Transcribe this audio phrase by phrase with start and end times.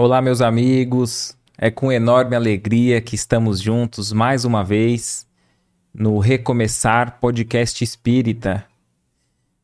[0.00, 1.36] Olá, meus amigos.
[1.58, 5.26] É com enorme alegria que estamos juntos mais uma vez
[5.92, 8.64] no Recomeçar Podcast Espírita.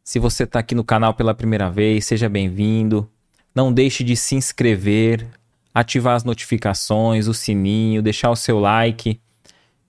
[0.03, 3.09] Se você está aqui no canal pela primeira vez, seja bem-vindo.
[3.55, 5.25] Não deixe de se inscrever,
[5.73, 9.21] ativar as notificações, o sininho, deixar o seu like,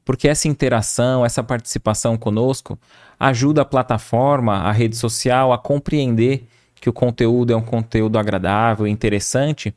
[0.06, 2.78] porque essa interação, essa participação conosco
[3.20, 8.86] ajuda a plataforma, a rede social a compreender que o conteúdo é um conteúdo agradável,
[8.86, 9.74] interessante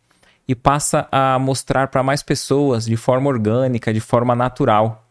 [0.49, 5.07] e passa a mostrar para mais pessoas de forma orgânica, de forma natural.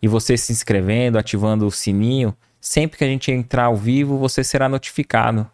[0.00, 4.44] E você se inscrevendo, ativando o sininho, sempre que a gente entrar ao vivo, você
[4.44, 5.50] será notificado.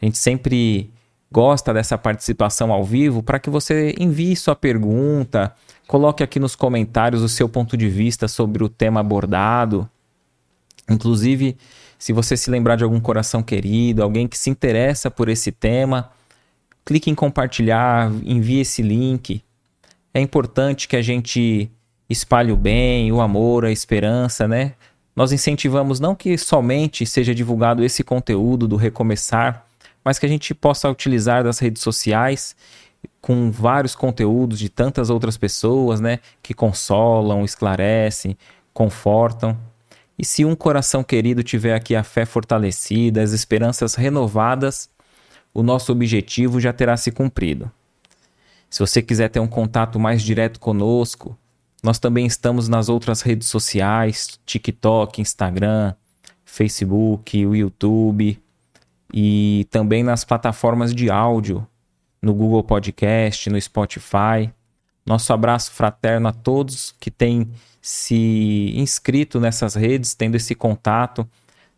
[0.00, 0.90] A gente sempre
[1.30, 5.54] gosta dessa participação ao vivo para que você envie sua pergunta,
[5.86, 9.88] coloque aqui nos comentários o seu ponto de vista sobre o tema abordado.
[10.90, 11.56] Inclusive,
[11.98, 16.10] se você se lembrar de algum coração querido, alguém que se interessa por esse tema,
[16.84, 19.42] clique em compartilhar, envie esse link.
[20.12, 21.70] É importante que a gente
[22.08, 24.74] espalhe o bem, o amor, a esperança, né?
[25.14, 29.66] Nós incentivamos não que somente seja divulgado esse conteúdo do Recomeçar,
[30.04, 32.56] mas que a gente possa utilizar das redes sociais
[33.20, 36.18] com vários conteúdos de tantas outras pessoas, né?
[36.42, 38.36] Que consolam, esclarecem,
[38.72, 39.56] confortam.
[40.18, 44.88] E se um coração querido tiver aqui a fé fortalecida, as esperanças renovadas,
[45.54, 47.70] o nosso objetivo já terá se cumprido.
[48.70, 51.36] Se você quiser ter um contato mais direto conosco,
[51.82, 55.94] nós também estamos nas outras redes sociais, TikTok, Instagram,
[56.44, 58.40] Facebook, o YouTube
[59.12, 61.66] e também nas plataformas de áudio,
[62.20, 64.50] no Google Podcast, no Spotify.
[65.04, 71.28] Nosso abraço fraterno a todos que têm se inscrito nessas redes, tendo esse contato.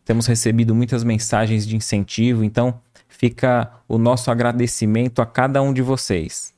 [0.05, 2.79] Temos recebido muitas mensagens de incentivo, então
[3.17, 6.53] fica o nosso agradecimento a cada um de vocês.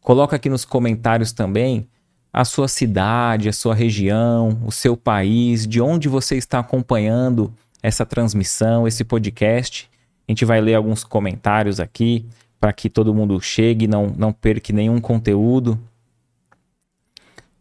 [0.00, 1.88] Coloca aqui nos comentários também
[2.32, 8.06] a sua cidade, a sua região, o seu país, de onde você está acompanhando essa
[8.06, 9.90] transmissão, esse podcast.
[10.28, 12.24] A gente vai ler alguns comentários aqui
[12.60, 15.78] para que todo mundo chegue, não, não perca nenhum conteúdo.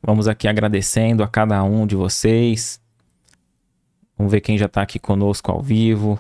[0.03, 2.79] Vamos aqui agradecendo a cada um de vocês.
[4.15, 6.19] Vamos ver quem já está aqui conosco ao vivo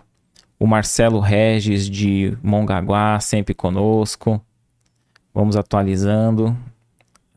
[0.59, 4.41] o Marcelo Regis de Mongaguá, sempre conosco.
[5.33, 6.55] Vamos atualizando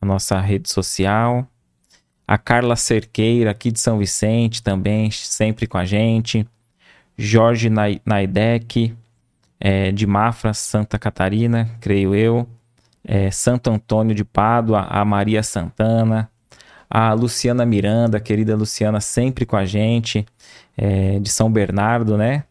[0.01, 1.47] a nossa rede social.
[2.27, 6.47] A Carla Cerqueira, aqui de São Vicente, também sempre com a gente.
[7.17, 7.69] Jorge
[8.05, 8.95] Naidec,
[9.59, 12.47] é, de Mafra, Santa Catarina, creio eu.
[13.03, 16.31] É, Santo Antônio de Pádua, a Maria Santana.
[16.91, 20.25] A Luciana Miranda, querida Luciana, sempre com a gente,
[20.77, 22.45] é, de São Bernardo, né?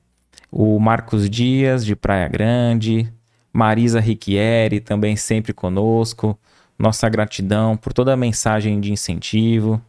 [0.51, 3.11] O Marcos Dias, de Praia Grande,
[3.51, 6.37] Marisa Riquieri, também sempre conosco.
[6.77, 9.81] Nossa gratidão por toda a mensagem de incentivo.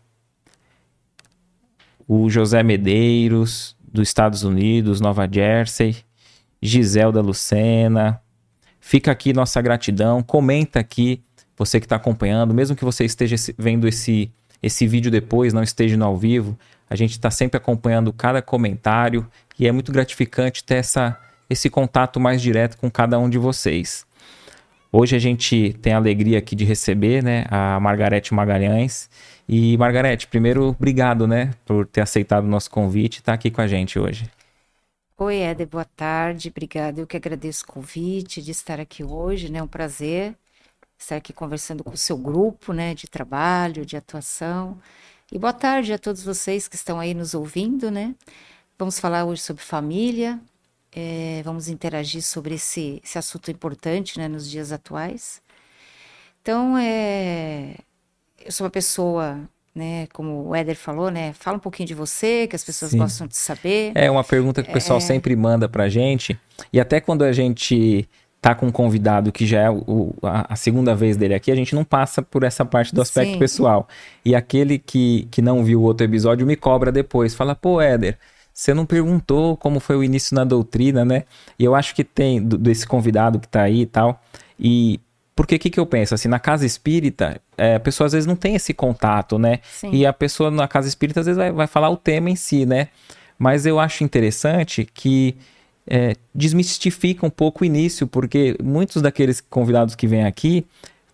[2.07, 5.97] O José Medeiros, dos Estados Unidos, Nova Jersey.
[6.61, 8.21] Giselda Lucena.
[8.81, 10.23] Fica aqui nossa gratidão.
[10.23, 11.23] Comenta aqui,
[11.57, 14.31] você que está acompanhando, mesmo que você esteja vendo esse,
[14.63, 16.59] esse vídeo depois, não esteja no ao vivo,
[16.89, 19.27] a gente está sempre acompanhando cada comentário
[19.59, 21.19] e é muito gratificante ter essa,
[21.49, 24.07] esse contato mais direto com cada um de vocês.
[24.91, 29.11] Hoje a gente tem a alegria aqui de receber né, a Margarete Magalhães.
[29.47, 33.61] E, Margarete, primeiro, obrigado né, por ter aceitado o nosso convite e estar aqui com
[33.61, 34.31] a gente hoje.
[35.19, 37.01] Oi, Éder, boa tarde, obrigada.
[37.01, 39.59] Eu que agradeço o convite de estar aqui hoje, né?
[39.59, 40.37] É um prazer
[40.97, 44.79] estar aqui conversando com o seu grupo, né, de trabalho, de atuação.
[45.31, 48.15] E boa tarde a todos vocês que estão aí nos ouvindo, né?
[48.79, 50.39] Vamos falar hoje sobre família,
[50.95, 55.43] é, vamos interagir sobre esse, esse assunto importante né, nos dias atuais.
[56.41, 57.75] Então, é,
[58.47, 59.41] eu sou uma pessoa,
[59.75, 62.99] né, como o Éder falou, né, fala um pouquinho de você, que as pessoas Sim.
[62.99, 63.91] gostam de saber.
[63.97, 65.03] É uma pergunta que o pessoal é...
[65.03, 66.39] sempre manda pra gente,
[66.73, 68.09] e até quando a gente
[68.41, 71.57] tá com um convidado que já é o, a, a, segunda vez dele aqui, a
[71.57, 73.39] gente não passa por essa parte do aspecto Sim.
[73.41, 73.89] pessoal.
[74.25, 78.17] E aquele que, que não viu o outro episódio me cobra depois, fala, pô, Éder,
[78.59, 81.23] você não perguntou como foi o início na doutrina, né?
[81.57, 84.21] E eu acho que tem do, desse convidado que tá aí e tal.
[84.59, 84.99] E
[85.37, 86.13] porque o que, que eu penso?
[86.13, 89.61] Assim, na casa espírita, é, a pessoa às vezes não tem esse contato, né?
[89.63, 89.93] Sim.
[89.93, 92.67] E a pessoa na casa espírita às vezes vai, vai falar o tema em si,
[92.67, 92.89] né?
[93.39, 95.37] Mas eu acho interessante que
[95.87, 100.67] é, desmistifica um pouco o início, porque muitos daqueles convidados que vêm aqui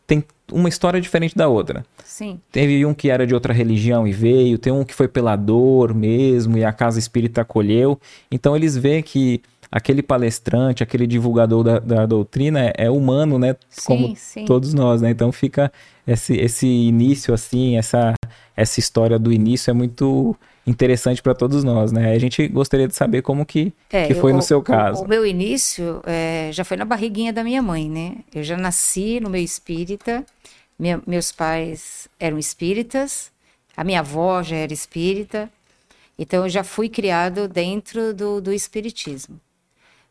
[0.06, 1.84] têm uma história diferente da outra.
[2.04, 2.40] Sim.
[2.52, 5.94] Teve um que era de outra religião e veio, tem um que foi pela dor
[5.94, 7.98] mesmo e a casa espírita acolheu.
[8.30, 13.56] Então eles veem que aquele palestrante, aquele divulgador da, da doutrina é, é, humano, né?
[13.68, 14.44] Sim, Como sim.
[14.44, 15.10] todos nós, né?
[15.10, 15.72] Então fica
[16.06, 18.14] esse, esse início, assim, essa,
[18.56, 22.12] essa história do início é muito interessante para todos nós, né?
[22.12, 25.04] A gente gostaria de saber como que, É, que foi eu- no seu o- caso.
[25.04, 28.16] O, meu início é, já foi na barriguinha da minha mãe, né?
[28.34, 30.24] Eu já nasci no meio espírita,
[30.78, 33.30] minha- meus pais eram espíritas,
[33.76, 35.50] a minha avó já era espírita,
[36.18, 39.40] então eu já fui criado dentro do, do espiritismo.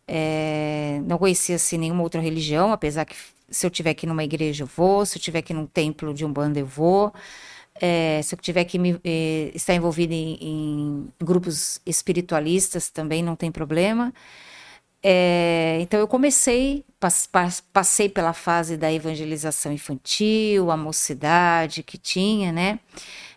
[0.07, 3.15] É, não conhecia assim, nenhuma outra religião, apesar que
[3.49, 6.25] se eu tiver ir numa igreja eu vou, se eu tiver ir num templo de
[6.25, 7.13] umbanda eu vou,
[7.81, 13.35] é, se eu tiver que me, eh, estar envolvida em, em grupos espiritualistas também não
[13.35, 14.13] tem problema.
[15.05, 21.97] É, então eu comecei, pas- pas- passei pela fase da evangelização infantil, a mocidade que
[21.97, 22.79] tinha, né?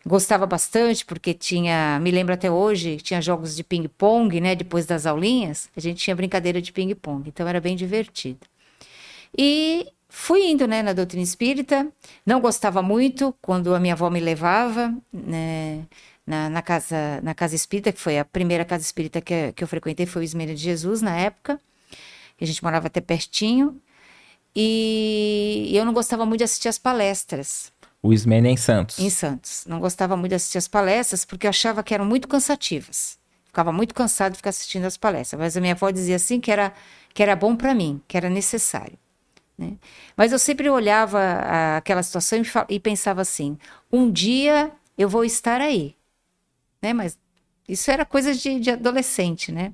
[0.06, 4.54] Gostava bastante porque tinha, me lembro até hoje, tinha jogos de ping-pong, né?
[4.54, 8.40] Depois das aulinhas, a gente tinha brincadeira de ping-pong, então era bem divertido.
[9.36, 9.86] E
[10.16, 11.86] fui indo, né, na doutrina espírita.
[12.24, 15.84] Não gostava muito quando a minha avó me levava, né,
[16.26, 19.68] na, na casa, na casa espírita, que foi a primeira casa espírita que, que eu
[19.68, 21.60] frequentei, foi o Esmeralda de Jesus, na época.
[22.40, 23.78] A gente morava até pertinho.
[24.54, 27.70] E eu não gostava muito de assistir as palestras
[28.02, 28.98] O Ismênia em Santos.
[28.98, 29.64] em Santos.
[29.68, 33.18] Não gostava muito de assistir as palestras porque eu achava que eram muito cansativas.
[33.44, 35.38] Ficava muito cansado de ficar assistindo as palestras.
[35.38, 36.72] Mas a minha avó dizia assim que era,
[37.12, 38.98] que era bom para mim, que era necessário.
[39.58, 39.74] Né?
[40.16, 41.20] Mas eu sempre olhava
[41.76, 43.58] aquela situação e, e pensava assim:
[43.92, 45.94] um dia eu vou estar aí.
[46.82, 46.92] Né?
[46.92, 47.18] Mas
[47.68, 49.72] isso era coisa de, de adolescente, né?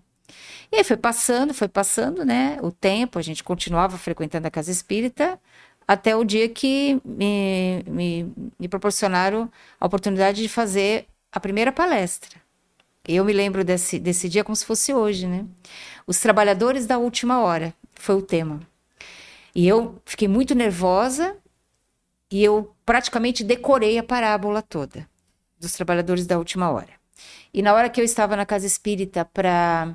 [0.71, 2.59] E aí foi passando, foi passando, né?
[2.63, 5.39] O tempo, a gente continuava frequentando a casa espírita,
[5.87, 12.41] até o dia que me, me, me proporcionaram a oportunidade de fazer a primeira palestra.
[13.07, 15.45] Eu me lembro desse, desse dia como se fosse hoje, né?
[16.07, 18.61] Os trabalhadores da última hora foi o tema.
[19.55, 21.37] E eu fiquei muito nervosa
[22.31, 25.09] e eu praticamente decorei a parábola toda
[25.59, 26.91] dos trabalhadores da última hora.
[27.55, 29.95] E na hora que eu estava na casa espírita para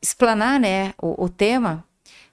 [0.00, 1.84] explanar né, o, o tema,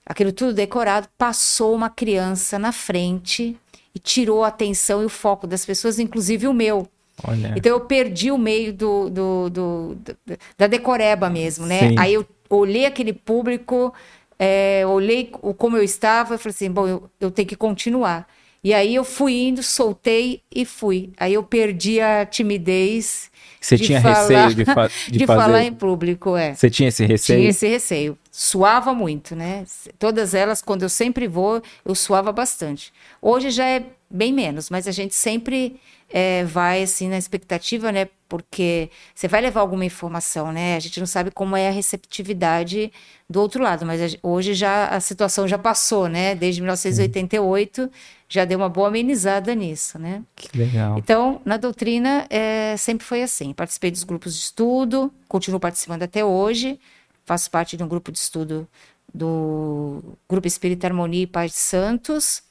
[0.06, 3.58] aquilo tudo decorado, passou uma criança na frente
[3.96, 6.88] e tirou a atenção e o foco das pessoas, inclusive o meu.
[7.24, 7.54] Olha.
[7.58, 10.18] Então eu perdi o meio do, do- do- do-
[10.58, 11.90] da decoreba mesmo, né?
[11.90, 11.96] Sim.
[11.98, 13.92] Aí eu olhei aquele público,
[14.40, 18.28] é, olhei como eu estava e falei assim, bom, eu, eu tenho que continuar.
[18.64, 21.12] E aí eu fui indo, soltei e fui.
[21.18, 23.30] Aí eu perdi a timidez
[23.62, 25.42] Você de tinha falar- receio de, fa de de fazer.
[25.42, 26.54] falar em público, é.
[26.56, 27.40] Você tinha esse receio?
[27.40, 28.18] Tinha esse receio.
[28.32, 29.64] Suava muito, né?
[29.98, 32.92] Todas elas, quando eu sempre vou, eu suava bastante.
[33.22, 35.80] Hoje já é bem menos, mas a gente sempre
[36.10, 38.08] é, vai assim na expectativa, né?
[38.28, 40.76] Porque você vai levar alguma informação, né?
[40.76, 42.92] A gente não sabe como é a receptividade
[43.30, 46.36] do outro lado, mas hoje já a situação já passou, né?
[46.36, 47.90] Desde 1988
[48.30, 50.24] já deu uma boa amenizada nisso, né?
[50.36, 50.98] Que legal.
[50.98, 53.54] Então, na doutrina, é, sempre foi assim.
[53.54, 56.80] Participei dos grupos de estudo, continuo participando até hoje.
[57.26, 58.68] Faço parte de um grupo de estudo
[59.14, 62.44] do Grupo Espírita Harmonia e Paz de Santos,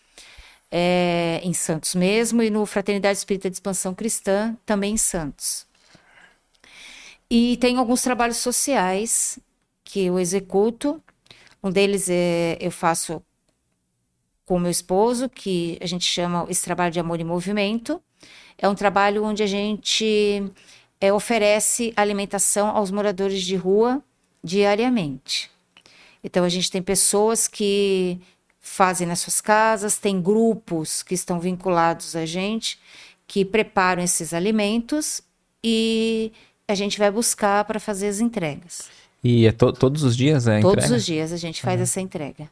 [0.71, 5.66] é, em Santos mesmo, e no Fraternidade Espírita de Expansão Cristã, também em Santos.
[7.31, 9.39] E tenho alguns trabalhos sociais
[9.85, 11.03] que eu executo.
[11.63, 13.23] Um deles é eu faço
[14.45, 18.01] com meu esposo, que a gente chama esse trabalho de amor e movimento.
[18.57, 20.45] É um trabalho onde a gente
[21.01, 24.03] é, oferece alimentação aos moradores de rua
[24.43, 25.51] diariamente.
[26.23, 28.21] Então a gente tem pessoas que
[28.61, 32.79] fazem nas suas casas, tem grupos que estão vinculados a gente
[33.27, 35.21] que preparam esses alimentos
[35.63, 36.33] e
[36.69, 38.89] a gente vai buscar para fazer as entregas.
[39.23, 40.97] E é to- todos os dias a Todos entrega?
[40.97, 42.49] os dias a gente faz essa entrega.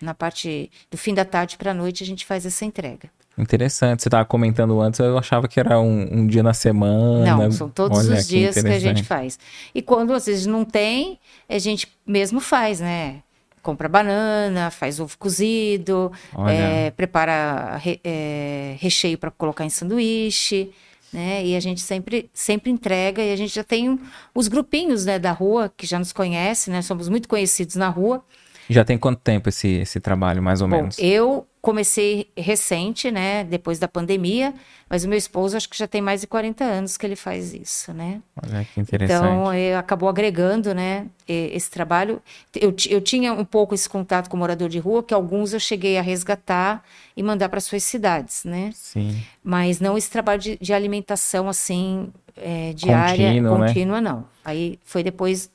[0.00, 3.10] Na parte do fim da tarde para a noite a gente faz essa entrega.
[3.38, 4.02] Interessante.
[4.02, 7.36] Você estava comentando antes, eu achava que era um, um dia na semana.
[7.36, 9.38] Não, são todos Olha, os dias que a gente faz.
[9.74, 13.22] E quando às vezes não tem, a gente mesmo faz, né?
[13.62, 16.10] Compra banana, faz ovo cozido,
[16.48, 20.70] é, prepara re- é, recheio para colocar em sanduíche,
[21.12, 21.44] né?
[21.44, 23.98] E a gente sempre, sempre entrega e a gente já tem
[24.34, 26.82] os grupinhos né, da rua que já nos conhecem, né?
[26.82, 28.24] Somos muito conhecidos na rua.
[28.68, 30.96] Já tem quanto tempo esse, esse trabalho, mais ou Bom, menos?
[30.98, 33.44] eu comecei recente, né?
[33.44, 34.54] Depois da pandemia,
[34.88, 37.52] mas o meu esposo acho que já tem mais de 40 anos que ele faz
[37.52, 38.22] isso, né?
[38.42, 39.18] Olha que interessante.
[39.18, 42.22] Então, eh, acabou agregando, né, esse trabalho.
[42.54, 45.60] Eu, eu tinha um pouco esse contato com o morador de rua, que alguns eu
[45.60, 46.82] cheguei a resgatar
[47.16, 48.70] e mandar para suas cidades, né?
[48.74, 49.22] Sim.
[49.44, 53.66] Mas não esse trabalho de, de alimentação, assim, eh, diária, Contínuo, né?
[53.66, 54.24] contínua, não.
[54.44, 55.50] Aí foi depois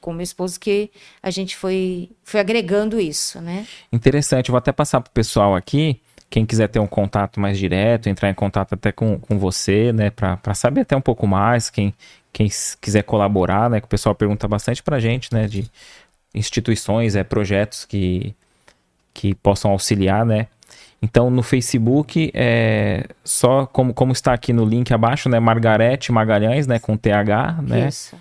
[0.00, 0.90] com meu esposo que
[1.22, 3.66] a gente foi, foi agregando isso, né?
[3.92, 4.50] Interessante.
[4.50, 6.00] vou até passar para o pessoal aqui.
[6.28, 10.10] Quem quiser ter um contato mais direto, entrar em contato até com, com você, né,
[10.10, 11.92] para saber até um pouco mais, quem,
[12.32, 12.48] quem
[12.80, 15.68] quiser colaborar, né, que o pessoal pergunta bastante para a gente, né, de
[16.32, 18.32] instituições, é, projetos que,
[19.12, 20.46] que possam auxiliar, né.
[21.02, 26.68] Então, no Facebook, é só como, como está aqui no link abaixo, né, Margarete Magalhães,
[26.68, 27.88] né, com TH, né.
[27.88, 28.16] Isso.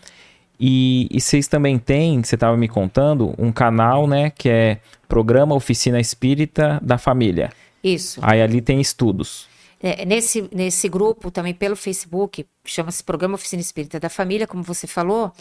[0.59, 5.55] E, e vocês também têm, você estava me contando, um canal, né, que é Programa
[5.55, 7.51] Oficina Espírita da Família.
[7.83, 8.19] Isso.
[8.21, 9.47] Aí ali tem estudos.
[9.81, 14.85] É, nesse, nesse grupo, também pelo Facebook, chama-se Programa Oficina Espírita da Família, como você
[14.85, 15.31] falou,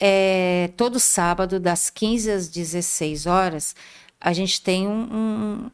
[0.00, 3.76] é, todo sábado, das 15 às 16 horas,
[4.20, 5.70] a gente tem um, um,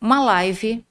[0.00, 0.84] uma live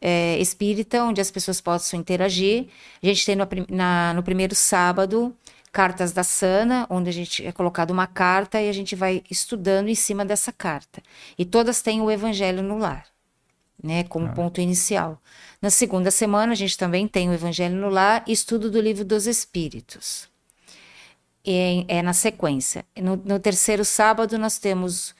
[0.00, 2.66] é, espírita, onde as pessoas possam interagir.
[3.02, 5.34] A gente tem no, na, no primeiro sábado
[5.72, 9.88] cartas da Sana, onde a gente é colocado uma carta e a gente vai estudando
[9.88, 11.02] em cima dessa carta.
[11.38, 13.06] E todas têm o Evangelho no lar,
[13.82, 14.32] né, como ah.
[14.32, 15.20] ponto inicial.
[15.60, 19.04] Na segunda semana a gente também tem o Evangelho no lar e estudo do livro
[19.04, 20.28] dos Espíritos.
[21.44, 22.84] E é, na sequência.
[23.00, 25.14] No, no, terceiro sábado nós temos,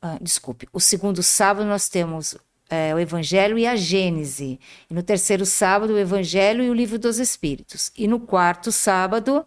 [0.00, 2.36] ah, desculpe, o segundo sábado nós temos
[2.70, 4.60] é, o Evangelho e a Gênese.
[4.88, 7.90] E no terceiro sábado, o Evangelho e o Livro dos Espíritos.
[7.96, 9.44] E no quarto sábado,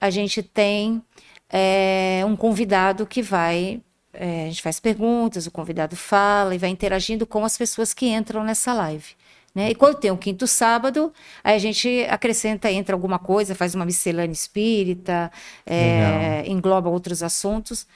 [0.00, 1.02] a gente tem
[1.48, 3.80] é, um convidado que vai.
[4.12, 8.06] É, a gente faz perguntas, o convidado fala e vai interagindo com as pessoas que
[8.06, 9.14] entram nessa live.
[9.54, 9.70] Né?
[9.70, 13.84] E quando tem o quinto sábado, aí a gente acrescenta, entra alguma coisa, faz uma
[13.84, 15.30] miscelânea espírita,
[15.66, 17.86] é, engloba outros assuntos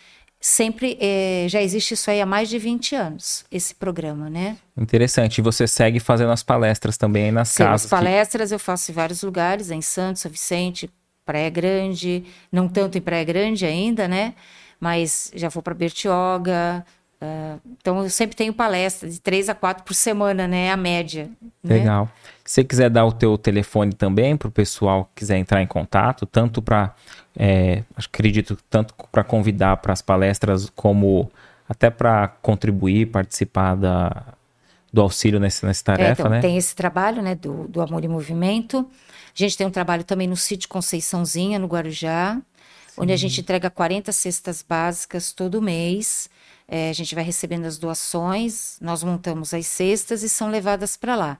[0.44, 4.58] sempre é, já existe isso aí há mais de 20 anos, esse programa, né?
[4.76, 5.38] Interessante.
[5.38, 7.86] E você segue fazendo as palestras também aí nas Sim, casas?
[7.86, 8.54] As palestras que...
[8.54, 10.90] eu faço em vários lugares, em Santos, São Vicente,
[11.24, 14.34] Praia Grande, não tanto em Praia Grande ainda, né?
[14.78, 16.84] Mas já vou para Bertioga.
[17.22, 20.70] Uh, então eu sempre tenho palestra de três a quatro por semana, né?
[20.70, 21.30] A média.
[21.62, 21.76] Né?
[21.76, 22.04] Legal.
[22.04, 22.10] Né?
[22.44, 25.66] Se você quiser dar o teu telefone também para o pessoal que quiser entrar em
[25.66, 26.94] contato, tanto para
[27.36, 31.30] é, acredito tanto para convidar para as palestras como
[31.68, 34.24] até para contribuir, participar da,
[34.92, 36.40] do auxílio nessa, nessa tarefa, é, então, né?
[36.40, 38.86] Tem esse trabalho, né, do, do Amor e Movimento.
[39.34, 42.42] A gente tem um trabalho também no sítio Conceiçãozinha, no Guarujá, Sim.
[42.98, 46.30] onde a gente entrega 40 cestas básicas todo mês.
[46.68, 51.16] É, a gente vai recebendo as doações, nós montamos as cestas e são levadas para
[51.16, 51.38] lá.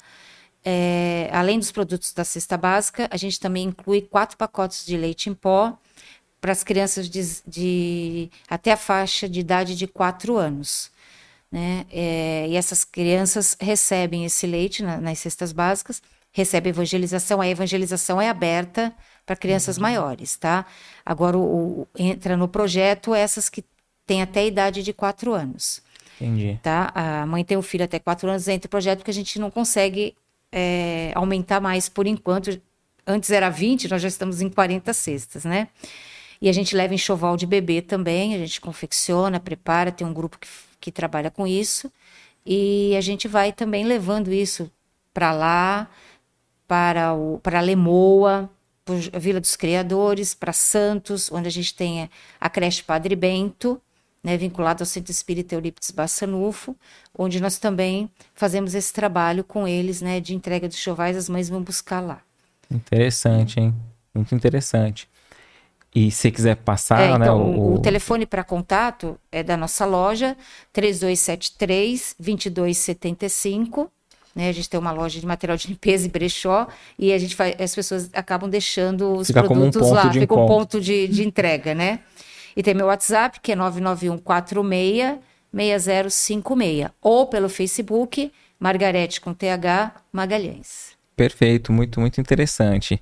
[0.65, 5.31] É, além dos produtos da cesta básica, a gente também inclui quatro pacotes de leite
[5.31, 5.79] em pó
[6.41, 10.91] para as crianças de, de, até a faixa de idade de quatro anos.
[11.51, 11.87] Né?
[11.91, 16.03] É, e essas crianças recebem esse leite na, nas cestas básicas,
[16.35, 17.41] recebem evangelização.
[17.41, 18.93] A evangelização é aberta
[19.25, 19.83] para crianças uhum.
[19.83, 20.67] maiores, tá?
[21.07, 23.65] Agora, o, o, entra no projeto essas que
[24.05, 25.81] têm até a idade de quatro anos.
[26.21, 26.59] Entendi.
[26.63, 26.91] Tá?
[26.95, 29.51] A mãe tem um filho até quatro anos, entra no projeto porque a gente não
[29.51, 30.15] consegue
[30.51, 32.61] é, aumentar mais por enquanto.
[33.07, 35.69] Antes era 20, nós já estamos em 40 cestas, né?
[36.43, 40.39] E a gente leva enxoval de bebê também, a gente confecciona, prepara, tem um grupo
[40.39, 40.49] que,
[40.81, 41.91] que trabalha com isso.
[42.45, 44.71] E a gente vai também levando isso
[45.13, 45.89] para lá,
[46.67, 48.51] para, o, para Lemoa,
[48.85, 52.09] para Vila dos Criadores, para Santos, onde a gente tem
[52.41, 53.81] a creche Padre Bento,
[54.23, 56.75] né, vinculado ao Centro Espírita Eurípides Bassanufo,
[57.17, 61.49] onde nós também fazemos esse trabalho com eles, né, de entrega de chovais, as mães
[61.51, 62.23] vão buscar lá.
[62.71, 63.75] Interessante, hein?
[64.15, 65.09] Muito interessante.
[65.95, 67.75] E se quiser passar, é, né, então, né, o...
[67.75, 70.37] o telefone para contato é da nossa loja,
[70.73, 73.91] 3273 2275.
[74.35, 76.67] Né, a gente tem uma loja de material de limpeza e brechó
[76.99, 80.47] e a gente faz, as pessoas acabam deixando os Fica produtos um lá, fica um
[80.47, 82.01] ponto de, de entrega, né?
[82.57, 85.19] E tem meu WhatsApp, que é 99146
[85.53, 86.91] 6056.
[87.01, 90.95] Ou pelo Facebook, Margarete com TH Magalhães.
[91.17, 93.01] Perfeito, muito, muito interessante.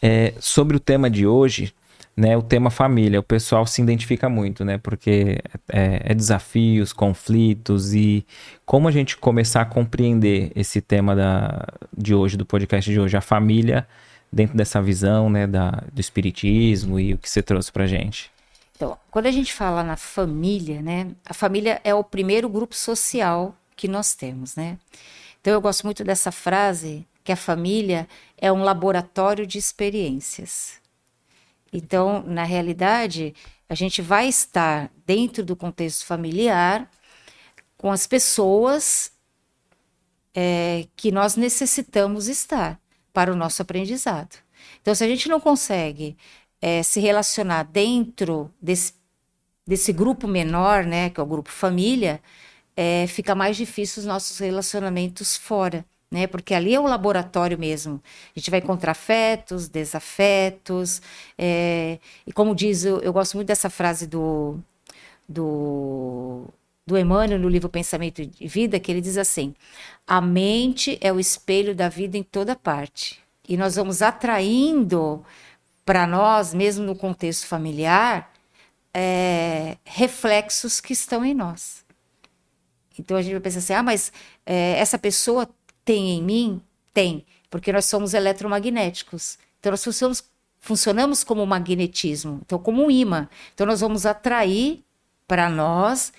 [0.00, 1.74] É, sobre o tema de hoje,
[2.20, 4.76] né, o tema família, o pessoal se identifica muito, né?
[4.76, 8.26] Porque é, é, desafios, conflitos e
[8.66, 13.16] como a gente começar a compreender esse tema da, de hoje, do podcast de hoje,
[13.16, 13.88] a família
[14.30, 18.30] dentro dessa visão, né, da, do espiritismo e o que você trouxe pra gente.
[18.76, 23.56] Então, quando a gente fala na família, né, a família é o primeiro grupo social
[23.74, 24.76] que nós temos, né?
[25.40, 30.79] Então, eu gosto muito dessa frase que a família é um laboratório de experiências.
[31.72, 33.34] Então, na realidade,
[33.68, 36.90] a gente vai estar dentro do contexto familiar
[37.76, 39.12] com as pessoas
[40.34, 42.80] é, que nós necessitamos estar
[43.12, 44.36] para o nosso aprendizado.
[44.80, 46.16] Então, se a gente não consegue
[46.60, 48.94] é, se relacionar dentro desse,
[49.66, 52.20] desse grupo menor, né, que é o grupo família,
[52.76, 55.84] é, fica mais difícil os nossos relacionamentos fora.
[56.10, 56.26] Né?
[56.26, 58.02] Porque ali é o laboratório mesmo.
[58.34, 61.00] A gente vai encontrar afetos, desafetos.
[61.38, 61.98] É...
[62.26, 64.58] E como diz, eu, eu gosto muito dessa frase do,
[65.28, 66.44] do,
[66.84, 69.54] do Emmanuel no livro Pensamento e Vida, que ele diz assim:
[70.06, 73.20] a mente é o espelho da vida em toda parte.
[73.48, 75.24] E nós vamos atraindo
[75.84, 78.32] para nós, mesmo no contexto familiar,
[78.92, 81.84] é, reflexos que estão em nós.
[82.98, 84.12] Então a gente vai pensar assim: ah, mas
[84.44, 85.48] é, essa pessoa
[85.84, 86.60] tem em mim?
[86.92, 89.38] Tem, porque nós somos eletromagnéticos.
[89.58, 90.24] Então nós funcionamos,
[90.58, 93.28] funcionamos como magnetismo, então como um imã.
[93.54, 94.82] Então nós vamos atrair
[95.26, 96.12] para nós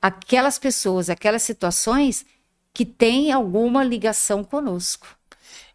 [0.00, 2.24] aquelas pessoas, aquelas situações
[2.72, 5.06] que têm alguma ligação conosco.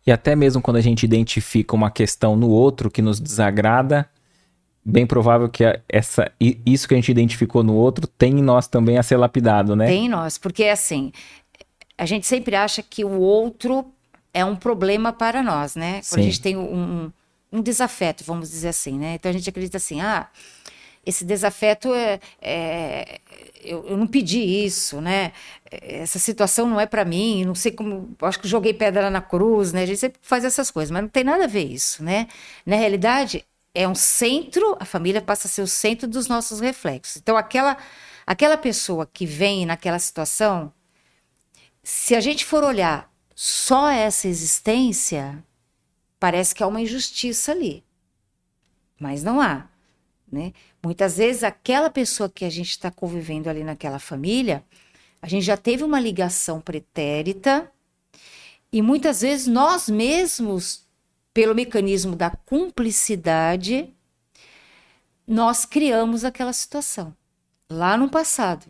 [0.05, 4.09] E até mesmo quando a gente identifica uma questão no outro que nos desagrada,
[4.83, 8.97] bem provável que essa, isso que a gente identificou no outro tem em nós também
[8.97, 9.87] a ser lapidado, né?
[9.87, 11.11] Tem em nós, porque é assim,
[11.99, 13.93] a gente sempre acha que o outro
[14.33, 15.99] é um problema para nós, né?
[16.07, 17.11] Quando a gente tem um,
[17.51, 19.15] um desafeto, vamos dizer assim, né?
[19.15, 20.27] Então a gente acredita assim, ah,
[21.05, 23.19] esse desafeto é, é
[23.61, 25.33] eu, eu, não pedi isso, né?
[25.69, 29.73] Essa situação não é para mim, não sei como, acho que joguei pedra na cruz,
[29.73, 29.83] né?
[29.83, 32.27] A gente sempre faz essas coisas, mas não tem nada a ver isso, né?
[32.65, 33.43] Na realidade,
[33.75, 37.17] é um centro, a família passa a ser o centro dos nossos reflexos.
[37.17, 37.75] Então, aquela,
[38.25, 40.71] aquela pessoa que vem naquela situação,
[41.83, 45.43] se a gente for olhar só essa existência,
[46.19, 47.83] parece que há uma injustiça ali.
[48.99, 49.67] Mas não há.
[50.31, 50.53] Né?
[50.83, 54.63] Muitas vezes, aquela pessoa que a gente está convivendo ali naquela família,
[55.21, 57.71] a gente já teve uma ligação pretérita,
[58.71, 60.85] e muitas vezes nós mesmos,
[61.33, 63.93] pelo mecanismo da cumplicidade,
[65.27, 67.15] nós criamos aquela situação
[67.69, 68.65] lá no passado.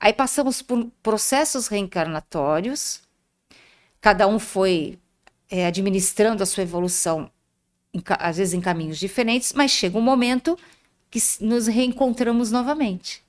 [0.00, 3.02] Aí passamos por processos reencarnatórios,
[4.00, 4.98] cada um foi
[5.50, 7.30] é, administrando a sua evolução,
[7.92, 10.58] em, às vezes em caminhos diferentes, mas chega um momento
[11.10, 13.22] que nos reencontramos novamente.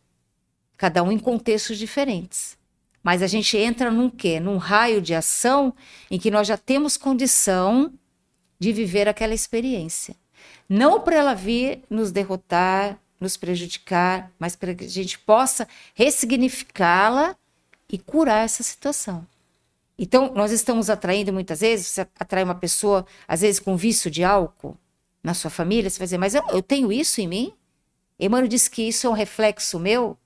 [0.77, 2.57] Cada um em contextos diferentes.
[3.03, 4.39] Mas a gente entra num quê?
[4.39, 5.73] Num raio de ação
[6.09, 7.91] em que nós já temos condição
[8.59, 10.15] de viver aquela experiência.
[10.69, 17.35] Não para ela vir nos derrotar, nos prejudicar, mas para que a gente possa ressignificá-la
[17.87, 19.25] e curar essa situação.
[19.97, 24.23] Então, nós estamos atraindo muitas vezes, você atrai uma pessoa, às vezes com vício de
[24.23, 24.75] álcool
[25.23, 27.53] na sua família, você vai dizer, mas eu, eu tenho isso em mim?
[28.19, 30.17] Emmanuel diz que isso é um reflexo meu?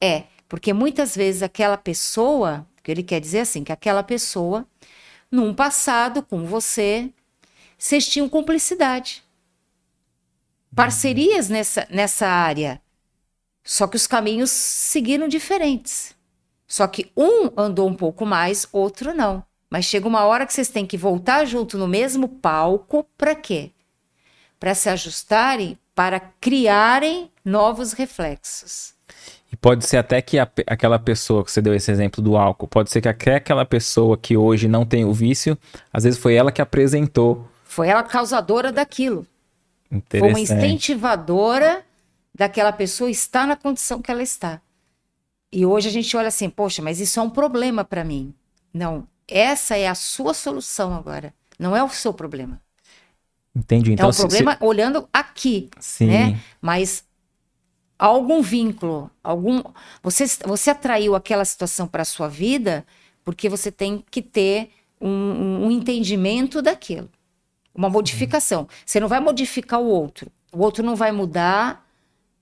[0.00, 4.64] É, porque muitas vezes aquela pessoa, que ele quer dizer assim, que aquela pessoa,
[5.28, 7.10] num passado com você,
[7.76, 9.25] vocês tinham cumplicidade.
[10.76, 12.80] Parcerias nessa, nessa área.
[13.64, 16.14] Só que os caminhos seguiram diferentes.
[16.68, 19.42] Só que um andou um pouco mais, outro não.
[19.70, 23.72] Mas chega uma hora que vocês têm que voltar junto no mesmo palco para quê?
[24.60, 28.94] Para se ajustarem para criarem novos reflexos.
[29.50, 32.68] E pode ser até que a, aquela pessoa que você deu esse exemplo do álcool,
[32.68, 35.56] pode ser que até aquela pessoa que hoje não tem o vício,
[35.90, 37.48] às vezes foi ela que apresentou.
[37.64, 39.26] Foi ela causadora daquilo.
[40.10, 41.84] Foi uma incentivadora
[42.34, 44.60] daquela pessoa estar na condição que ela está.
[45.52, 48.34] E hoje a gente olha assim, poxa, mas isso é um problema para mim.
[48.74, 52.60] Não, essa é a sua solução agora, não é o seu problema.
[53.54, 53.92] Entendi.
[53.92, 54.64] Então, é um problema se...
[54.64, 56.08] olhando aqui, Sim.
[56.08, 56.40] né?
[56.60, 57.04] Mas
[57.98, 59.62] algum vínculo, algum
[60.02, 62.84] você você atraiu aquela situação para a sua vida
[63.24, 64.70] porque você tem que ter
[65.00, 67.08] um, um entendimento daquilo,
[67.76, 68.66] uma modificação.
[68.84, 71.86] Você não vai modificar o outro, o outro não vai mudar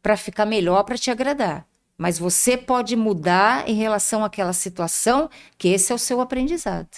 [0.02, 1.66] para ficar melhor para te agradar.
[1.96, 6.88] Mas você pode mudar em relação àquela situação, que esse é o seu aprendizado.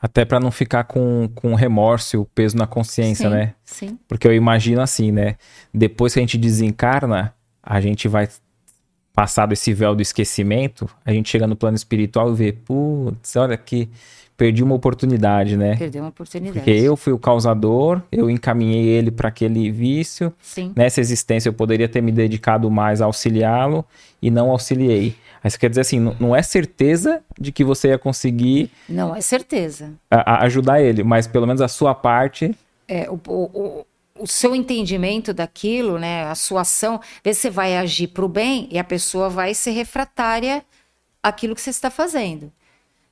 [0.00, 3.54] Até para não ficar com, com remorso e o peso na consciência, sim, né?
[3.64, 3.98] Sim.
[4.06, 5.36] Porque eu imagino assim, né?
[5.74, 8.28] Depois que a gente desencarna, a gente vai
[9.12, 13.56] passado esse véu do esquecimento, a gente chega no plano espiritual e vê, putz, olha
[13.56, 13.88] que
[14.38, 15.76] perdi uma oportunidade, né?
[15.76, 16.60] Perdeu uma oportunidade.
[16.60, 20.32] Porque eu fui o causador, eu encaminhei ele para aquele vício.
[20.40, 20.72] Sim.
[20.76, 23.84] Nessa existência eu poderia ter me dedicado mais a auxiliá-lo
[24.22, 25.16] e não auxiliei.
[25.42, 28.70] Aí você quer dizer assim, não é certeza de que você ia conseguir.
[28.88, 29.92] Não é certeza.
[30.08, 32.54] A, a ajudar ele, mas pelo menos a sua parte.
[32.86, 33.84] É, o, o,
[34.20, 38.78] o seu entendimento daquilo, né, a sua ação, você vai agir para o bem e
[38.78, 40.64] a pessoa vai ser refratária
[41.20, 42.52] àquilo que você está fazendo.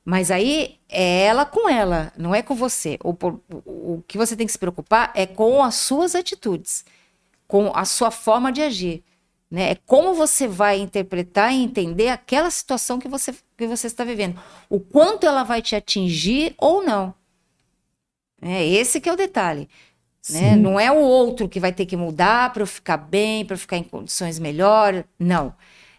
[0.07, 2.97] Mas aí é ela com ela, não é com você.
[3.03, 6.85] O, o, o que você tem que se preocupar é com as suas atitudes.
[7.49, 9.03] com a sua forma de agir.
[9.51, 9.73] Né?
[9.73, 14.38] É como você vai interpretar e entender aquela situação que você, que você está vivendo.
[14.69, 17.14] O quanto ela vai te atingir ou não.
[18.42, 19.69] É esse que é o detalhe.
[20.31, 20.57] Né?
[20.57, 23.59] Não é o outro que vai ter que mudar para eu ficar bem, para eu
[23.59, 25.05] ficar em condições melhores.
[25.19, 25.55] Não.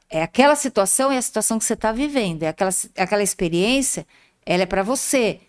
[0.10, 2.44] É aquela situação é a situação que você está vivendo.
[2.44, 4.06] É aquela, aquela experiência,
[4.46, 5.42] ela é para você.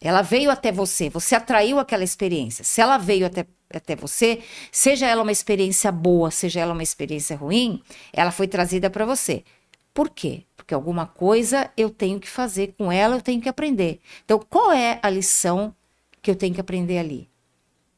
[0.00, 1.08] Ela veio até você.
[1.10, 2.64] Você atraiu aquela experiência.
[2.64, 7.36] Se ela veio até, até você, seja ela uma experiência boa, seja ela uma experiência
[7.36, 9.44] ruim, ela foi trazida para você.
[9.92, 10.44] Por quê?
[10.56, 14.00] Porque alguma coisa eu tenho que fazer com ela, eu tenho que aprender.
[14.24, 15.74] Então, qual é a lição
[16.20, 17.30] que eu tenho que aprender ali?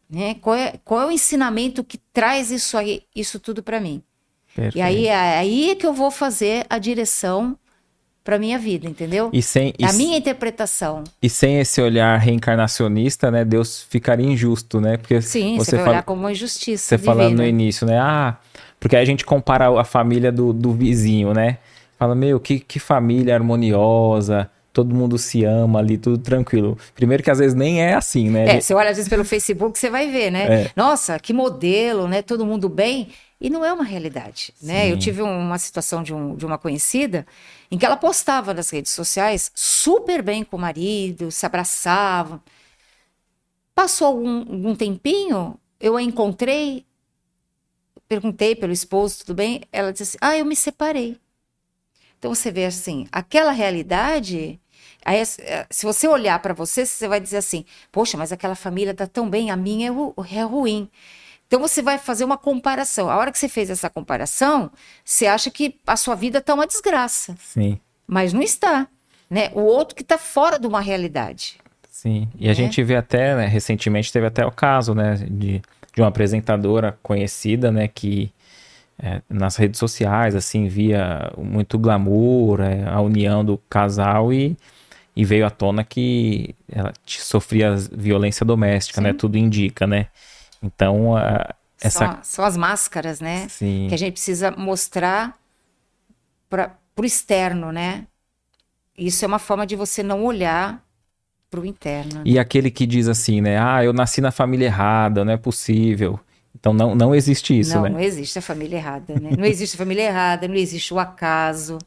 [0.08, 0.34] Né?
[0.36, 4.02] Qual, é, qual é o ensinamento que traz isso, aí, isso tudo para mim?
[4.54, 4.78] Perfeito.
[4.78, 7.56] E aí, aí é que eu vou fazer a direção
[8.28, 9.30] para minha vida, entendeu?
[9.32, 11.02] E sem é a minha interpretação.
[11.22, 14.98] E sem esse olhar reencarnacionista, né, Deus ficaria injusto, né?
[14.98, 16.84] Porque Sim, você, você vai fala, olhar como uma injustiça.
[16.84, 17.98] Você falando no início, né?
[17.98, 18.36] Ah,
[18.78, 21.56] porque aí a gente compara a família do, do vizinho, né?
[21.98, 26.76] Fala, meu, que, que família harmoniosa, todo mundo se ama ali, tudo tranquilo.
[26.94, 28.56] Primeiro que às vezes nem é assim, né?
[28.56, 30.64] É, você olha às vezes pelo Facebook, você vai ver, né?
[30.64, 30.70] É.
[30.76, 32.22] Nossa, que modelo, né?
[32.22, 33.08] Todo mundo bem.
[33.40, 34.84] E não é uma realidade, né?
[34.84, 34.90] Sim.
[34.90, 37.26] Eu tive uma situação de, um, de uma conhecida
[37.70, 42.42] em que ela postava nas redes sociais super bem com o marido, se abraçava.
[43.74, 46.84] Passou algum, algum tempinho, eu a encontrei,
[48.08, 49.62] perguntei pelo esposo, tudo bem?
[49.70, 51.16] Ela disse assim, ah, eu me separei.
[52.18, 54.60] Então você vê assim, aquela realidade
[55.04, 58.92] Aí, eh, se você olhar para você, você vai dizer assim: poxa, mas aquela família
[58.94, 60.90] tá tão bem, a minha é, é ruim.
[61.48, 63.10] Então você vai fazer uma comparação.
[63.10, 64.70] A hora que você fez essa comparação,
[65.04, 67.34] você acha que a sua vida está uma desgraça.
[67.40, 67.80] Sim.
[68.06, 68.86] Mas não está.
[69.28, 69.50] Né?
[69.54, 71.56] O outro que está fora de uma realidade.
[71.90, 72.28] Sim.
[72.38, 72.54] E a né?
[72.54, 75.60] gente vê até, né, recentemente teve até o caso, né, de,
[75.94, 78.30] de uma apresentadora conhecida, né, que
[78.98, 84.56] é, nas redes sociais, assim, via muito glamour, é, a união do casal e
[85.18, 89.08] e veio à tona que ela sofria violência doméstica, né?
[89.08, 89.12] Sim.
[89.14, 89.18] né?
[89.18, 90.06] Tudo indica, né?
[90.62, 91.98] Então, a, essa...
[91.98, 93.48] São, são, as máscaras, né?
[93.48, 93.86] Sim.
[93.88, 95.38] Que a gente precisa mostrar
[96.48, 98.06] para o externo, né?
[98.96, 100.84] Isso é uma forma de você não olhar
[101.48, 102.16] para o interno.
[102.16, 102.22] Né?
[102.24, 103.58] E aquele que diz assim, né?
[103.58, 106.18] Ah, eu nasci na família errada, não é possível.
[106.58, 107.90] Então não, não existe isso, não, né?
[107.90, 109.30] Não, existe a família errada, né?
[109.38, 111.78] Não existe a família errada, não existe o acaso,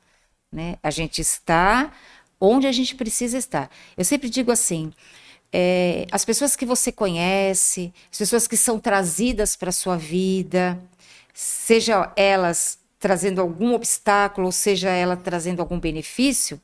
[0.52, 0.78] né?
[0.82, 1.92] A gente está
[2.40, 3.70] onde a gente precisa estar.
[3.98, 4.94] Eu sempre digo assim:
[5.54, 10.80] é, as pessoas que você conhece, as pessoas que são trazidas para a sua vida,
[11.34, 16.62] seja elas trazendo algum obstáculo, ou seja ela trazendo algum benefício,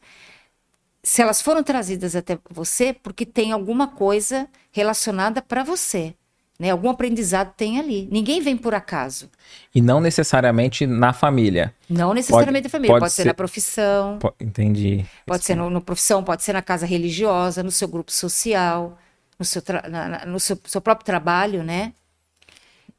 [1.04, 6.13] se elas foram trazidas até você, porque tem alguma coisa relacionada para você.
[6.60, 6.72] Né?
[6.72, 8.08] Algum aprendizado tem ali.
[8.12, 9.30] Ninguém vem por acaso.
[9.74, 11.74] E não necessariamente na família.
[11.88, 12.93] Não necessariamente na família.
[12.93, 14.20] Pode, pode ser, ser, na profissão.
[14.39, 15.06] entendi.
[15.26, 18.98] Pode ser no, profissão, pode ser na casa religiosa, no seu grupo social,
[19.38, 21.93] no seu, na, no seu, seu próprio trabalho, né?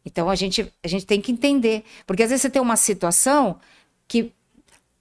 [0.05, 1.85] Então a gente, a gente tem que entender.
[2.07, 3.59] Porque às vezes você tem uma situação
[4.07, 4.33] que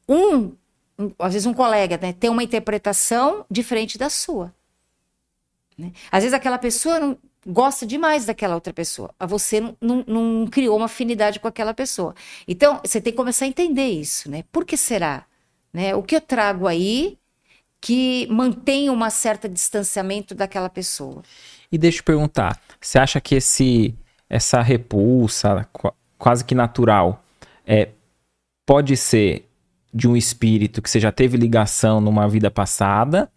[0.10, 0.52] um,
[0.98, 4.52] um às vezes um colega né, tem uma interpretação diferente da sua.
[5.78, 5.92] Né?
[6.12, 7.18] Às vezes aquela pessoa não,
[7.48, 9.10] gosta demais daquela outra pessoa.
[9.22, 12.14] Você não, não, não, criou uma afinidade com aquela pessoa.
[12.48, 14.44] Então, você tem que começar a entender isso, né?
[14.52, 15.26] Por que será?
[15.72, 15.96] Né?
[15.96, 17.18] O que eu trago aí
[17.80, 21.24] que mantém um certo distanciamento daquela pessoa?
[21.72, 23.96] E deixa eu perguntar, você acha que esse,
[24.30, 25.68] essa repulsa
[26.18, 27.24] quase que natural
[27.66, 27.90] é,
[28.66, 29.48] pode ser
[29.94, 33.32] de um espírito que você já teve ligação numa vida passada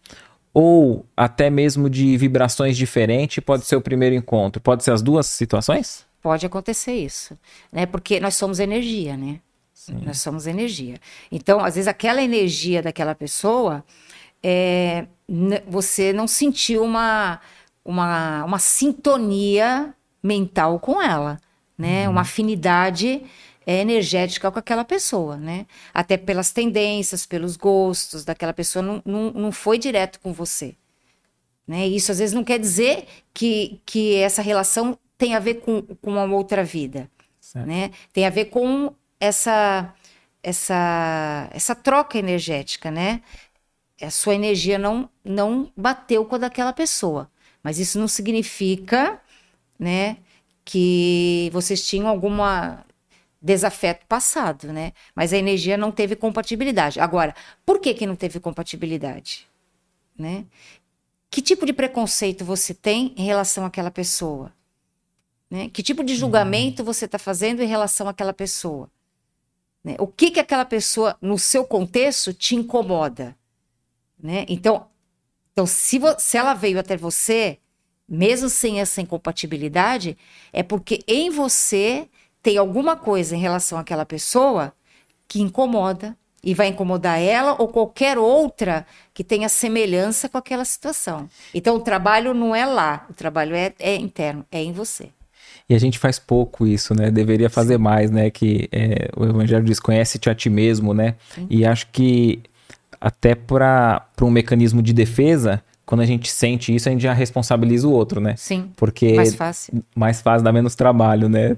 [0.53, 4.61] ou até mesmo de vibrações diferentes, pode ser o primeiro encontro?
[4.61, 6.05] Pode ser as duas situações?
[6.21, 7.37] Pode acontecer isso,
[7.71, 7.85] né?
[7.85, 9.39] Porque nós somos energia, né?
[9.73, 9.99] Sim.
[10.05, 10.97] Nós somos energia.
[11.31, 13.83] Então, às vezes, aquela energia daquela pessoa,
[14.43, 15.07] é,
[15.67, 17.39] você não sentiu uma,
[17.83, 21.39] uma, uma sintonia mental com ela,
[21.75, 22.05] né?
[22.05, 22.11] Uhum.
[22.11, 23.23] Uma afinidade
[23.65, 25.65] energética com aquela pessoa, né?
[25.93, 30.75] Até pelas tendências, pelos gostos daquela pessoa, não, não, não foi direto com você.
[31.67, 31.87] Né?
[31.87, 36.11] Isso às vezes não quer dizer que, que essa relação tem a ver com, com
[36.11, 37.09] uma outra vida.
[37.53, 37.91] Né?
[38.11, 39.93] Tem a ver com essa,
[40.41, 43.21] essa, essa troca energética, né?
[44.01, 47.29] A sua energia não, não bateu com a daquela pessoa.
[47.61, 49.21] Mas isso não significa,
[49.77, 50.17] né,
[50.65, 52.83] que vocês tinham alguma
[53.41, 54.93] desafeto passado, né?
[55.15, 56.99] Mas a energia não teve compatibilidade.
[56.99, 57.33] Agora,
[57.65, 59.47] por que que não teve compatibilidade?
[60.17, 60.45] Né?
[61.29, 64.53] Que tipo de preconceito você tem em relação àquela pessoa?
[65.49, 65.69] Né?
[65.69, 68.89] Que tipo de julgamento você está fazendo em relação àquela pessoa?
[69.83, 69.95] Né?
[69.97, 73.35] O que que aquela pessoa, no seu contexto, te incomoda?
[74.21, 74.45] Né?
[74.47, 74.87] Então,
[75.51, 77.57] então se, se ela veio até você,
[78.07, 80.15] mesmo sem essa incompatibilidade,
[80.53, 82.07] é porque em você
[82.41, 84.73] tem alguma coisa em relação àquela pessoa
[85.27, 91.29] que incomoda e vai incomodar ela ou qualquer outra que tenha semelhança com aquela situação.
[91.53, 95.09] Então, o trabalho não é lá, o trabalho é, é interno, é em você.
[95.69, 97.11] E a gente faz pouco isso, né?
[97.11, 97.81] Deveria fazer Sim.
[97.81, 98.29] mais, né?
[98.29, 101.15] Que é, o Evangelho diz: conhece-te a ti mesmo, né?
[101.33, 101.47] Sim.
[101.49, 102.41] E acho que
[102.99, 107.87] até para um mecanismo de defesa, quando a gente sente isso, a gente já responsabiliza
[107.87, 108.35] o outro, né?
[108.37, 108.71] Sim.
[108.75, 109.83] Porque mais fácil.
[109.95, 111.55] Mais fácil, dá menos trabalho, né?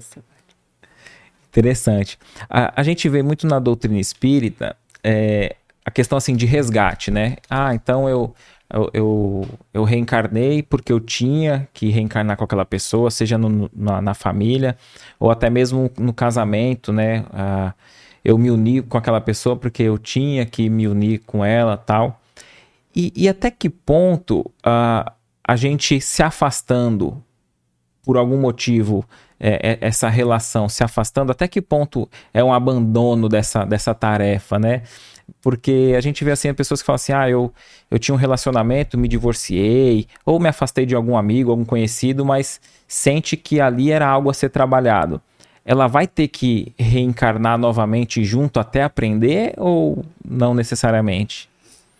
[1.54, 2.18] Interessante.
[2.50, 7.36] A, a gente vê muito na doutrina espírita é, a questão assim de resgate, né?
[7.48, 8.34] Ah, então eu,
[8.68, 14.02] eu, eu, eu, reencarnei porque eu tinha que reencarnar com aquela pessoa, seja no, na,
[14.02, 14.76] na, família
[15.20, 17.24] ou até mesmo no casamento, né?
[17.32, 17.72] Ah,
[18.24, 22.20] eu me uni com aquela pessoa porque eu tinha que me unir com ela tal.
[22.96, 25.12] E, e até que ponto ah,
[25.46, 27.22] a gente se afastando
[28.02, 29.04] por algum motivo
[29.46, 34.58] é, é, essa relação se afastando, até que ponto é um abandono dessa, dessa tarefa,
[34.58, 34.84] né?
[35.42, 37.52] Porque a gente vê assim, pessoas que falam assim: ah, eu,
[37.90, 42.58] eu tinha um relacionamento, me divorciei, ou me afastei de algum amigo, algum conhecido, mas
[42.88, 45.20] sente que ali era algo a ser trabalhado.
[45.62, 51.50] Ela vai ter que reencarnar novamente junto até aprender ou não necessariamente?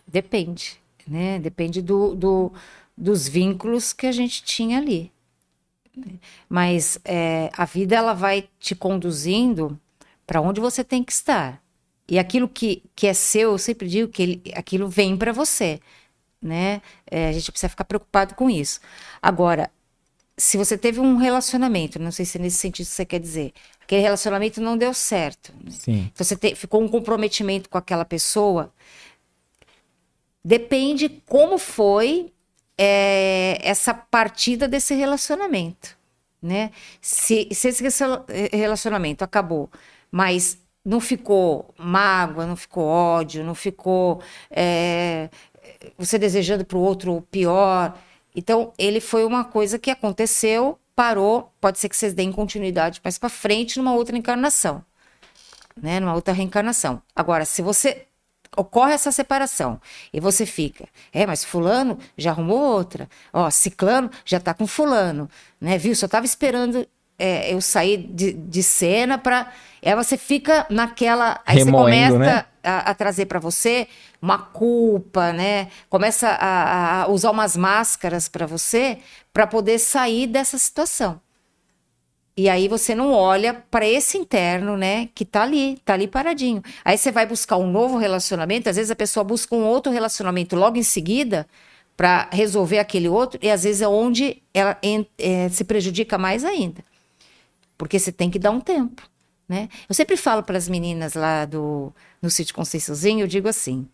[0.07, 0.77] Depende,
[1.07, 1.37] né?
[1.37, 2.51] Depende do, do
[2.97, 5.11] dos vínculos que a gente tinha ali.
[6.49, 9.79] Mas é, a vida ela vai te conduzindo
[10.25, 11.61] para onde você tem que estar.
[12.07, 15.79] E aquilo que, que é seu, eu sempre digo que ele, aquilo vem para você.
[16.41, 16.81] Né?
[17.09, 18.79] É, a gente precisa ficar preocupado com isso.
[19.21, 19.71] Agora,
[20.37, 24.01] se você teve um relacionamento, não sei se é nesse sentido você quer dizer, aquele
[24.01, 25.53] relacionamento não deu certo.
[25.63, 25.71] Né?
[25.71, 26.11] Sim.
[26.13, 28.71] Então você te, ficou um comprometimento com aquela pessoa.
[30.43, 32.31] Depende como foi
[32.77, 35.97] é, essa partida desse relacionamento,
[36.41, 36.71] né?
[37.01, 37.83] Se, se esse
[38.51, 39.69] relacionamento acabou,
[40.11, 45.29] mas não ficou mágoa, não ficou ódio, não ficou é,
[45.97, 47.97] você desejando para o outro o pior.
[48.35, 53.17] Então, ele foi uma coisa que aconteceu, parou, pode ser que vocês deem continuidade mais
[53.17, 54.83] para frente numa outra encarnação,
[55.81, 55.99] né?
[55.99, 57.01] Numa outra reencarnação.
[57.15, 58.05] Agora, se você
[58.55, 59.79] ocorre essa separação
[60.13, 65.29] e você fica, é, mas fulano já arrumou outra, ó, ciclano já tá com fulano,
[65.59, 65.95] né, viu?
[65.95, 71.59] Só tava esperando é, eu sair de, de cena para, é, você fica naquela, aí
[71.59, 72.45] Remoendo, você começa né?
[72.63, 73.87] a, a, trazer para você
[74.21, 75.69] uma culpa, né?
[75.89, 78.99] Começa a, a usar umas máscaras para você
[79.31, 81.21] para poder sair dessa situação.
[82.37, 86.61] E aí você não olha para esse interno, né, que tá ali, tá ali paradinho.
[86.83, 90.55] Aí você vai buscar um novo relacionamento, às vezes a pessoa busca um outro relacionamento
[90.55, 91.47] logo em seguida
[91.95, 94.77] para resolver aquele outro, e às vezes é onde ela
[95.17, 96.83] é, se prejudica mais ainda.
[97.77, 99.01] Porque você tem que dar um tempo,
[99.47, 99.69] né?
[99.87, 103.87] Eu sempre falo para as meninas lá do no sítio Conceiçãozinho, eu digo assim: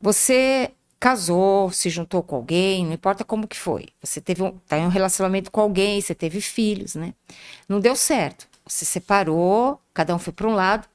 [0.00, 0.70] você
[1.02, 3.88] casou, se juntou com alguém, não importa como que foi.
[4.00, 7.12] Você teve um, tá em um relacionamento com alguém, você teve filhos, né?
[7.68, 8.48] Não deu certo.
[8.64, 10.86] Você separou, cada um foi para um lado.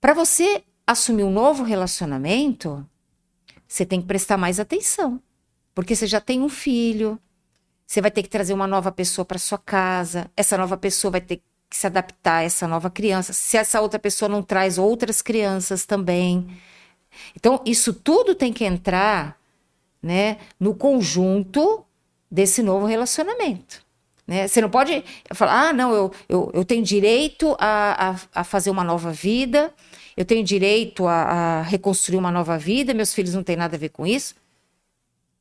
[0.00, 2.84] Para você assumir um novo relacionamento,
[3.68, 5.22] você tem que prestar mais atenção,
[5.76, 7.20] porque você já tem um filho,
[7.86, 11.20] você vai ter que trazer uma nova pessoa para sua casa, essa nova pessoa vai
[11.20, 11.36] ter
[11.70, 13.32] que se adaptar a essa nova criança.
[13.32, 16.48] Se essa outra pessoa não traz outras crianças também,
[17.34, 19.38] então, isso tudo tem que entrar
[20.02, 21.84] né, no conjunto
[22.30, 23.82] desse novo relacionamento.
[24.26, 24.46] Né?
[24.46, 25.02] Você não pode
[25.32, 29.72] falar, ah, não, eu, eu, eu tenho direito a, a, a fazer uma nova vida,
[30.16, 33.78] eu tenho direito a, a reconstruir uma nova vida, meus filhos não têm nada a
[33.78, 34.34] ver com isso.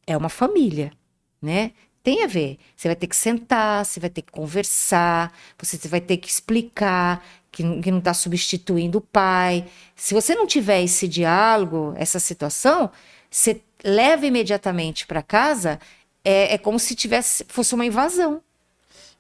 [0.06, 0.94] É uma família,
[1.42, 1.72] né?
[2.02, 2.58] Tem a ver.
[2.76, 7.22] Você vai ter que sentar, você vai ter que conversar, você vai ter que explicar
[7.52, 9.66] que, que não está substituindo o pai.
[9.96, 12.90] Se você não tiver esse diálogo, essa situação,
[13.30, 15.80] você leva imediatamente para casa,
[16.24, 18.42] é, é como se tivesse fosse uma invasão.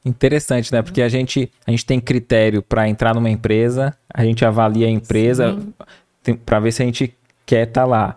[0.05, 0.81] Interessante, né?
[0.81, 4.89] Porque a gente, a gente tem critério para entrar numa empresa, a gente avalia a
[4.89, 5.57] empresa
[6.45, 7.13] para ver se a gente
[7.45, 8.15] quer estar tá lá.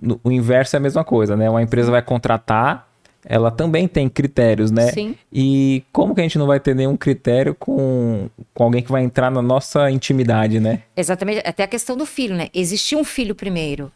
[0.00, 1.48] No, o inverso é a mesma coisa, né?
[1.48, 2.88] Uma empresa vai contratar
[3.24, 4.92] ela também tem critérios, né?
[4.92, 5.16] Sim.
[5.32, 9.02] E como que a gente não vai ter nenhum critério com, com alguém que vai
[9.02, 10.82] entrar na nossa intimidade, né?
[10.96, 11.42] Exatamente.
[11.46, 12.48] Até a questão do filho, né?
[12.52, 13.90] Existia um filho primeiro.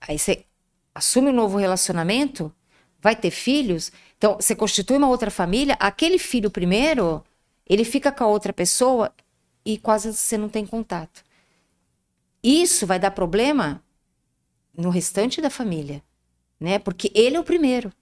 [0.00, 0.44] Aí você
[0.94, 2.52] assume um novo relacionamento,
[3.00, 7.24] vai ter filhos, então você constitui uma outra família, aquele filho primeiro,
[7.66, 9.12] ele fica com a outra pessoa
[9.64, 11.24] e quase você não tem contato.
[12.42, 13.82] Isso vai dar problema
[14.76, 16.02] no restante da família,
[16.60, 16.78] né?
[16.78, 17.92] Porque ele é o primeiro.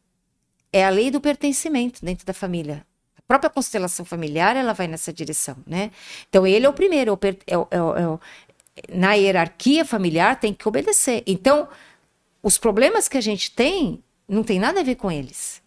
[0.76, 2.84] É a lei do pertencimento dentro da família.
[3.16, 5.90] A própria constelação familiar, ela vai nessa direção, né?
[6.28, 8.20] Então, ele é o primeiro, é o, é o, é o,
[8.90, 11.22] na hierarquia familiar tem que obedecer.
[11.26, 11.66] Então,
[12.42, 15.62] os problemas que a gente tem não tem nada a ver com eles.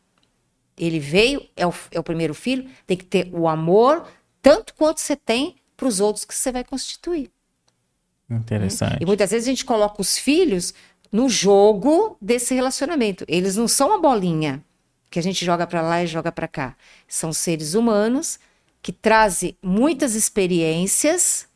[0.77, 4.05] Ele veio, é o, é o primeiro filho, tem que ter o amor,
[4.43, 7.31] tanto quanto você tem para os outros que você vai constituir.
[8.29, 9.01] Interessante.
[9.01, 10.71] E muitas vezes a gente coloca os filhos
[11.11, 13.25] no jogo desse relacionamento.
[13.27, 14.63] Eles não são uma bolinha
[15.09, 16.75] que a gente joga para lá e joga para cá.
[17.07, 18.39] São seres humanos
[18.81, 21.47] que trazem muitas experiências,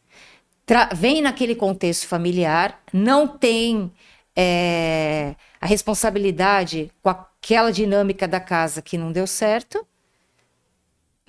[0.95, 3.91] vêm naquele contexto familiar, não tem
[4.35, 9.85] é, a responsabilidade com aquela dinâmica da casa que não deu certo,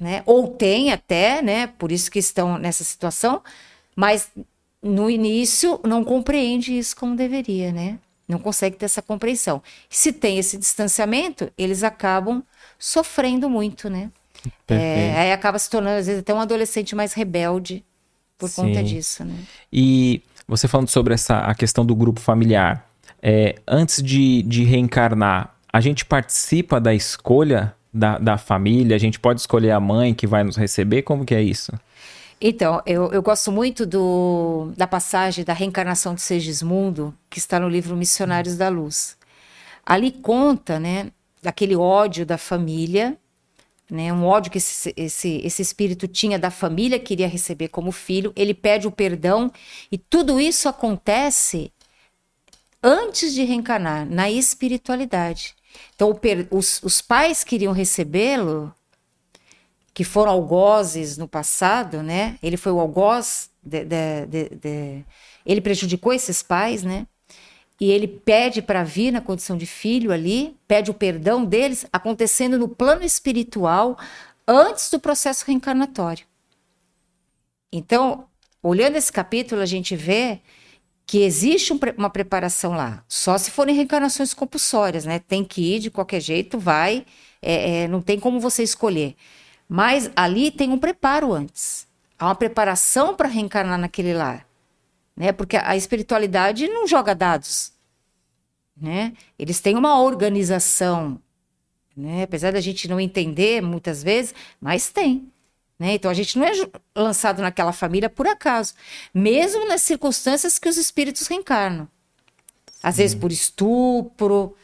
[0.01, 0.23] né?
[0.27, 1.67] Ou tem até, né?
[1.67, 3.43] Por isso que estão nessa situação,
[3.95, 4.31] mas
[4.83, 7.99] no início não compreende isso como deveria, né?
[8.27, 9.63] Não consegue ter essa compreensão.
[9.89, 12.43] Se tem esse distanciamento, eles acabam
[12.79, 14.11] sofrendo muito, né?
[14.69, 17.83] É, aí acaba se tornando, às vezes, até um adolescente mais rebelde
[18.37, 18.63] por Sim.
[18.63, 19.35] conta disso, né?
[19.73, 22.87] E você falando sobre essa a questão do grupo familiar,
[23.23, 28.97] é, antes de, de reencarnar, a gente participa da escolha da, da família?
[28.97, 31.03] A gente pode escolher a mãe que vai nos receber?
[31.03, 31.73] Como que é isso?
[32.47, 37.71] Então, eu, eu gosto muito do, da passagem da reencarnação de Segismundo, que está no
[37.71, 39.17] livro Missionários da Luz.
[39.83, 41.11] Ali conta, né,
[41.43, 43.17] daquele ódio da família,
[43.91, 48.31] né, um ódio que esse, esse, esse espírito tinha da família, queria receber como filho,
[48.37, 49.51] ele pede o perdão,
[49.91, 51.73] e tudo isso acontece
[52.83, 55.55] antes de reencarnar, na espiritualidade.
[55.95, 56.15] Então,
[56.51, 58.71] os, os pais queriam recebê-lo,
[59.95, 62.37] que foram algozes no passado, né?
[62.43, 65.05] Ele foi o algoz, de, de, de,
[65.47, 67.07] ele prejudicou esses pais, né?
[67.81, 72.59] E ele pede para vir na condição de filho ali, pede o perdão deles, acontecendo
[72.59, 73.97] no plano espiritual,
[74.47, 76.27] antes do processo reencarnatório.
[77.73, 78.27] Então,
[78.63, 80.41] olhando esse capítulo, a gente vê
[81.07, 85.21] que existe um, uma preparação lá, só se forem reencarnações compulsórias, né?
[85.21, 87.05] Tem que ir de qualquer jeito, vai,
[87.41, 89.15] é, é, não tem como você escolher.
[89.69, 91.87] Mas ali tem um preparo antes,
[92.19, 94.47] há uma preparação para reencarnar naquele lar,
[95.17, 95.33] né?
[95.33, 97.73] Porque a espiritualidade não joga dados,
[98.77, 99.15] né?
[99.39, 101.21] Eles têm uma organização,
[101.97, 102.25] né?
[102.25, 105.31] Apesar da gente não entender muitas vezes, mas tem.
[105.79, 105.95] Né?
[105.95, 106.53] Então a gente não é
[106.95, 108.75] lançado naquela família por acaso,
[109.13, 111.89] mesmo nas circunstâncias que os espíritos reencarnam.
[112.83, 114.55] Às vezes por estupro,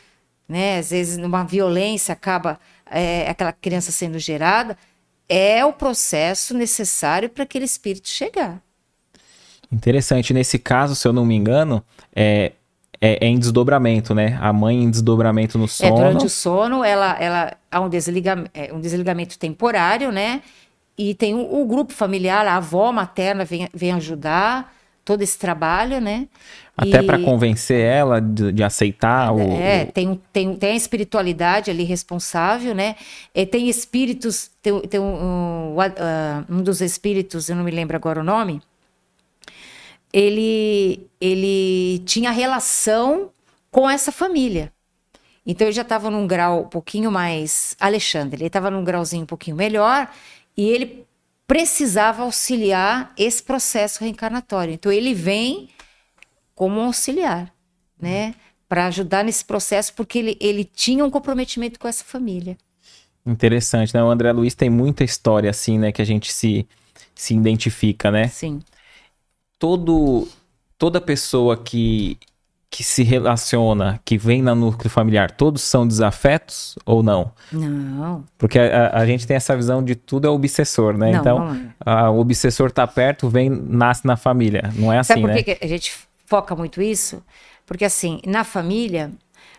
[0.48, 0.78] né?
[0.78, 4.78] às vezes numa violência acaba é, aquela criança sendo gerada.
[5.32, 8.60] É o processo necessário para aquele espírito chegar.
[9.70, 10.34] Interessante.
[10.34, 12.52] Nesse caso, se eu não me engano, é,
[13.00, 14.36] é, é, em desdobramento, né?
[14.42, 15.90] A mãe em desdobramento no sono.
[15.90, 20.42] É, durante o sono, ela, ela há um, desliga, é, um desligamento temporário, né?
[20.98, 24.74] E tem o, o, grupo familiar, a avó materna vem, vem ajudar
[25.10, 26.28] todo esse trabalho, né?
[26.76, 27.02] Até e...
[27.02, 29.40] para convencer ela de, de aceitar o.
[29.40, 32.94] É, tem, tem, tem a espiritualidade ali responsável, né?
[33.34, 37.96] E tem espíritos, tem, tem um, um, uh, um dos espíritos, eu não me lembro
[37.96, 38.62] agora o nome,
[40.12, 43.30] ele, ele tinha relação
[43.68, 44.72] com essa família.
[45.44, 47.74] Então ele já estava num grau um pouquinho mais.
[47.80, 50.08] Alexandre, ele estava num grauzinho um pouquinho melhor
[50.56, 51.04] e ele
[51.50, 54.72] precisava auxiliar esse processo reencarnatório.
[54.72, 55.68] Então ele vem
[56.54, 57.52] como um auxiliar,
[58.00, 58.36] né,
[58.68, 62.56] para ajudar nesse processo porque ele, ele tinha um comprometimento com essa família.
[63.26, 64.00] Interessante, né?
[64.00, 66.68] O André Luiz tem muita história assim, né, que a gente se
[67.16, 68.28] se identifica, né?
[68.28, 68.60] Sim.
[69.58, 70.28] Todo
[70.78, 72.16] toda pessoa que
[72.70, 77.32] que se relaciona, que vem na núcleo familiar, todos são desafetos ou não?
[77.50, 78.24] Não.
[78.38, 81.10] Porque a, a gente tem essa visão de tudo é obsessor, né?
[81.10, 81.74] Não, então, não é.
[81.84, 84.72] a, o obsessor tá perto, vem, nasce na família.
[84.76, 85.42] Não é assim, Sabe por né?
[85.42, 85.92] que a gente
[86.24, 87.20] foca muito isso?
[87.66, 89.10] Porque assim, na família,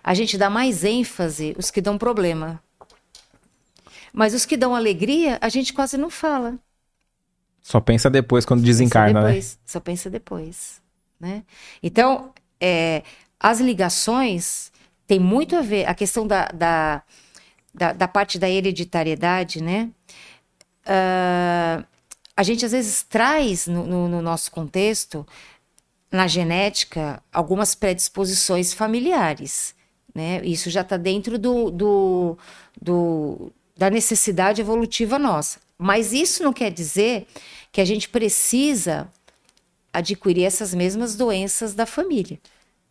[0.02, 2.62] a gente dá mais ênfase os que dão problema.
[4.14, 6.58] Mas os que dão alegria, a gente quase não fala.
[7.62, 9.60] Só pensa depois quando desencarna, pensa depois, né?
[9.66, 10.82] Só pensa depois,
[11.20, 11.44] né?
[11.84, 13.04] Então, é,
[13.40, 14.72] as ligações
[15.08, 17.04] tem muito a ver, a questão da, da,
[17.74, 19.90] da, da parte da hereditariedade, né?
[20.86, 21.86] Uh,
[22.36, 25.28] a gente às vezes traz no, no, no, nosso contexto,
[26.12, 29.76] na genética, algumas predisposições familiares.
[30.14, 30.42] Né?
[30.44, 32.38] Isso já está dentro do, do,
[32.82, 35.60] do, da necessidade evolutiva nossa.
[35.78, 37.28] Mas isso não quer dizer
[37.72, 39.10] que a gente precisa
[39.94, 42.40] adquirir essas mesmas doenças da família.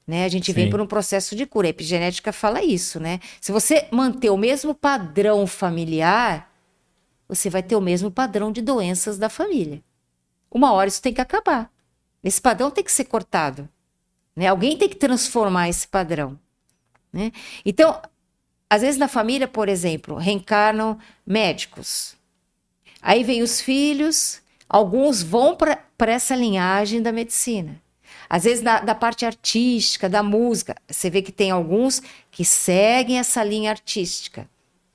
[0.06, 0.24] Né?
[0.24, 0.52] A gente Sim.
[0.52, 1.68] vem por um processo de cura.
[1.68, 3.20] A epigenética fala isso, né?
[3.40, 6.52] Se você manter o mesmo padrão familiar,
[7.28, 9.82] você vai ter o mesmo padrão de doenças da família.
[10.50, 11.70] Uma hora isso tem que acabar.
[12.24, 13.68] Esse padrão tem que ser cortado.
[14.34, 14.48] Né?
[14.48, 16.38] Alguém tem que transformar esse padrão.
[17.12, 17.30] Né?
[17.64, 18.00] Então,
[18.68, 22.16] às vezes na família, por exemplo, reencarnam médicos.
[23.00, 27.82] Aí vem os filhos, alguns vão para essa linhagem da medicina.
[28.28, 32.00] Às vezes da, da, parte artística, da música, você vê que tem alguns
[32.30, 34.48] que seguem essa linha artística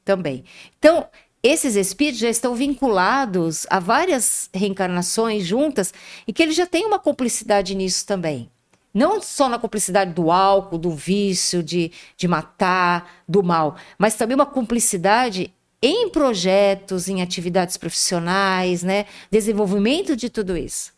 [0.06, 0.46] também.
[0.80, 1.06] Então,
[1.44, 5.94] esses espíritos já estão vinculados a várias reencarnações juntas
[6.26, 8.50] e que eles já têm uma cumplicidade nisso também.
[8.94, 14.36] Não só na cumplicidade do álcool, do vício, de, de matar, do mal, mas também
[14.36, 15.54] uma cumplicidade
[15.86, 19.06] em projetos, em atividades profissionais, né?
[19.30, 20.92] Desenvolvimento de tudo isso.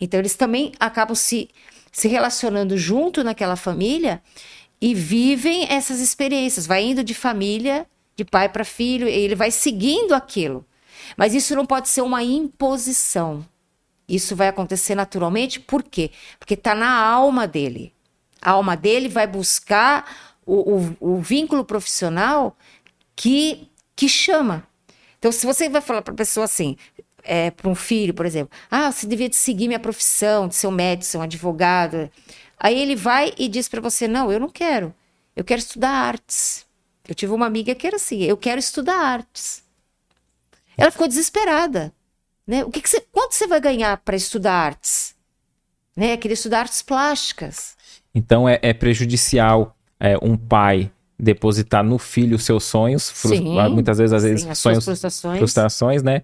[0.00, 1.48] Então, eles também acabam se,
[1.92, 4.20] se relacionando junto naquela família
[4.80, 6.66] e vivem essas experiências.
[6.66, 10.66] Vai indo de família, de pai para filho, e ele vai seguindo aquilo.
[11.16, 13.46] Mas isso não pode ser uma imposição.
[14.08, 16.10] Isso vai acontecer naturalmente, por quê?
[16.40, 17.92] Porque está na alma dele.
[18.42, 22.56] A alma dele vai buscar o, o, o vínculo profissional
[23.14, 24.64] que, que chama.
[25.18, 26.76] Então, se você vai falar para a pessoa assim,
[27.24, 30.70] é, para um filho, por exemplo, ah, você devia seguir minha profissão, de ser um
[30.70, 32.08] médico, ser um advogado.
[32.60, 34.94] Aí ele vai e diz para você: não, eu não quero.
[35.34, 36.64] Eu quero estudar artes.
[37.08, 39.64] Eu tive uma amiga que era assim: eu quero estudar artes.
[40.76, 41.92] Ela ficou desesperada.
[42.46, 42.64] Né?
[42.64, 45.16] O que, que você, quanto você vai ganhar para estudar artes?
[45.96, 46.16] Né?
[46.16, 47.76] Queria estudar artes plásticas.
[48.14, 50.88] Então é, é prejudicial é, um pai
[51.18, 55.38] depositar no filho seus sonhos, sim, muitas vezes, às vezes, sim, sonhos, frustrações.
[55.38, 56.22] frustrações, né?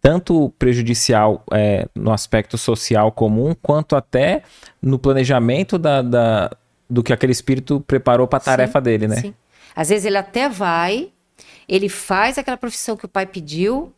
[0.00, 4.42] Tanto prejudicial é, no aspecto social comum, quanto até
[4.80, 6.50] no planejamento da, da
[6.88, 9.16] do que aquele espírito preparou para a tarefa sim, dele, né?
[9.16, 9.34] Sim.
[9.74, 11.10] Às vezes ele até vai,
[11.68, 13.92] ele faz aquela profissão que o pai pediu,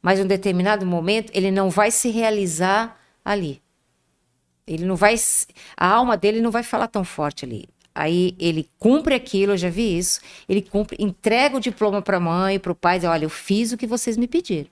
[0.00, 3.60] mas em um determinado momento ele não vai se realizar ali.
[4.66, 5.16] Ele não vai.
[5.76, 7.68] A alma dele não vai falar tão forte ali.
[7.94, 10.20] Aí ele cumpre aquilo, eu já vi isso.
[10.48, 13.72] Ele cumpre, entrega o diploma para a mãe, para o pai, diz: Olha, eu fiz
[13.72, 14.70] o que vocês me pediram.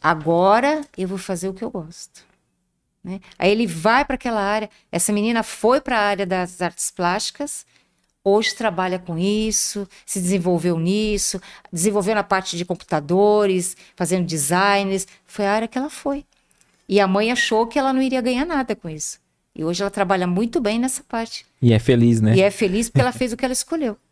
[0.00, 2.24] Agora eu vou fazer o que eu gosto.
[3.02, 3.20] Né?
[3.38, 4.70] Aí ele vai para aquela área.
[4.90, 7.66] Essa menina foi para a área das artes plásticas
[8.26, 11.40] hoje trabalha com isso, se desenvolveu nisso,
[11.72, 15.06] desenvolveu na parte de computadores, fazendo designs.
[15.24, 16.24] Foi a área que ela foi.
[16.88, 19.20] E a mãe achou que ela não iria ganhar nada com isso.
[19.56, 21.46] E hoje ela trabalha muito bem nessa parte.
[21.62, 22.36] E é feliz, né?
[22.36, 23.96] E é feliz porque ela fez o que ela escolheu.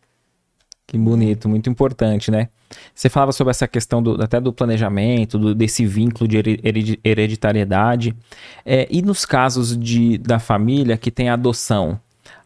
[0.86, 2.50] Que bonito, muito importante, né?
[2.94, 6.36] Você falava sobre essa questão do, até do planejamento, do, desse vínculo de
[7.02, 8.14] hereditariedade.
[8.66, 11.98] É, e nos casos de, da família que tem adoção,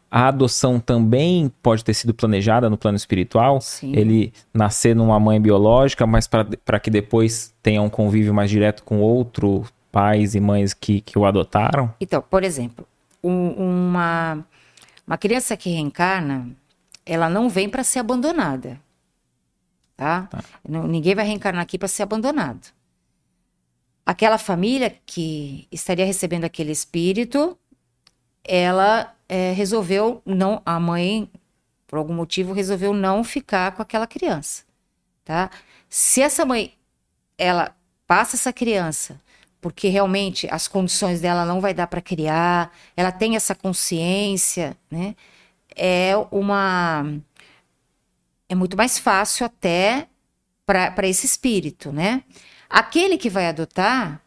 [0.08, 3.60] a adoção também pode ter sido planejada no plano espiritual.
[3.60, 3.92] Sim.
[3.94, 9.00] Ele nascer numa mãe biológica, mas para que depois tenha um convívio mais direto com
[9.00, 11.94] outro pais e mães que, que o adotaram?
[12.00, 12.86] Então, por exemplo,
[13.22, 14.44] um, uma,
[15.06, 16.48] uma criança que reencarna,
[17.04, 18.80] ela não vem para ser abandonada.
[19.96, 20.28] Tá?
[20.30, 20.44] tá.
[20.66, 22.68] Ninguém vai reencarnar aqui para ser abandonado.
[24.06, 27.58] Aquela família que estaria recebendo aquele espírito,
[28.44, 31.30] ela é, resolveu não, a mãe,
[31.86, 34.62] por algum motivo, resolveu não ficar com aquela criança,
[35.24, 35.50] tá?
[35.90, 36.74] Se essa mãe,
[37.36, 37.74] ela
[38.06, 39.20] passa essa criança
[39.60, 45.14] porque realmente as condições dela não vai dar para criar, ela tem essa consciência, né?
[45.74, 47.04] É uma
[48.48, 50.08] é muito mais fácil até
[50.64, 52.22] para esse espírito, né?
[52.68, 54.20] Aquele que vai adotar,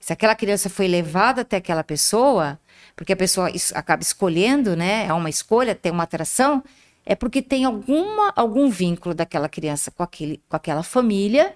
[0.00, 2.58] se aquela criança foi levada até aquela pessoa,
[2.96, 5.06] porque a pessoa acaba escolhendo, né?
[5.06, 6.62] É uma escolha, tem uma atração,
[7.04, 11.54] é porque tem alguma, algum vínculo daquela criança com, aquele, com aquela família,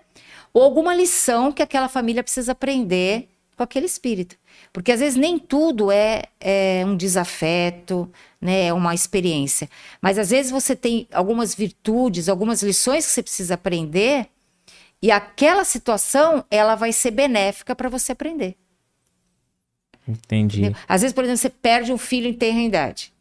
[0.53, 4.36] ou alguma lição que aquela família precisa aprender com aquele espírito.
[4.72, 9.68] Porque às vezes nem tudo é, é um desafeto, né, é uma experiência.
[10.01, 14.28] Mas às vezes você tem algumas virtudes, algumas lições que você precisa aprender,
[15.03, 18.57] e aquela situação ela vai ser benéfica para você aprender.
[20.07, 20.61] Entendi.
[20.61, 20.80] Entendeu?
[20.88, 23.12] Às vezes, por exemplo, você perde um filho em tenra idade.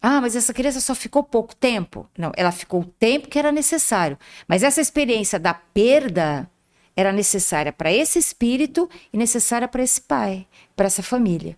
[0.00, 2.08] Ah, mas essa criança só ficou pouco tempo.
[2.16, 4.18] Não, ela ficou o tempo que era necessário.
[4.48, 6.50] Mas essa experiência da perda
[6.96, 11.56] era necessária para esse espírito e necessária para esse pai, para essa família.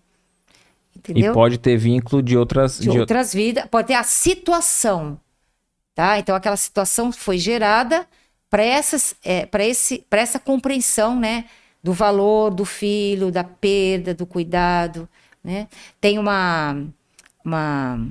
[0.95, 1.31] Entendeu?
[1.31, 2.79] E pode ter vínculo de outras...
[2.79, 5.19] De, de outras vidas, pode ter a situação,
[5.93, 6.19] tá?
[6.19, 8.07] Então aquela situação foi gerada
[8.49, 11.45] para essas, é, para esse, para essa compreensão, né,
[11.81, 15.09] do valor do filho, da perda, do cuidado,
[15.43, 15.67] né?
[15.99, 16.85] Tem uma,
[17.43, 18.07] uma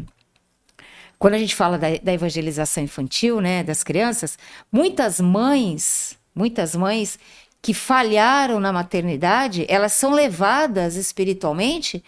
[1.16, 4.36] quando a gente fala da, da evangelização infantil, né, das crianças,
[4.72, 7.18] muitas mães, muitas mães
[7.60, 12.02] que falharam na maternidade, elas são levadas espiritualmente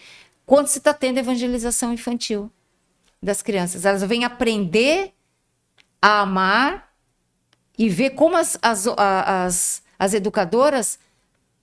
[0.45, 2.51] quando se está tendo evangelização infantil
[3.23, 3.85] das crianças.
[3.85, 5.13] Elas vêm aprender
[6.03, 6.93] a amar
[7.79, 10.99] e ver como as, as, as, as educadoras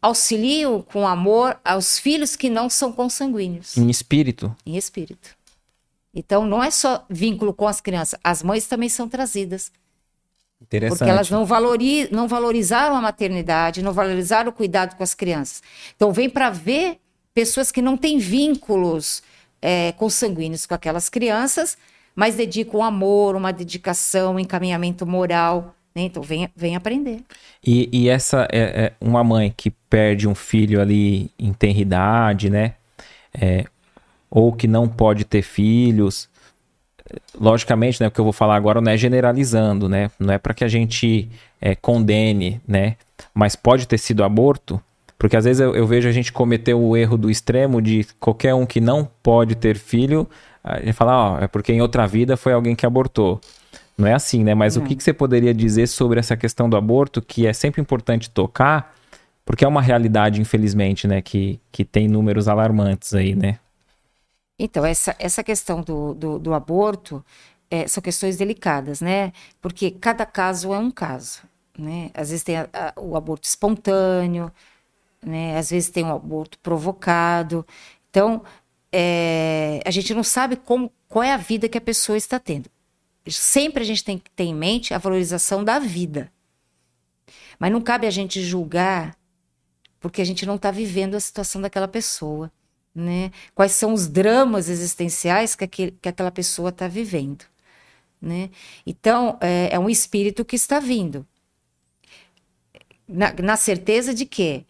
[0.01, 3.77] auxiliam com amor aos filhos que não são consanguíneos.
[3.77, 4.55] Em espírito.
[4.65, 5.35] Em espírito.
[6.13, 9.71] Então, não é só vínculo com as crianças, as mães também são trazidas.
[10.61, 10.99] Interessante.
[10.99, 15.61] Porque elas não, valori não valorizaram a maternidade, não valorizaram o cuidado com as crianças.
[15.95, 16.97] Então, vem para ver
[17.33, 19.23] pessoas que não têm vínculos
[19.61, 21.77] é, consanguíneos com aquelas crianças,
[22.15, 25.75] mas dedicam amor, uma dedicação, um encaminhamento moral.
[25.95, 26.03] Né?
[26.03, 27.21] Então, vem, vem aprender.
[27.65, 32.75] E, e essa é, é, uma mãe que perde um filho ali em tenridade, né?
[33.33, 33.65] É,
[34.29, 36.29] ou que não pode ter filhos.
[37.39, 40.11] Logicamente, né, o que eu vou falar agora não é generalizando, né?
[40.19, 42.95] Não é para que a gente é, condene, né?
[43.33, 44.81] Mas pode ter sido aborto,
[45.17, 48.55] porque às vezes eu, eu, vejo a gente cometer o erro do extremo de qualquer
[48.55, 50.27] um que não pode ter filho,
[50.63, 53.39] a gente fala, ó, é porque em outra vida foi alguém que abortou.
[53.97, 54.55] Não é assim, né?
[54.55, 57.81] Mas o que, que você poderia dizer sobre essa questão do aborto, que é sempre
[57.81, 58.95] importante tocar,
[59.45, 61.21] porque é uma realidade, infelizmente, né?
[61.21, 63.59] Que, que tem números alarmantes aí, né?
[64.63, 67.25] Então, essa, essa questão do, do, do aborto
[67.67, 69.33] é, são questões delicadas, né?
[69.59, 71.41] Porque cada caso é um caso,
[71.75, 72.11] né?
[72.13, 74.51] Às vezes tem a, a, o aborto espontâneo,
[75.19, 75.57] né?
[75.57, 77.65] Às vezes tem o aborto provocado.
[78.11, 78.43] Então,
[78.91, 82.69] é, a gente não sabe como, qual é a vida que a pessoa está tendo.
[83.27, 86.31] Sempre a gente tem que ter em mente a valorização da vida.
[87.57, 89.17] Mas não cabe a gente julgar
[89.99, 92.51] porque a gente não está vivendo a situação daquela pessoa
[92.93, 93.31] né?
[93.55, 97.45] Quais são os dramas existenciais que, aquele, que aquela pessoa está vivendo,
[98.21, 98.49] né?
[98.85, 101.25] Então, é, é, um espírito que está vindo.
[103.07, 104.65] Na, na certeza de que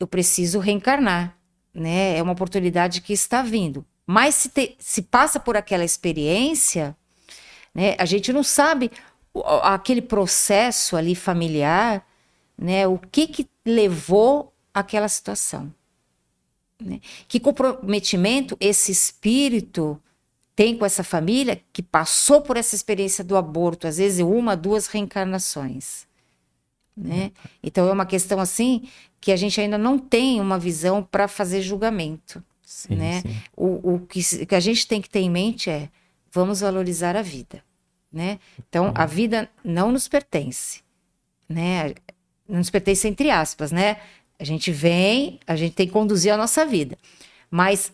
[0.00, 1.36] eu preciso reencarnar,
[1.74, 2.16] né?
[2.16, 3.84] É uma oportunidade que está vindo.
[4.06, 6.96] Mas se, te, se passa por aquela experiência,
[7.74, 7.94] né?
[7.98, 8.90] A gente não sabe
[9.62, 12.06] aquele processo ali familiar,
[12.56, 12.86] né?
[12.86, 15.72] O que que levou àquela situação.
[16.82, 17.00] Né?
[17.26, 20.00] Que comprometimento esse espírito
[20.54, 24.88] tem com essa família que passou por essa experiência do aborto, às vezes uma, duas
[24.88, 26.06] reencarnações.
[26.96, 27.30] Né?
[27.62, 28.88] Então é uma questão assim
[29.20, 32.42] que a gente ainda não tem uma visão para fazer julgamento.
[32.62, 33.20] Sim, né?
[33.22, 33.36] Sim.
[33.56, 35.88] O, o que, que, a gente tem que ter em mente é
[36.30, 37.62] vamos valorizar a vida.
[38.12, 38.38] Né?
[38.68, 40.82] Então a vida não nos pertence.
[41.48, 41.94] Né?
[42.48, 43.98] Não nos pertence entre aspas, né?
[44.38, 46.96] A gente vem, a gente tem que conduzir a nossa vida.
[47.50, 47.92] Mas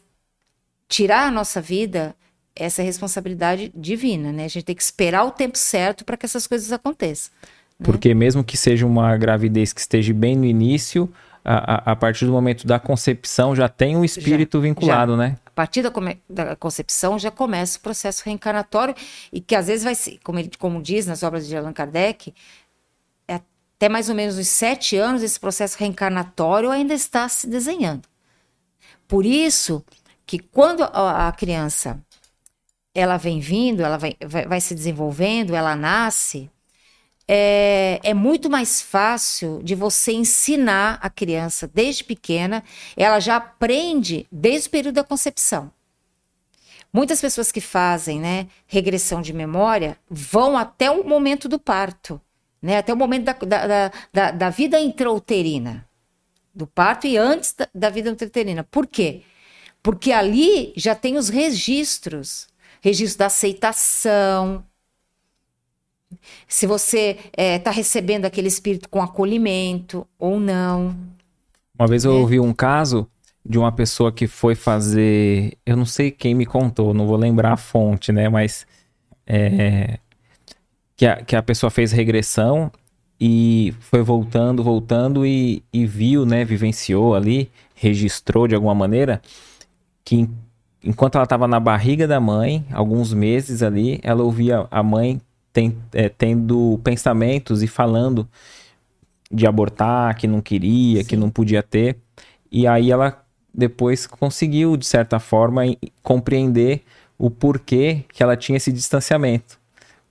[0.88, 2.14] tirar a nossa vida,
[2.55, 4.45] essa é responsabilidade divina, né?
[4.45, 7.32] A gente tem que esperar o tempo certo para que essas coisas aconteçam.
[7.78, 7.84] Né?
[7.84, 11.12] Porque mesmo que seja uma gravidez que esteja bem no início,
[11.45, 15.18] a, a, a partir do momento da concepção já tem um espírito já, vinculado, já.
[15.18, 15.36] né?
[15.45, 15.92] A partir da,
[16.28, 18.95] da, concepção já começa o processo reencarnatório
[19.32, 22.34] e que às vezes vai ser, como, ele, como diz nas obras de Allan Kardec,
[23.77, 28.09] até mais ou menos os sete anos, esse processo reencarnatório ainda está se desenhando.
[29.07, 29.85] Por isso
[30.27, 32.01] que quando a criança
[32.95, 36.49] ela vem vindo, ela vai, vai, vai se desenvolvendo, ela nasce,
[37.27, 42.62] é, é, muito mais fácil de você ensinar a criança desde pequena,
[42.97, 45.72] ela já aprende desde o período da concepção.
[46.93, 52.20] Muitas pessoas que fazem né, regressão de memória vão até o momento do parto
[52.65, 52.79] né?
[52.79, 55.87] Até o momento da, da, da, da vida intrauterina,
[56.55, 58.65] do parto e antes da, da vida intrauterina.
[58.65, 59.21] Por quê?
[59.83, 62.49] Porque ali já tem os registros,
[62.81, 64.65] registro da aceitação,
[66.49, 70.97] se você está é, tá recebendo aquele espírito com acolhimento ou não.
[71.79, 72.15] Uma vez eu é.
[72.15, 73.07] ouvi um caso
[73.45, 75.59] de uma pessoa que foi fazer.
[75.67, 78.31] Eu não sei quem me contou, não vou lembrar a fonte, né?
[78.31, 78.67] Mas
[79.27, 79.99] é,
[80.97, 82.70] que a, que a pessoa fez regressão
[83.20, 89.20] e foi voltando, voltando e, e viu, né, vivenciou ali, registrou de alguma maneira
[90.05, 90.28] que
[90.82, 95.20] enquanto ela estava na barriga da mãe, alguns meses ali, ela ouvia a mãe
[95.53, 98.28] tem, é, tendo pensamentos e falando
[99.30, 101.09] de abortar, que não queria, Sim.
[101.09, 101.97] que não podia ter.
[102.51, 105.62] E aí ela depois conseguiu, de certa forma,
[106.03, 106.82] compreender
[107.16, 109.64] o porquê que ela tinha esse distanciamento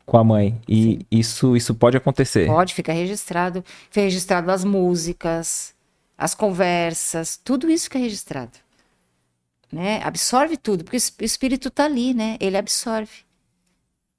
[0.05, 0.59] com a mãe.
[0.67, 2.47] E isso, isso pode acontecer.
[2.47, 3.63] Pode, ficar registrado.
[3.89, 5.73] Fica registrado as músicas,
[6.17, 8.51] as conversas, tudo isso fica registrado.
[9.71, 10.01] Né?
[10.03, 12.37] Absorve tudo, porque o espírito está ali, né?
[12.39, 13.23] Ele absorve.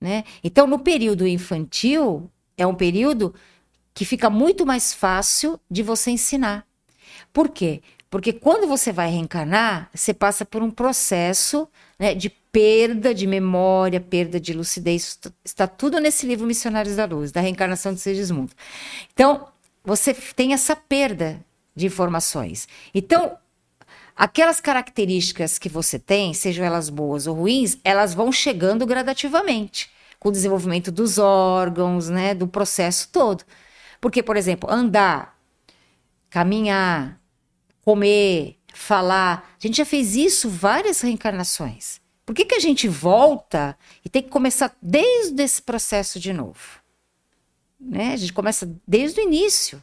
[0.00, 0.24] Né?
[0.42, 3.34] Então, no período infantil, é um período
[3.94, 6.66] que fica muito mais fácil de você ensinar.
[7.32, 7.80] Por quê?
[8.14, 14.00] Porque quando você vai reencarnar, você passa por um processo né, de perda de memória,
[14.00, 15.18] perda de lucidez.
[15.44, 18.52] Está tudo nesse livro Missionários da Luz, da reencarnação de Segismundo.
[19.12, 19.48] Então,
[19.82, 21.44] você tem essa perda
[21.74, 22.68] de informações.
[22.94, 23.36] Então,
[24.14, 29.90] aquelas características que você tem, sejam elas boas ou ruins, elas vão chegando gradativamente,
[30.20, 33.42] com o desenvolvimento dos órgãos, né, do processo todo.
[34.00, 35.36] Porque, por exemplo, andar,
[36.30, 37.23] caminhar,
[37.84, 42.00] comer, falar, a gente já fez isso várias reencarnações.
[42.24, 46.58] Por que, que a gente volta e tem que começar desde esse processo de novo?
[47.78, 48.14] Né?
[48.14, 49.82] A gente começa desde o início.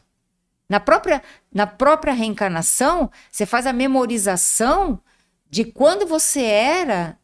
[0.68, 1.22] Na própria,
[1.52, 5.00] na própria reencarnação, você faz a memorização
[5.48, 7.18] de quando você era,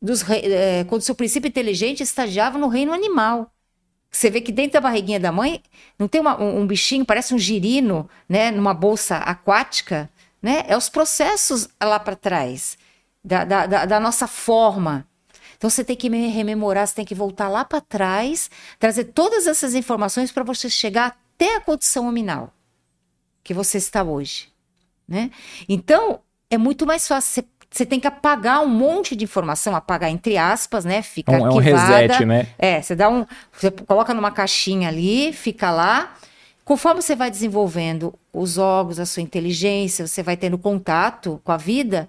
[0.00, 3.52] dos, é, quando seu princípio inteligente estagiava no reino animal.
[4.12, 5.62] Você vê que dentro da barriguinha da mãe
[5.98, 10.10] não tem uma, um, um, bichinho, parece um girino, né, numa bolsa aquática,
[10.40, 10.64] né?
[10.68, 12.76] É os processos lá para trás
[13.24, 15.08] da, da, da nossa forma.
[15.56, 19.74] Então você tem que rememorar, você tem que voltar lá para trás, trazer todas essas
[19.74, 22.52] informações para você chegar até a condição nominal
[23.42, 24.52] que você está hoje,
[25.08, 25.30] né?
[25.68, 27.42] Então é muito mais fácil.
[27.42, 31.00] Você, você tem que apagar um monte de informação, apagar entre aspas, né?
[31.00, 32.02] Fica um, arquivada.
[32.02, 32.46] É um reset, né?
[32.58, 36.14] É, você dá um, você coloca numa caixinha ali, fica lá.
[36.64, 41.56] Conforme você vai desenvolvendo os órgãos, a sua inteligência, você vai tendo contato com a
[41.56, 42.08] vida,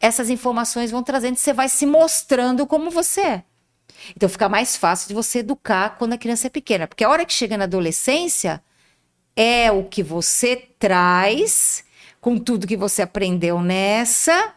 [0.00, 3.42] essas informações vão trazendo, você vai se mostrando como você é.
[4.16, 7.24] Então fica mais fácil de você educar quando a criança é pequena, porque a hora
[7.24, 8.60] que chega na adolescência
[9.36, 11.84] é o que você traz
[12.20, 14.54] com tudo que você aprendeu nessa,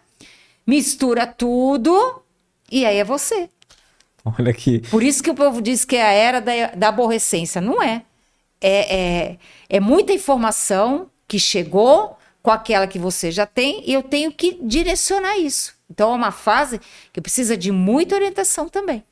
[0.66, 2.22] mistura tudo
[2.72, 3.50] e aí é você.
[4.24, 4.80] Olha aqui.
[4.90, 7.62] Por isso que o povo diz que é a era da, da aborrecência.
[7.62, 8.02] Não é.
[8.60, 9.38] É, é.
[9.70, 14.60] é muita informação que chegou com aquela que você já tem e eu tenho que
[14.62, 15.76] direcionar isso.
[15.90, 16.80] Então é uma fase
[17.14, 19.04] que precisa de muita orientação também.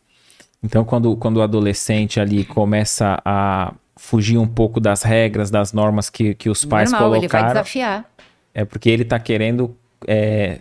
[0.64, 6.10] Então quando, quando o adolescente ali começa a fugir um pouco das regras, das normas
[6.10, 7.24] que, que os pais Normal, colocaram...
[7.24, 8.12] ele vai desafiar.
[8.54, 9.76] É porque ele está querendo...
[10.08, 10.60] É,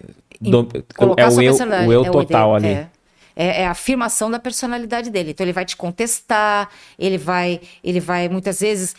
[0.50, 0.68] do,
[1.16, 2.68] é o eu, o eu é total o ali.
[2.68, 2.88] É.
[3.34, 5.30] É, é, a afirmação da personalidade dele.
[5.30, 6.68] Então ele vai te contestar,
[6.98, 8.94] ele vai, ele vai muitas vezes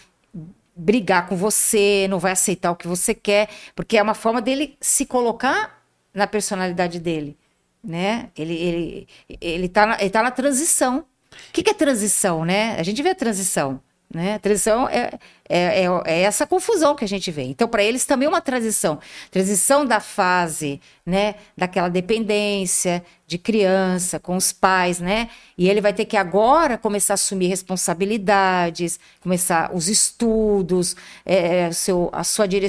[0.76, 4.76] brigar com você, não vai aceitar o que você quer, porque é uma forma dele
[4.82, 7.38] se colocar na personalidade dele,
[7.84, 8.30] né?
[8.36, 9.08] Ele ele
[9.40, 11.06] ele tá na, ele tá na transição.
[11.50, 12.76] O que, que é transição, né?
[12.80, 13.80] A gente vê a transição.
[14.14, 14.36] Né?
[14.36, 15.18] A transição é,
[15.54, 17.44] é, é, é, essa confusão que a gente vê.
[17.44, 19.00] Então, para eles também é uma transição.
[19.30, 21.36] Transição da fase, né?
[21.56, 25.30] Daquela dependência de criança com os pais, né?
[25.56, 31.72] E ele vai ter que agora começar a assumir responsabilidades, começar os estudos, é, é
[31.72, 32.66] seu, a sua dire,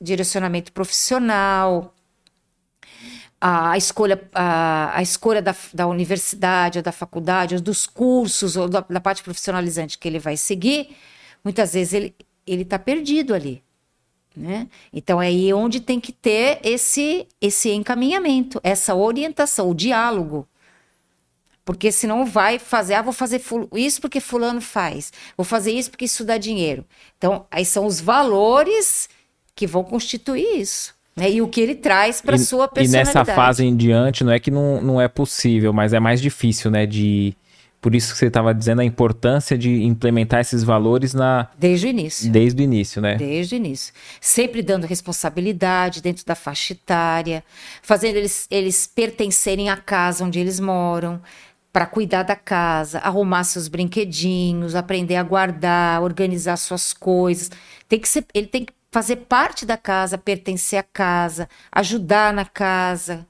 [0.00, 1.92] direcionamento profissional,
[3.40, 8.68] a escolha, a, a escolha da, da universidade ou da faculdade, ou dos cursos, ou
[8.68, 10.96] da, da parte profissionalizante que ele vai seguir,
[11.44, 12.14] muitas vezes ele
[12.48, 13.62] ele está perdido ali.
[14.36, 14.68] Né?
[14.92, 20.46] Então é aí onde tem que ter esse, esse encaminhamento, essa orientação, o diálogo.
[21.64, 23.42] Porque senão vai fazer, ah, vou fazer
[23.74, 26.84] isso porque fulano faz, vou fazer isso porque isso dá dinheiro.
[27.18, 29.08] Então, aí são os valores
[29.54, 30.94] que vão constituir isso.
[31.16, 31.32] Né?
[31.32, 33.18] E o que ele traz para sua personalidade.
[33.18, 36.22] E nessa fase em diante, não é que não, não é possível, mas é mais
[36.22, 36.86] difícil, né?
[36.86, 37.36] De,
[37.80, 41.90] por isso que você estava dizendo a importância de implementar esses valores na desde o
[41.90, 42.30] início.
[42.30, 43.14] Desde o início, né?
[43.14, 43.94] Desde o início.
[44.20, 47.44] Sempre dando responsabilidade dentro da faixa etária,
[47.80, 51.20] fazendo eles, eles pertencerem à casa onde eles moram,
[51.72, 57.48] para cuidar da casa, arrumar seus brinquedinhos, aprender a guardar, organizar suas coisas.
[57.88, 62.44] Tem que ser, ele tem que fazer parte da casa, pertencer à casa, ajudar na
[62.44, 63.24] casa.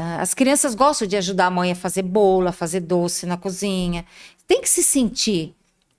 [0.00, 3.36] Ah, as crianças gostam de ajudar a mãe a fazer bolo, a fazer doce na
[3.36, 4.06] cozinha.
[4.46, 5.56] Tem que se sentir,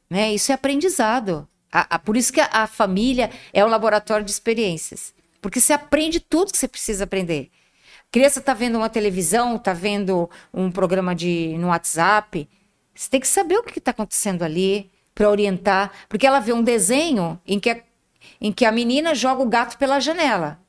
[0.10, 0.34] né?
[0.34, 1.46] Isso é aprendizado.
[1.70, 5.14] A, a, por isso que a, a, família é um laboratório de experiências.
[5.42, 7.52] Porque você aprende tudo que você precisa aprender.
[8.08, 12.48] A criança está vendo uma televisão, está vendo um programa de, no WhatsApp.
[12.96, 15.92] Você tem que saber o que está acontecendo ali para orientar.
[16.08, 17.82] Porque ela vê um desenho em que a
[18.40, 20.60] em que a menina joga o gato pela janela.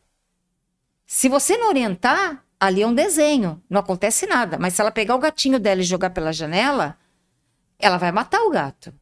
[1.07, 4.59] Se você não orientar, ali é um desenho, não acontece nada.
[4.59, 6.97] Mas se ela pegar o gatinho dela e jogar pela janela,
[7.79, 8.93] ela vai matar o gato.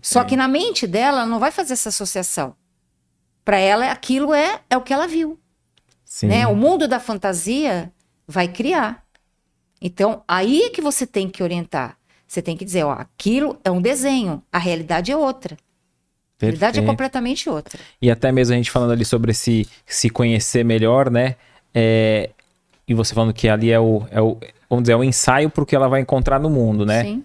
[0.00, 2.54] Só que na mente dela, ela não vai fazer essa associação.
[3.44, 5.38] Para ela, aquilo é, é o que ela viu.
[6.04, 6.28] Sim.
[6.28, 6.46] Né?
[6.46, 7.92] O mundo da fantasia
[8.26, 9.04] vai criar.
[9.80, 11.96] Então, aí é que você tem que orientar.
[12.26, 15.56] Você tem que dizer, ó, aquilo é um desenho, a realidade é outra.
[16.40, 17.78] A realidade é completamente outra.
[18.00, 21.36] E até mesmo a gente falando ali sobre se, se conhecer melhor, né?
[21.74, 22.30] É,
[22.90, 24.36] e você falando que ali é o, é o,
[24.68, 27.04] vamos dizer, é o ensaio para o que ela vai encontrar no mundo, né?
[27.04, 27.22] Sim.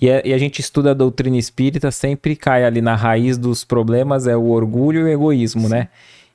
[0.00, 3.64] E, é- e a gente estuda a doutrina espírita, sempre cai ali na raiz dos
[3.64, 5.88] problemas, é o orgulho e o egoísmo, né?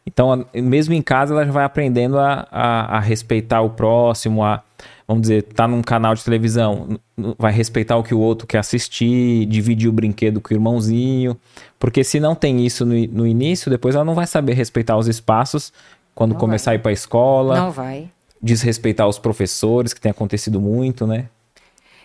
[0.05, 4.43] Então, a- mesmo em casa, ela já vai aprendendo a, a, a respeitar o próximo,
[4.43, 4.61] a,
[5.07, 6.99] vamos dizer, tá num canal de televisão,
[7.39, 11.37] vai respeitar o que o outro quer assistir, dividir o brinquedo com o irmãozinho,
[11.79, 15.07] porque se não tem isso no, no início, depois ela não vai saber respeitar os
[15.07, 15.71] espaços
[16.13, 18.09] quando Não começar a ir para a escola, Não vai.
[18.43, 21.29] Desrespeitar os professores, que tem acontecido muito, né?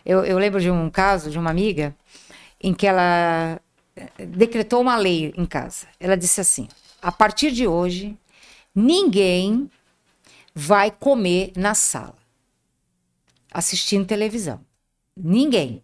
[0.07, 1.95] Eu, eu lembro de um caso de uma amiga
[2.62, 3.61] em que ela
[4.28, 5.86] decretou uma lei em casa.
[5.99, 6.68] Ela disse assim:
[7.03, 8.16] a partir de hoje,
[8.72, 9.68] ninguém
[10.55, 12.14] vai comer na sala,
[13.53, 14.61] assistindo televisão.
[15.16, 15.82] Ninguém.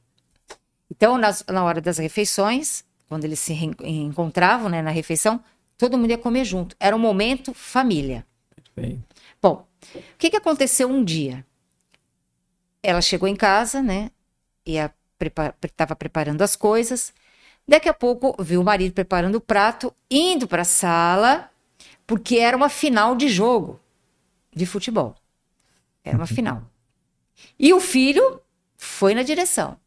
[0.91, 3.53] Então, nas- na hora das refeições, quando eles se
[3.83, 5.41] encontravam né, na refeição,
[5.77, 6.77] todo mundo ia comer junto.
[6.79, 8.25] Era um momento família.
[8.77, 8.99] Bom,
[9.95, 11.45] o que, que aconteceu um dia?
[12.83, 14.11] Ela chegou em casa, né?
[14.67, 14.93] Ia
[15.63, 17.13] estava preparando as coisas.
[17.67, 21.51] Daqui a pouco viu o marido preparando o prato, indo para a sala,
[22.07, 23.81] porque era uma final de jogo
[24.55, 25.15] de futebol.
[26.05, 26.63] Era uma final.
[27.59, 28.41] E o filho
[28.77, 29.79] foi na direção.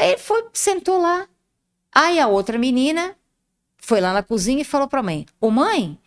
[0.00, 1.28] Aí ele foi, sentou lá.
[1.92, 3.16] Aí a outra menina
[3.78, 5.98] foi lá na cozinha e falou para a mãe: Ô mãe,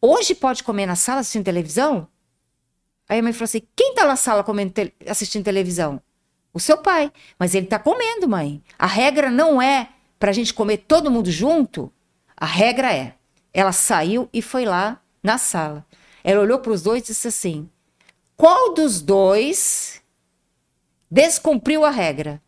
[0.00, 2.06] hoje pode comer na sala assistindo televisão?
[3.08, 6.00] Aí a mãe falou assim: quem tá na sala comendo te- assistindo televisão?
[6.52, 7.12] O seu pai.
[7.38, 8.62] Mas ele tá comendo, mãe.
[8.78, 11.92] A regra não é pra gente comer todo mundo junto.
[12.36, 13.14] A regra é.
[13.52, 15.86] Ela saiu e foi lá na sala.
[16.24, 17.68] Ela olhou para os dois e disse assim:
[18.36, 20.02] qual dos dois
[21.10, 22.42] descumpriu a regra?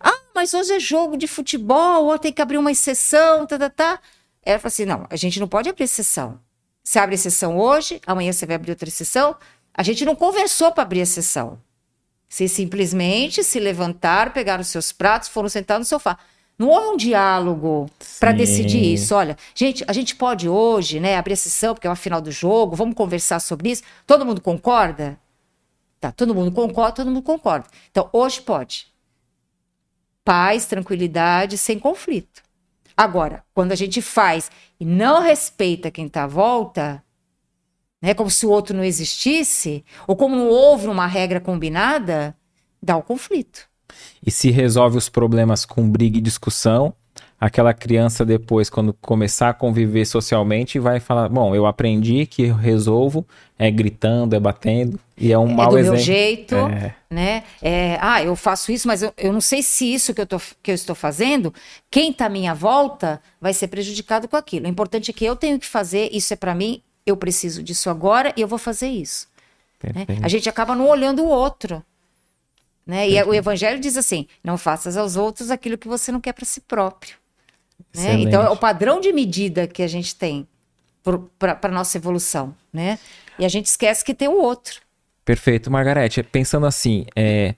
[0.00, 3.70] Ah, mas hoje é jogo de futebol, ou tem que abrir uma exceção, tá, tá,
[3.70, 4.00] tá.
[4.42, 6.40] Ela falou assim: não, a gente não pode abrir exceção.
[6.86, 9.34] Você abre exceção hoje, amanhã você vai abrir outra exceção.
[9.74, 11.58] A gente não conversou para abrir exceção.
[12.28, 16.16] Vocês simplesmente se levantaram, pegaram os seus pratos, foram sentar no sofá.
[16.56, 19.16] Não houve um diálogo para decidir isso.
[19.16, 22.76] Olha, gente, a gente pode hoje, né, abrir exceção porque é uma final do jogo.
[22.76, 23.82] Vamos conversar sobre isso.
[24.06, 25.18] Todo mundo concorda?
[25.98, 27.66] Tá, todo mundo concorda, todo mundo concorda.
[27.90, 28.86] Então, hoje pode.
[30.24, 32.45] Paz, tranquilidade, sem conflito.
[32.96, 37.04] Agora, quando a gente faz e não respeita quem está à volta,
[38.00, 42.36] né, como se o outro não existisse, ou como não houve uma regra combinada,
[42.82, 43.68] dá o conflito.
[44.24, 46.94] E se resolve os problemas com briga e discussão,
[47.40, 52.54] aquela criança depois, quando começar a conviver socialmente, vai falar: Bom, eu aprendi que eu
[52.54, 53.26] resolvo
[53.58, 55.96] é gritando, é batendo, e é um é mau do exemplo.
[55.96, 56.94] meu jeito, É.
[57.10, 57.42] né?
[57.62, 60.38] É, ah, eu faço isso, mas eu, eu não sei se isso que eu, tô,
[60.62, 61.54] que eu estou fazendo,
[61.90, 64.66] quem está à minha volta vai ser prejudicado com aquilo.
[64.66, 67.88] O importante é que eu tenho que fazer, isso é para mim, eu preciso disso
[67.88, 69.26] agora e eu vou fazer isso.
[69.82, 70.04] né?
[70.22, 71.82] A gente acaba não olhando o outro.
[72.86, 73.08] Né?
[73.08, 76.44] E o evangelho diz assim: não faças aos outros aquilo que você não quer para
[76.44, 77.16] si próprio.
[77.94, 78.14] Né?
[78.14, 80.46] Então é o padrão de medida que a gente tem
[81.38, 82.54] para a nossa evolução.
[82.72, 82.98] Né?
[83.38, 84.80] E a gente esquece que tem o outro.
[85.24, 86.22] Perfeito, Margarete.
[86.22, 87.54] Pensando assim, é,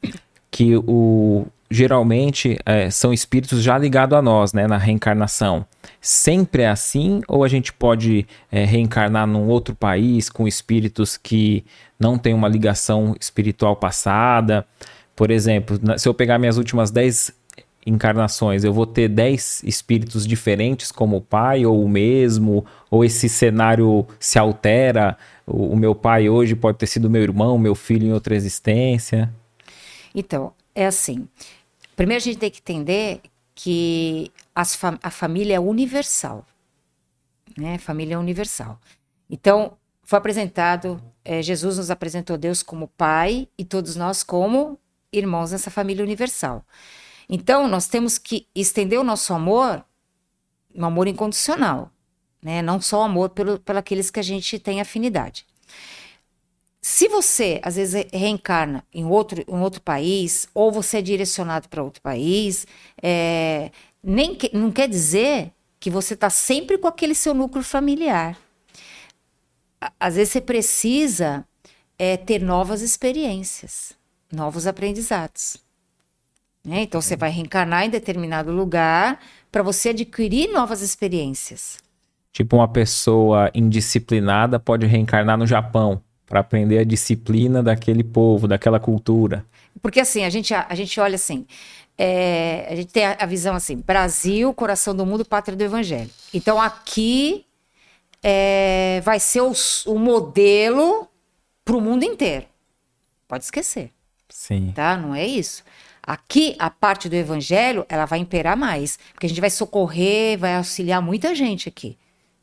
[0.50, 5.66] que o geralmente é, são espíritos já ligados a nós, né, na reencarnação.
[6.00, 11.64] Sempre é assim ou a gente pode é, reencarnar num outro país com espíritos que
[12.00, 14.66] não têm uma ligação espiritual passada?
[15.14, 17.32] Por exemplo, se eu pegar minhas últimas 10
[17.88, 23.28] encarnações, eu vou ter 10 espíritos diferentes como o pai ou o mesmo, ou esse
[23.28, 25.16] cenário se altera,
[25.46, 29.32] o, o meu pai hoje pode ter sido meu irmão, meu filho em outra existência.
[30.14, 31.26] Então, é assim.
[31.96, 33.20] Primeiro a gente tem que entender
[33.54, 36.46] que as fa- a família é universal.
[37.56, 37.78] Né?
[37.78, 38.78] Família é universal.
[39.28, 39.72] Então,
[40.02, 44.78] foi apresentado, eh, Jesus nos apresentou Deus como Pai e todos nós como
[45.12, 46.64] irmãos nessa família universal.
[47.28, 49.84] Então, nós temos que estender o nosso amor,
[50.74, 51.90] um amor incondicional,
[52.42, 52.62] né?
[52.62, 55.46] Não só o amor pelo, pelo aqueles que a gente tem afinidade.
[56.80, 61.68] Se você, às vezes, re- reencarna em outro, em outro país, ou você é direcionado
[61.68, 62.66] para outro país,
[63.02, 63.70] é,
[64.02, 68.38] nem que- não quer dizer que você está sempre com aquele seu núcleo familiar.
[70.00, 71.46] às vezes você precisa
[71.98, 73.92] é, ter novas experiências,
[74.32, 75.56] novos aprendizados.
[76.68, 76.82] Né?
[76.82, 79.18] Então você vai reencarnar em determinado lugar
[79.50, 81.78] para você adquirir novas experiências.
[82.30, 88.78] Tipo, uma pessoa indisciplinada pode reencarnar no Japão para aprender a disciplina daquele povo, daquela
[88.78, 89.46] cultura.
[89.80, 91.46] Porque assim, a gente, a, gente olha assim,
[91.96, 96.10] é, a gente tem a, a, visão assim, Brasil, coração do mundo, pátria do evangelho.
[96.34, 97.46] Então aqui
[98.22, 99.52] é, vai ser o,
[99.86, 101.08] o modelo
[101.64, 102.44] para o mundo inteiro.
[103.26, 103.90] Pode esquecer.
[104.28, 104.72] Sim.
[104.74, 104.98] Tá?
[104.98, 105.64] Não é isso.
[106.08, 110.56] Aqui, a parte do evangelho, ela vai imperar mais, porque a gente vai socorrer, vai
[110.56, 111.98] auxiliar muita gente aqui.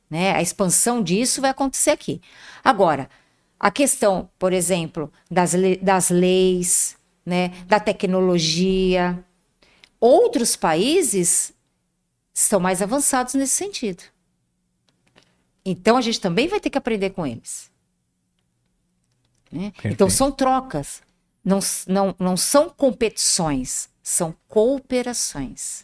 [0.08, 0.36] Né?
[0.36, 2.22] A expansão disso vai acontecer aqui.
[2.64, 3.10] Agora,
[3.60, 6.96] a questão, por exemplo, das, le das leis,
[7.26, 9.26] né, da tecnologia,
[10.00, 11.52] outros países
[12.36, 14.04] estão mais avançados nesse sentido.
[15.66, 17.72] Então a gente também vai ter que aprender com eles.
[19.52, 19.74] Né?
[19.86, 21.02] Então são trocas,
[21.46, 25.84] não, não, não são competições, são cooperações.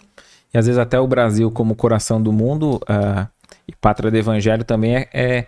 [0.54, 3.28] E às vezes até o Brasil, como coração do mundo, uh,
[3.68, 5.48] e pátria do evangelho também é, é,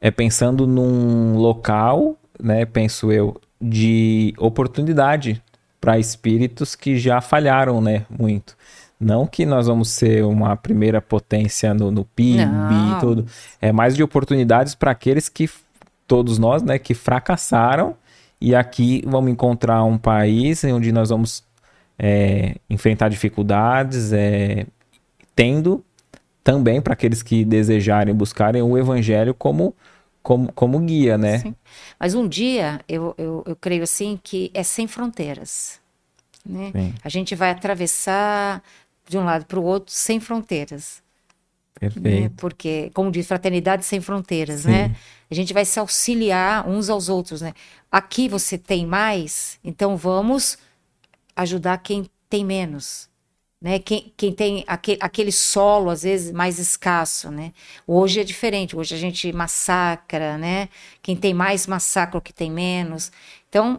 [0.00, 5.42] é pensando num local, né, penso eu, de oportunidade
[5.80, 8.56] para espíritos que já falharam, né, muito.
[8.98, 12.96] Não que nós vamos ser uma primeira potência no, no PIB Não.
[12.96, 13.26] e tudo.
[13.60, 15.50] É mais de oportunidades para aqueles que,
[16.06, 17.96] todos nós, né, que fracassaram.
[18.44, 21.44] E aqui vamos encontrar um país onde nós vamos
[21.96, 24.66] é, enfrentar dificuldades, é,
[25.36, 25.84] tendo
[26.42, 29.76] também para aqueles que desejarem buscarem o evangelho como,
[30.24, 31.38] como, como guia, né?
[31.38, 31.54] Sim.
[32.00, 35.80] Mas um dia, eu, eu, eu creio assim, que é sem fronteiras.
[36.44, 36.72] Né?
[37.04, 38.60] A gente vai atravessar
[39.08, 41.00] de um lado para o outro sem fronteiras.
[41.78, 42.22] Perfeito.
[42.22, 42.30] Né?
[42.36, 44.70] Porque, como diz, fraternidade sem fronteiras, Sim.
[44.70, 44.96] né?
[45.30, 47.54] A gente vai se auxiliar uns aos outros, né?
[47.90, 50.58] Aqui você tem mais, então vamos
[51.34, 53.10] ajudar quem tem menos
[53.62, 53.78] né?
[53.78, 57.52] Quem, quem tem aquele, aquele solo, às vezes, mais escasso, né?
[57.86, 60.68] Hoje é diferente, hoje a gente massacra, né?
[61.00, 63.12] Quem tem mais massacra o que tem menos.
[63.48, 63.78] Então,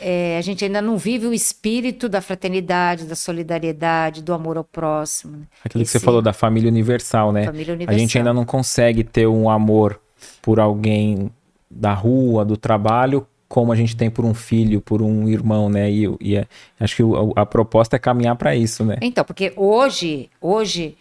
[0.00, 4.64] é, a gente ainda não vive o espírito da fraternidade, da solidariedade, do amor ao
[4.64, 5.38] próximo.
[5.38, 5.44] Né?
[5.64, 7.44] Aquilo Esse, que você falou da família universal, né?
[7.44, 7.94] Família universal.
[7.94, 10.00] A gente ainda não consegue ter um amor
[10.42, 11.30] por alguém
[11.70, 15.90] da rua, do trabalho, como a gente tem por um filho, por um irmão, né?
[15.90, 16.46] E, e é,
[16.80, 18.96] acho que a, a proposta é caminhar para isso, né?
[19.00, 20.96] Então, porque hoje, hoje,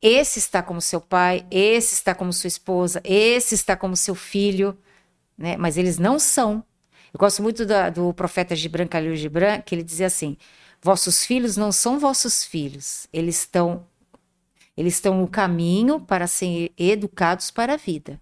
[0.00, 4.76] esse está como seu pai, esse está como sua esposa, esse está como seu filho,
[5.36, 5.56] né?
[5.56, 6.62] Mas eles não são.
[7.12, 10.36] Eu gosto muito da, do profeta Gibran Khalil Gibran, que ele dizia assim:
[10.80, 13.86] vossos filhos não são vossos filhos, eles estão
[14.76, 18.18] eles estão no caminho para serem educados para a vida.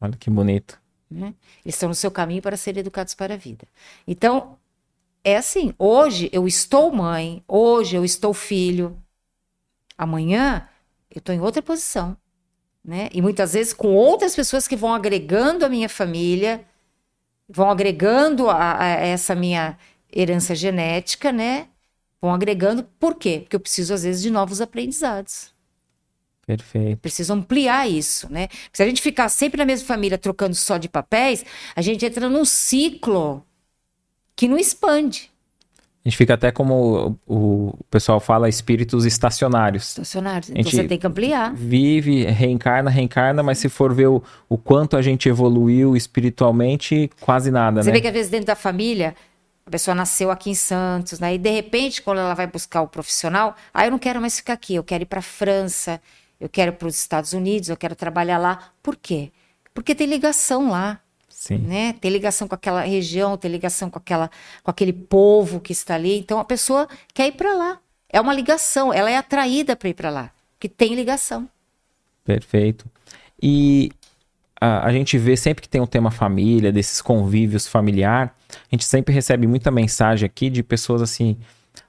[0.00, 0.80] Olha que bonito.
[1.10, 1.34] Né?
[1.64, 3.66] Eles estão no seu caminho para serem educados para a vida.
[4.06, 4.56] Então,
[5.24, 8.96] é assim: hoje eu estou mãe, hoje eu estou filho,
[9.98, 10.68] amanhã
[11.10, 12.16] eu estou em outra posição.
[12.84, 13.08] Né?
[13.12, 16.64] E muitas vezes com outras pessoas que vão agregando a minha família,
[17.52, 19.76] vão agregando a, a essa minha
[20.14, 21.68] herança genética, né?
[22.20, 23.40] Vão agregando, por quê?
[23.40, 25.52] Porque eu preciso, às vezes, de novos aprendizados.
[26.46, 26.98] Perfeito.
[27.00, 28.48] Precisa ampliar isso, né?
[28.48, 31.44] Porque se a gente ficar sempre na mesma família trocando só de papéis,
[31.74, 33.44] a gente entra num ciclo
[34.36, 35.31] que não expande.
[36.04, 39.88] A gente fica até como o, pessoal fala, espíritos estacionários.
[39.88, 40.50] Estacionários.
[40.50, 41.54] Então você tem que ampliar.
[41.54, 47.52] Vive, reencarna, reencarna, mas se for ver o, o quanto a gente evoluiu espiritualmente, quase
[47.52, 47.94] nada, você né?
[47.94, 49.14] vê que às vezes dentro da família,
[49.64, 51.34] a pessoa nasceu aqui em Santos, né?
[51.34, 54.54] E de repente, quando ela vai buscar o profissional, ah, eu não quero mais ficar
[54.54, 56.00] aqui, eu quero ir para França,
[56.40, 58.58] eu quero para os Estados Unidos, eu quero trabalhar lá.
[58.82, 59.30] Por quê?
[59.72, 60.98] Porque tem ligação lá.
[61.42, 61.58] Sim.
[61.58, 61.92] Né?
[61.94, 64.30] Tem ligação com aquela região, tem ligação com, aquela,
[64.62, 66.16] com aquele povo que está ali.
[66.16, 67.78] Então a pessoa quer ir para lá.
[68.08, 70.30] É uma ligação, ela é atraída para ir para lá,
[70.60, 71.48] que tem ligação.
[72.24, 72.86] Perfeito.
[73.42, 73.90] E
[74.60, 78.84] a, a, gente vê sempre que tem um tema família, desses convívios familiar, a gente
[78.84, 81.36] sempre recebe muita mensagem aqui de pessoas assim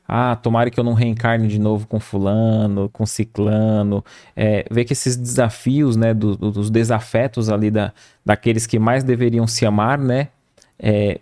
[0.08, 4.04] ah, tomara que eu não reencarne de novo com fulano, com ciclano.
[4.36, 7.94] É, ver que esses desafios, né, do, do, dos desafetos ali da,
[8.26, 10.28] daqueles que mais deveriam se amar, né,
[10.78, 11.22] é,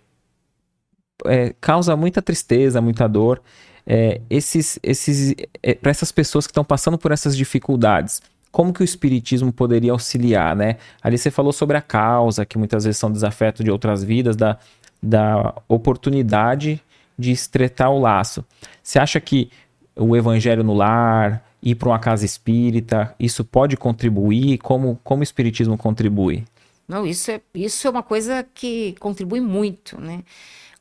[1.26, 3.40] é, causa muita tristeza, muita dor.
[3.86, 8.20] É, esses, esses, é, para essas pessoas que estão passando por essas dificuldades,
[8.50, 10.76] como que o espiritismo poderia auxiliar, né?
[11.02, 14.58] Ali você falou sobre a causa, que muitas vezes são desafetos de outras vidas, da,
[15.02, 16.80] da oportunidade
[17.22, 18.44] de estreitar o laço.
[18.82, 19.50] Você acha que
[19.96, 24.58] o evangelho no lar, ir para uma casa espírita, isso pode contribuir?
[24.58, 26.44] Como, como o espiritismo contribui?
[26.86, 30.24] Não, isso é, isso é uma coisa que contribui muito, né?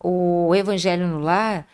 [0.03, 1.67] O Evangelho no Lar,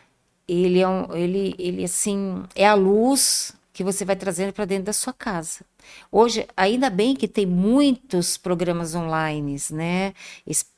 [0.48, 4.86] ele é, um, ele, ele assim, é a luz que você vai trazendo para dentro
[4.86, 5.66] da sua casa.
[6.12, 10.14] Hoje, ainda bem que tem muitos programas online, né?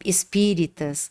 [0.05, 1.09] Espíritas,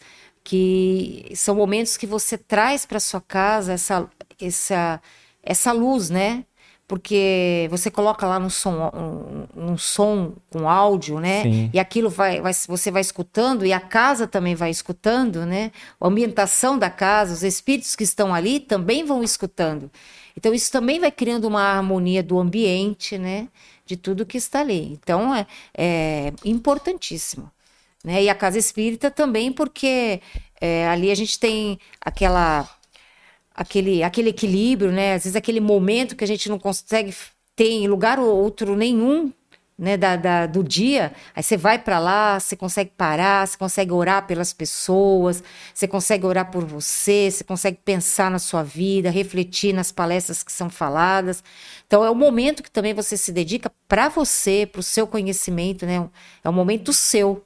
[0.49, 4.09] que são momentos que você traz para sua casa essa,
[4.41, 4.99] essa,
[5.43, 6.47] essa luz, né?
[6.87, 8.91] porque você coloca lá no som,
[9.55, 11.43] um, um som com áudio, né?
[11.43, 11.71] Sim.
[11.71, 15.71] E aquilo vai, vai, você vai escutando e a casa também vai escutando, né?
[16.01, 19.91] A ambientação da casa, os espíritos que estão ali também vão escutando.
[20.35, 23.49] Então isso também vai criando uma harmonia do ambiente, né?
[23.85, 24.91] De tudo que está ali.
[24.95, 25.47] Então é,
[25.77, 27.51] é importantíssimo.
[28.09, 28.23] Né?
[28.23, 30.23] E a casa espírita também, porque
[30.59, 32.67] é, ali a gente tem aquela
[33.55, 35.13] aquele, aquele equilíbrio, né?
[35.13, 37.15] Às vezes aquele momento que a gente não consegue
[37.55, 39.31] ter em lugar outro nenhum,
[39.79, 43.93] né, da, da, do dia, aí você vai para lá, você consegue parar, você consegue
[43.93, 45.43] orar pelas pessoas,
[45.73, 50.51] você consegue orar por você, você consegue pensar na sua vida, refletir nas palestras que
[50.51, 51.45] são faladas.
[51.87, 55.87] Então é o momento que também você se dedica para você, para o seu conhecimento,
[55.87, 56.09] né?
[56.43, 57.45] É um momento seu,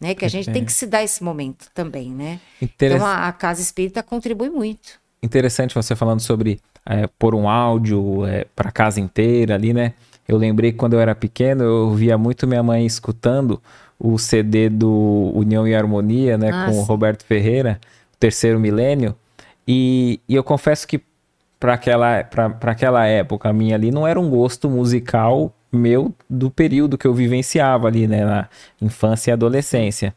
[0.00, 0.14] né?
[0.14, 2.40] Que a gente tem que se dar esse momento também, né?
[2.60, 8.26] Então a, a casa espírita contribui muito interessante você falando sobre é, pôr um áudio
[8.26, 9.94] é, para casa inteira ali, né?
[10.28, 13.60] Eu lembrei que quando eu era pequeno, eu via muito minha mãe escutando
[13.98, 16.50] o CD do União e Harmonia, né?
[16.50, 16.72] Nossa.
[16.72, 17.80] Com o Roberto Ferreira,
[18.14, 19.14] o terceiro milênio.
[19.66, 21.00] E, e eu confesso que
[21.58, 22.18] para aquela,
[22.60, 27.88] aquela época minha ali, não era um gosto musical meu do período que eu vivenciava
[27.88, 28.24] ali, né?
[28.24, 28.48] Na
[28.80, 30.14] infância e adolescência.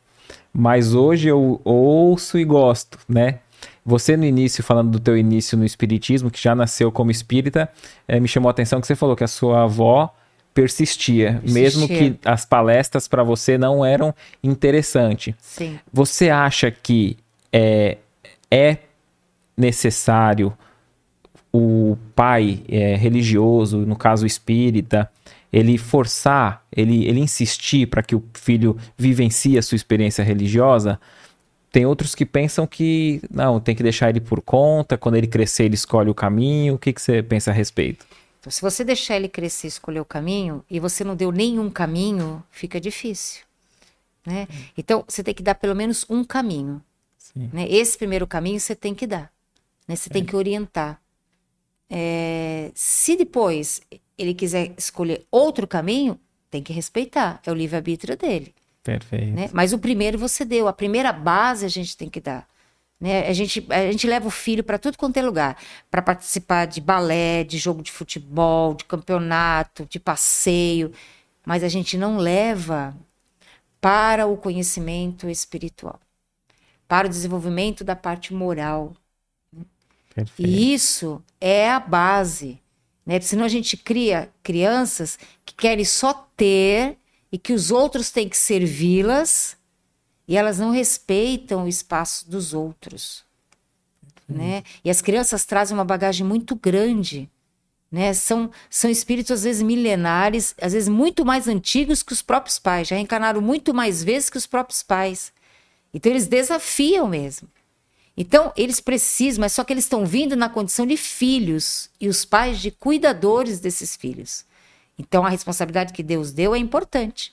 [0.53, 3.39] Mas hoje eu ouço e gosto, né?
[3.85, 7.69] Você no início, falando do teu início no espiritismo, que já nasceu como espírita,
[8.07, 10.13] é, me chamou a atenção que você falou que a sua avó
[10.53, 11.61] persistia, persistia.
[11.61, 15.35] mesmo que as palestras para você não eram interessantes.
[15.39, 15.79] Sim.
[15.93, 17.15] Você acha que
[17.53, 17.97] é,
[18.51, 18.77] é
[19.55, 20.51] necessário
[21.53, 25.09] o pai é, religioso, no caso espírita,
[25.51, 30.99] ele forçar, ele, ele insistir para que o filho vivencie a sua experiência religiosa?
[31.71, 35.65] Tem outros que pensam que não, tem que deixar ele por conta, quando ele crescer
[35.65, 36.75] ele escolhe o caminho.
[36.75, 38.05] O que, que você pensa a respeito?
[38.39, 41.69] Então, se você deixar ele crescer e escolher o caminho, e você não deu nenhum
[41.69, 43.43] caminho, fica difícil.
[44.25, 44.47] Né?
[44.77, 46.81] Então, você tem que dar pelo menos um caminho.
[47.35, 47.67] Né?
[47.69, 49.31] Esse primeiro caminho você tem que dar.
[49.87, 49.95] Né?
[49.95, 50.13] Você é.
[50.13, 50.99] tem que orientar.
[51.89, 52.71] É...
[52.73, 53.81] se depois
[54.17, 57.41] ele quiser escolher outro caminho, tem que respeitar.
[57.45, 58.53] É o livre-arbítrio dele.
[58.83, 59.33] Perfeito.
[59.33, 59.49] Né?
[59.51, 62.47] Mas o primeiro você deu, a primeira base a gente tem que dar.
[62.99, 63.27] Né?
[63.27, 65.57] A, gente, a gente leva o filho para tudo quanto é lugar
[65.91, 70.91] para participar de balé, de jogo de futebol, de campeonato, de passeio,
[71.45, 72.95] mas a gente não leva
[73.79, 75.99] para o conhecimento espiritual,
[76.87, 78.95] para o desenvolvimento da parte moral.
[80.15, 80.49] Perfeito.
[80.49, 82.59] E isso é a base.
[83.07, 83.21] Né?
[83.21, 86.97] Senão a gente cria crianças que querem só ter
[87.31, 89.55] e que os outros têm que servi-las
[90.27, 93.23] e elas não respeitam o espaço dos outros.
[94.27, 94.37] Uhum.
[94.37, 94.63] Né?
[94.83, 97.29] E as crianças trazem uma bagagem muito grande.
[97.89, 98.13] Né?
[98.13, 102.89] São, são espíritos, às vezes, milenares, às vezes muito mais antigos que os próprios pais,
[102.89, 105.31] já reencarnaram muito mais vezes que os próprios pais.
[105.93, 107.47] Então, eles desafiam mesmo.
[108.17, 112.25] Então, eles precisam, mas só que eles estão vindo na condição de filhos e os
[112.25, 114.47] pais de cuidadores desses filhos.
[114.97, 117.31] Então a responsabilidade que Deus deu é importante.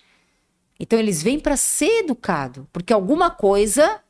[0.78, 4.01] Então eles vêm para ser educado, porque alguma coisa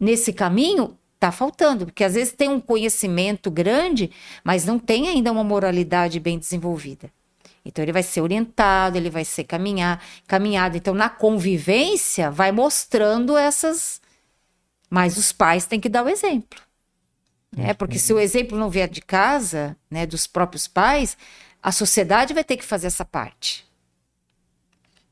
[0.00, 4.10] nesse caminho está faltando, porque às vezes tem um conhecimento grande,
[4.42, 7.10] mas não tem ainda uma moralidade bem desenvolvida.
[7.64, 10.76] Então ele vai ser orientado, ele vai ser caminhar, caminhado.
[10.76, 14.00] Então na convivência vai mostrando essas,
[14.90, 16.60] mas os pais têm que dar o exemplo.
[17.56, 17.72] Né?
[17.74, 21.16] Porque se o exemplo não vier de casa, né, dos próprios pais,
[21.62, 23.66] a sociedade vai ter que fazer essa parte.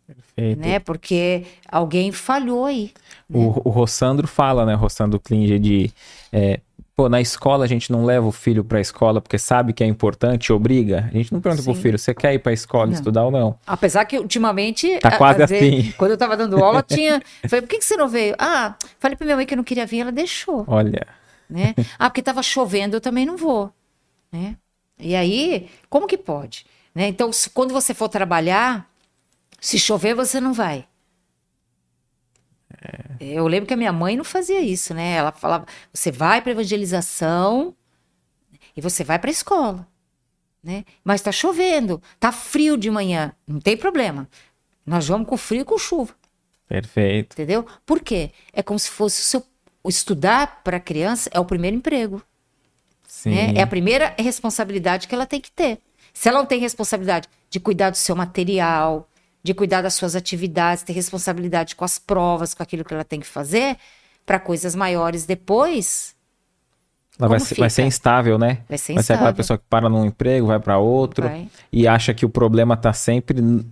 [0.06, 0.60] Perfeito.
[0.60, 0.78] Né?
[0.78, 2.92] Porque alguém falhou aí.
[3.28, 3.38] Né?
[3.38, 5.90] O, o Rossandro fala, né, Rossandro Klinger, de.
[6.32, 6.60] É,
[6.96, 9.84] pô, na escola a gente não leva o filho para a escola porque sabe que
[9.84, 11.08] é importante, obriga.
[11.12, 11.72] A gente não pergunta Sim.
[11.72, 12.94] pro filho, você quer ir para a escola não.
[12.94, 13.58] estudar ou não?
[13.66, 14.98] Apesar que ultimamente.
[15.00, 15.54] Tá quase assim.
[15.54, 17.20] Vezes, quando eu tava dando aula, tinha.
[17.46, 18.34] Falei, por que, que você não veio?
[18.38, 20.64] Ah, falei pra minha mãe que eu não queria vir, ela deixou.
[20.66, 21.06] Olha.
[21.48, 21.74] Né?
[21.98, 23.70] Ah, porque tava chovendo, eu também não vou.
[24.32, 24.56] Né?
[24.98, 26.64] E aí, como que pode?
[26.94, 27.08] Né?
[27.08, 28.88] Então, se, quando você for trabalhar,
[29.60, 30.86] se chover, você não vai.
[32.86, 33.16] É.
[33.20, 35.14] Eu lembro que a minha mãe não fazia isso, né?
[35.14, 37.74] Ela falava: você vai para evangelização
[38.76, 39.86] e você vai para a escola,
[40.62, 40.84] né?
[41.02, 44.28] Mas está chovendo, tá frio de manhã, não tem problema.
[44.84, 46.14] Nós vamos com frio e com chuva.
[46.68, 47.34] Perfeito.
[47.34, 47.66] Entendeu?
[47.84, 48.30] Por quê?
[48.52, 49.46] É como se fosse o seu.
[49.88, 52.20] Estudar para a criança é o primeiro emprego.
[53.06, 53.30] Sim.
[53.30, 53.52] Né?
[53.54, 55.78] É a primeira responsabilidade que ela tem que ter.
[56.12, 59.08] Se ela não tem responsabilidade de cuidar do seu material,
[59.46, 63.20] de cuidar das suas atividades, ter responsabilidade com as provas, com aquilo que ela tem
[63.20, 63.76] que fazer,
[64.26, 66.14] para coisas maiores depois.
[67.18, 68.58] Ela vai ser, vai ser instável, né?
[68.68, 69.36] Vai ser Vai ser aquela instável.
[69.36, 71.48] pessoa que para num emprego, vai para outro Vai.
[71.72, 73.64] e acha que o problema tá sempre no,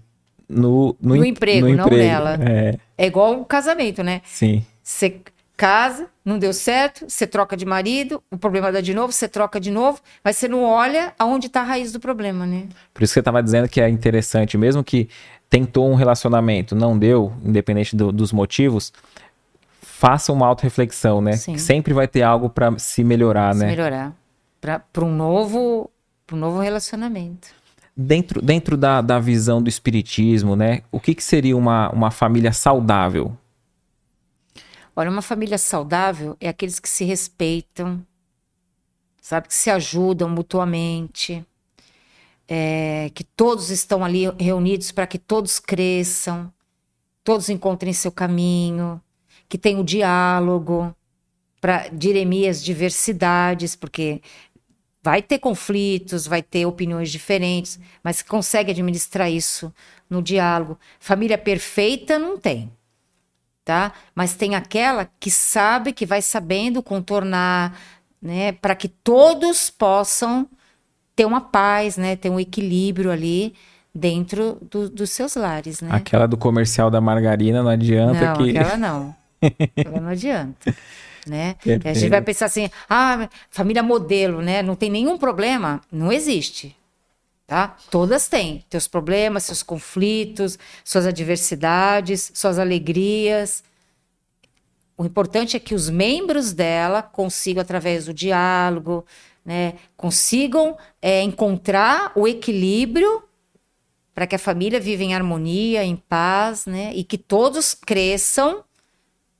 [0.49, 2.03] no, No em- emprego, no não emprego.
[2.05, 2.39] nela.
[2.41, 4.23] É, É igual o casamento, né?
[4.25, 4.65] sim.
[4.83, 5.21] Você
[5.57, 9.61] casa, não deu certo, você troca de marido, o problema dá de novo, você troca
[9.61, 12.67] de novo, mas você não olha aonde está a raiz do problema, né?
[12.93, 15.09] Por isso que você tava dizendo que é interessante, mesmo que
[15.49, 18.93] tentou um relacionamento, não deu, independente do- dos motivos,
[19.81, 21.33] faça uma autorreflexão, né?
[21.33, 21.57] Sim.
[21.57, 23.67] Sempre vai ter algo para se melhorar, Se né?
[23.67, 24.13] melhorar
[24.61, 25.91] para um novo,
[26.33, 27.49] um novo relacionamento.
[27.97, 30.81] Dentro, dentro da, da visão do espiritismo, né?
[30.91, 33.37] O que, que seria uma, uma família saudável?
[34.97, 38.07] Olha, uma família saudável é aqueles que se respeitam,
[39.21, 41.45] sabe, que se ajudam mutuamente,
[42.47, 46.53] é, que todos estão ali reunidos para que todos cresçam,
[47.25, 49.01] todos encontrem seu caminho,
[49.49, 50.95] que tem o diálogo
[51.61, 54.23] para dirimir as diversidades, porque
[55.03, 59.75] vai ter conflitos, vai ter opiniões diferentes, mas consegue administrar isso
[60.09, 60.79] no diálogo.
[61.01, 62.71] Família perfeita não tem
[63.65, 63.93] tá?
[64.15, 67.79] Mas tem aquela que sabe, que vai sabendo contornar,
[68.21, 70.49] né, para que todos possam
[71.17, 73.55] ter uma paz, né, ter um equilíbrio ali
[73.95, 75.89] dentro do- dos seus lares, né?
[75.93, 78.51] Aquela do comercial da margarina não adianta não, que.
[78.51, 79.15] aquela não.
[79.41, 80.75] Aquela não adianta.
[81.27, 81.57] Né?
[81.85, 84.63] A gente vai pensar assim, ah, família modelo, né?
[84.63, 85.81] Não tem nenhum problema?
[85.91, 86.77] Não existe.
[87.47, 87.77] Tá?
[87.91, 93.63] Todas têm teus problemas, seus conflitos, suas adversidades, suas alegrias.
[94.97, 99.05] O importante é que os membros dela consigam, através do diálogo,
[99.45, 103.23] né, consigam é, encontrar o equilíbrio
[104.15, 108.65] para que a família viva em harmonia, em paz, né, e que todos cresçam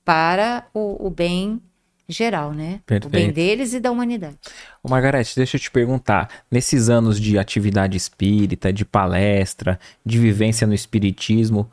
[0.03, 1.59] para o, o bem
[2.07, 2.75] geral, né?
[2.75, 3.33] O bem Perfeito.
[3.33, 4.37] deles e da humanidade.
[4.83, 6.29] Ô, Margarete, deixa eu te perguntar.
[6.49, 11.69] Nesses anos de atividade espírita, de palestra, de vivência no espiritismo,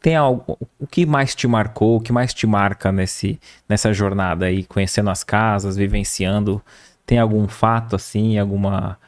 [0.00, 0.58] tem algo.
[0.78, 3.38] O que mais te marcou, o que mais te marca nesse,
[3.68, 6.62] nessa jornada aí, conhecendo as casas, vivenciando?
[7.04, 8.98] Tem algum fato assim, alguma.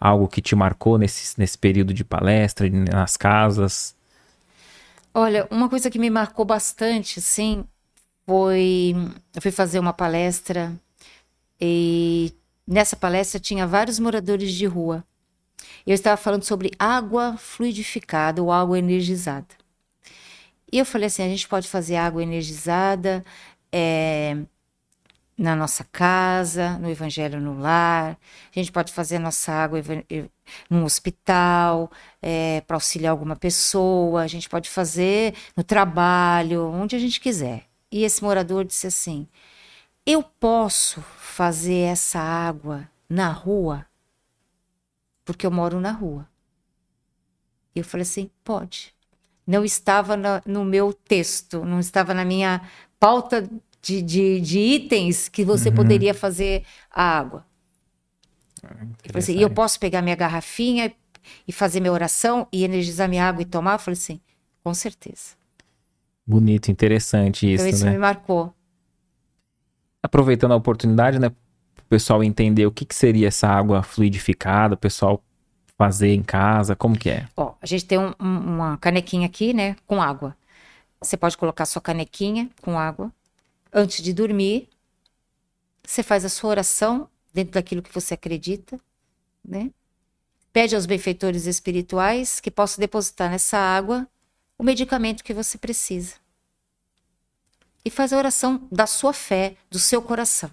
[0.00, 3.94] Algo que te marcou nesse, nesse período de palestra, nas casas?
[5.12, 7.64] Olha, uma coisa que me marcou bastante, assim,
[8.30, 8.94] foi.
[9.34, 10.72] Eu fui fazer uma palestra
[11.60, 12.32] e
[12.64, 15.04] nessa palestra tinha vários moradores de rua.
[15.84, 19.48] Eu estava falando sobre água fluidificada ou água energizada.
[20.72, 23.24] E eu falei assim: a gente pode fazer água energizada
[23.72, 24.36] é,
[25.36, 28.16] na nossa casa, no Evangelho no Lar,
[28.54, 29.82] a gente pode fazer a nossa água
[30.70, 31.90] num hospital,
[32.66, 37.69] para auxiliar alguma pessoa, a gente pode fazer no trabalho, onde a gente quiser.
[37.90, 39.28] E esse morador disse assim:
[40.06, 43.86] eu posso fazer essa água na rua,
[45.24, 46.28] porque eu moro na rua.
[47.74, 48.94] E eu falei assim: pode.
[49.46, 52.62] Não estava na- no meu texto, não estava na minha
[53.00, 53.48] pauta
[53.82, 57.46] de, de, de itens que você poderia fazer a água.
[59.10, 60.96] Falei assim, e eu posso pegar minha garrafinha e-
[61.48, 63.74] e fazer minha oração e energizar minha água e tomar?
[63.74, 64.20] Eu falei assim,
[64.62, 65.39] com certeza.
[66.30, 67.90] Bonito, interessante isso, então isso né?
[67.90, 68.54] me marcou.
[70.00, 74.78] aproveitando a oportunidade, né, o pessoal entender o que, que seria essa água fluidificada, o
[74.78, 75.22] pessoal
[75.76, 77.26] fazer em casa, como que é?
[77.36, 80.36] Ó, a gente tem um- um- uma canequinha aqui, né, com água.
[81.02, 83.12] Você pode colocar sua canequinha com água.
[83.72, 84.68] Antes de dormir,
[85.84, 88.78] você faz a sua oração dentro daquilo que você acredita,
[89.44, 89.70] né?
[90.52, 94.06] Pede aos benfeitores espirituais que possam depositar nessa água
[94.60, 96.16] o medicamento que você precisa.
[97.82, 100.50] E faz a oração da sua fé, do seu coração.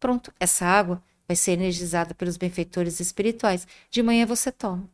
[0.00, 3.68] Pronto, essa água vai ser energizada pelos benfeitores espirituais.
[3.90, 4.88] De manhã você toma.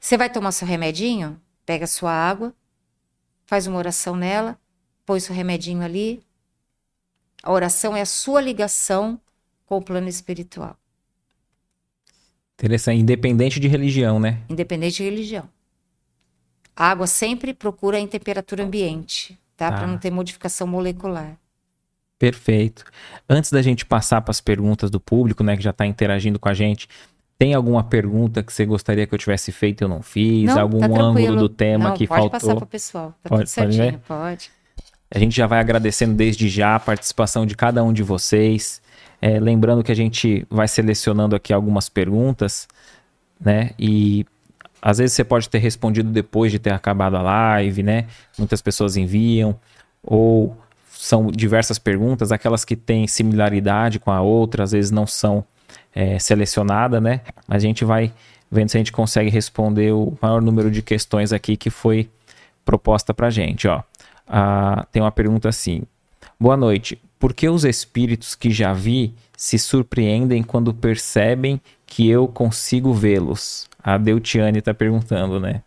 [0.00, 1.42] Você vai tomar seu remedinho?
[1.64, 2.54] Pega a sua água,
[3.46, 4.56] faz uma oração nela,
[5.04, 6.22] põe seu remedinho ali.
[7.42, 9.20] A oração é a sua ligação
[9.66, 10.78] com o plano espiritual,
[12.54, 14.40] Interessante, independente de religião, né?
[14.48, 15.55] independente de religião.
[16.76, 19.70] A água sempre procura em temperatura ambiente, tá?
[19.70, 19.78] Tá.
[19.78, 21.36] Para não ter modificação molecular.
[22.18, 22.84] Perfeito.
[23.28, 26.48] Antes da gente passar para as perguntas do público, né, que já está interagindo com
[26.48, 26.88] a gente,
[27.38, 30.46] Tem alguma pergunta que você gostaria que eu tivesse feito e eu não fiz?
[30.54, 32.30] Não, algum tá ângulo do tema Não, que pode faltou?
[32.30, 33.14] passar para o pessoal.
[33.22, 34.50] Tá Pode- tudo certinho, pode pode.
[35.10, 38.80] A gente já vai agradecendo desde já a participação de cada um de vocês.
[39.20, 42.66] É, lembrando que a gente vai selecionando aqui algumas perguntas,
[43.38, 43.72] né?
[43.78, 44.24] E
[44.86, 48.06] às vezes você pode ter respondido depois de ter acabado a live, né?
[48.38, 49.58] Muitas pessoas enviam,
[50.00, 50.56] ou
[50.92, 55.44] são diversas perguntas, aquelas que têm similaridade com a outra, às vezes não são
[55.92, 57.22] é, selecionadas, né?
[57.48, 58.12] Mas a gente vai
[58.48, 62.08] vendo se a gente consegue responder o maior número de questões aqui que foi
[62.64, 63.82] proposta pra gente, ó.
[64.24, 65.82] Ah, tem uma pergunta assim:
[66.38, 66.96] Boa noite.
[67.18, 73.68] Por que os espíritos que já vi se surpreendem quando percebem que eu consigo vê-los?
[73.86, 75.62] A Deutiane está perguntando, né?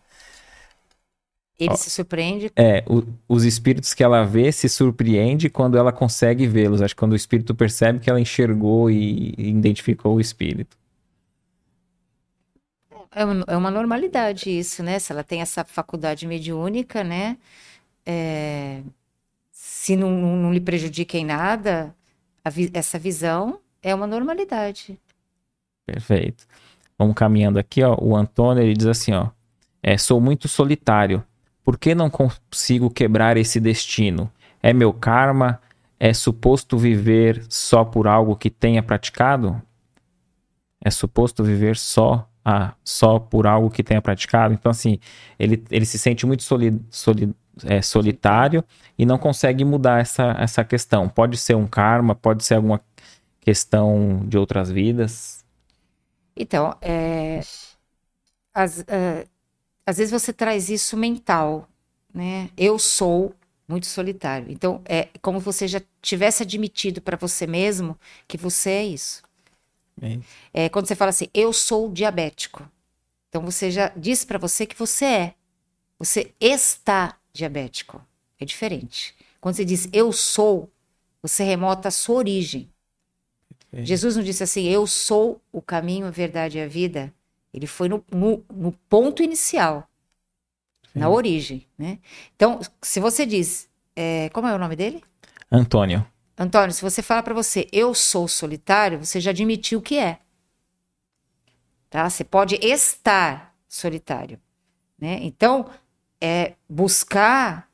[1.58, 2.50] Ele se surpreende.
[2.56, 6.82] É, o- os espíritos que ela vê se surpreende quando ela consegue vê-los.
[6.82, 10.76] Acho que quando o espírito percebe que ela enxergou e e identificou o espírito.
[13.10, 14.98] É uma, é uma normalidade isso, né?
[14.98, 17.36] Se ela tem essa faculdade mediúnica, né?
[18.06, 18.82] É,
[19.52, 21.94] se não, não, lhe prejudica em nada,
[22.50, 24.98] vi- essa visão é uma normalidade.
[25.86, 26.46] Perfeito.
[27.00, 27.96] Vamos caminhando aqui, ó.
[27.98, 29.28] O Antônio ele diz assim, ó:
[29.82, 31.24] é, sou muito solitário.
[31.64, 34.30] Por que não consigo quebrar esse destino?
[34.62, 35.58] É meu karma?
[35.98, 39.62] É suposto viver só por algo que tenha praticado?
[40.84, 44.52] É suposto viver só ah, só por algo que tenha praticado?
[44.52, 44.98] Então, assim,
[45.38, 48.62] ele, ele se sente muito soli, soli- é, solitário
[48.98, 51.08] e não consegue mudar essa, essa questão.
[51.08, 52.78] Pode ser um karma, pode ser alguma
[53.40, 55.40] questão de outras vidas.
[56.40, 57.40] Então, é,
[58.54, 59.26] às, é,
[59.84, 61.68] às vezes você traz isso mental,
[62.14, 62.50] né?
[62.56, 63.34] Eu sou
[63.68, 64.50] muito solitário.
[64.50, 69.22] Então, é como você já tivesse admitido para você mesmo que você é isso.
[70.54, 72.66] É quando você fala assim, eu sou diabético.
[73.28, 75.34] Então, você já disse para você que você é.
[75.98, 78.02] Você está diabético.
[78.40, 79.14] É diferente.
[79.42, 80.70] Quando você diz eu sou,
[81.22, 82.70] você remota a sua origem.
[83.72, 83.84] É.
[83.84, 87.12] Jesus não disse assim, eu sou o caminho, a verdade e a vida.
[87.52, 89.88] Ele foi no, no- no ponto inicial,
[90.94, 91.12] na Sim.
[91.12, 91.98] origem, né?
[92.34, 95.02] Então, se você diz, é, como é o nome dele?
[95.50, 96.06] Antônio.
[96.38, 100.20] Antônio, se você fala para você, eu sou solitário, você já admitiu que é.
[101.90, 102.08] Tá?
[102.08, 104.40] Você pode estar solitário,
[104.98, 105.18] né?
[105.22, 105.68] Então,
[106.20, 107.68] é buscar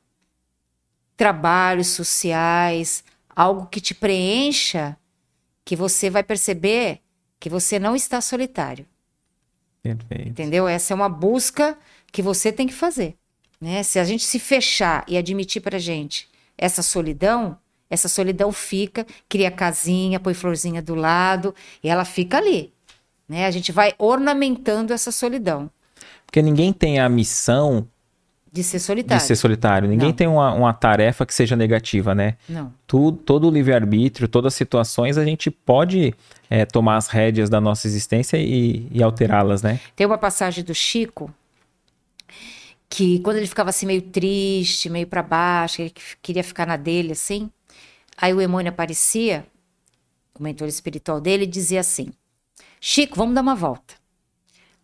[1.15, 4.97] trabalhos sociais, algo que te preencha,
[5.67, 7.01] que você vai perceber
[7.37, 8.85] que você não está solitário.
[9.83, 10.29] Perfeito.
[10.29, 10.65] Entendeu?
[10.65, 11.77] Essa é uma busca
[12.09, 13.17] que você tem que fazer.
[13.59, 13.83] Né?
[13.83, 17.57] Se a gente se fechar e admitir pra gente essa solidão,
[17.89, 21.53] essa solidão fica, cria casinha, põe florzinha do lado
[21.83, 22.71] e ela fica ali.
[23.27, 23.45] Né?
[23.45, 25.69] A gente vai ornamentando essa solidão
[26.25, 27.85] Porque ninguém tem a missão
[28.57, 29.23] de ser de solitário.
[29.23, 29.87] ser solitário.
[29.87, 30.15] Ninguém Não.
[30.15, 32.35] tem uma, uma tarefa que seja negativa, né?
[32.49, 32.73] Não.
[32.85, 36.13] Tu, todo o livre-arbítrio, todas as situações, a gente pode
[36.49, 39.79] é, tomar as rédeas da nossa existência e, e alterá-las, né?
[39.95, 41.31] Tem uma passagem do Chico
[42.89, 47.11] que quando ele ficava assim meio triste, meio para baixo, ele queria ficar na dele
[47.11, 47.49] assim,
[48.17, 49.45] aí o Emônio aparecia,
[50.39, 52.11] o mentor espiritual dele, e dizia assim:
[52.79, 53.95] Chico, vamos dar uma volta.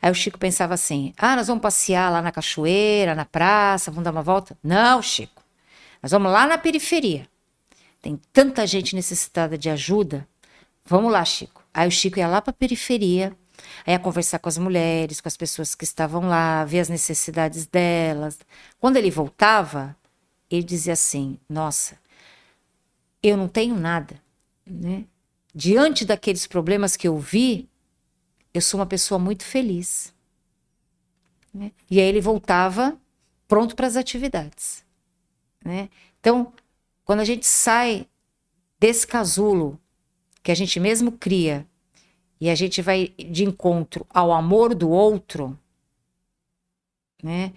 [0.04, 4.04] Aí o Chico pensava assim: ah, nós vamos passear lá na cachoeira, na praça, vamos
[4.04, 4.58] dar uma volta?
[4.62, 5.42] Não, Chico,
[6.02, 7.26] nós vamos lá na periferia.
[8.02, 10.28] Tem tanta gente necessitada de ajuda.
[10.84, 11.64] Vamos lá, Chico.
[11.74, 13.34] Aí o Chico ia lá para a periferia,
[13.88, 17.66] aí ia conversar com as mulheres, com as pessoas que estavam lá, ver as necessidades
[17.66, 18.38] delas.
[18.82, 19.96] Quando ele voltava,
[20.52, 21.98] ele dizia assim: Nossa,
[23.24, 24.22] eu não tenho nada,
[24.68, 25.06] né?
[25.56, 27.70] Diante daqueles problemas que eu vi,
[28.54, 30.14] eu sou uma pessoa muito feliz.
[31.54, 31.72] né?
[31.90, 32.98] E aí ele voltava
[33.48, 34.84] pronto para as atividades.
[35.64, 35.90] Né?
[36.20, 36.54] Então,
[37.04, 38.08] quando a gente sai
[38.80, 39.80] desse casulo
[40.42, 41.66] que a gente mesmo cria
[42.40, 45.58] e a gente vai de encontro ao amor do outro,
[47.22, 47.54] né?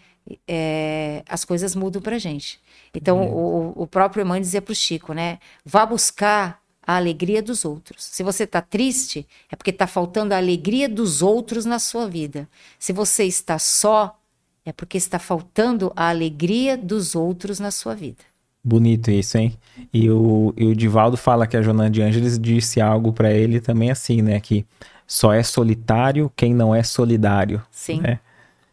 [0.49, 2.61] é, as coisas mudam pra gente.
[2.95, 5.39] Então, o, o próprio Emmanuel dizia pro Chico, né?
[5.65, 8.05] Vá buscar a alegria dos outros.
[8.05, 12.49] Se você tá triste, é porque tá faltando a alegria dos outros na sua vida.
[12.79, 14.17] Se você está só,
[14.65, 18.23] é porque está faltando a alegria dos outros na sua vida.
[18.63, 19.57] Bonito isso, hein?
[19.93, 23.61] E o, e o Divaldo fala que a Joana de Ângeles disse algo pra ele
[23.61, 24.41] também assim, né?
[24.41, 24.67] Que
[25.07, 27.63] só é solitário quem não é solidário.
[27.71, 28.19] Sim, né?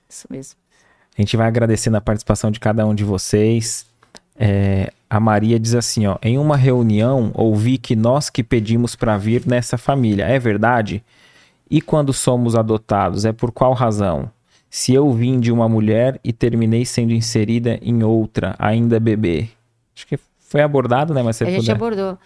[0.10, 0.56] isso mesmo.
[1.18, 3.85] A gente vai agradecendo a participação de cada um de vocês.
[4.35, 9.15] É, a Maria diz assim, ó, em uma reunião ouvi que nós que pedimos para
[9.15, 11.03] vir nessa família, é verdade?
[11.69, 14.31] E quando somos adotados, é por qual razão?
[14.72, 19.49] Se eu vim de uma mulher e terminei sendo inserida em outra, ainda bebê.
[19.95, 21.22] Acho que foi abordado, né?
[21.22, 21.60] Mas você a puder...
[21.61, 22.18] gente abordou.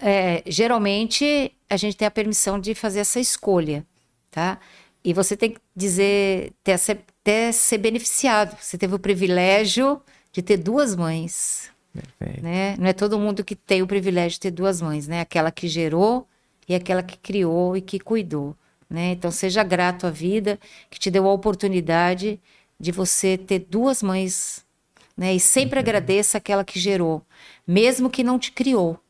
[0.00, 3.86] É, geralmente, a gente tem a permissão de fazer essa escolha,
[4.32, 4.58] tá?
[5.04, 8.56] E você tem que dizer, ter, até ser beneficiado.
[8.60, 10.00] Você teve o privilégio
[10.32, 11.70] de ter duas mães.
[12.02, 12.42] Perfeito.
[12.42, 12.76] Né?
[12.78, 15.20] Não é todo mundo que tem o privilégio de ter duas mães, né?
[15.20, 16.26] Aquela que gerou
[16.68, 18.56] e aquela que criou e que cuidou.
[18.88, 19.12] Né?
[19.12, 20.58] Então, seja grato à vida
[20.88, 22.40] que te deu a oportunidade
[22.78, 24.64] de você ter duas mães.
[25.16, 25.34] Né?
[25.34, 25.82] E sempre uhum.
[25.82, 27.22] agradeça aquela que gerou,
[27.66, 29.00] mesmo que não te criou,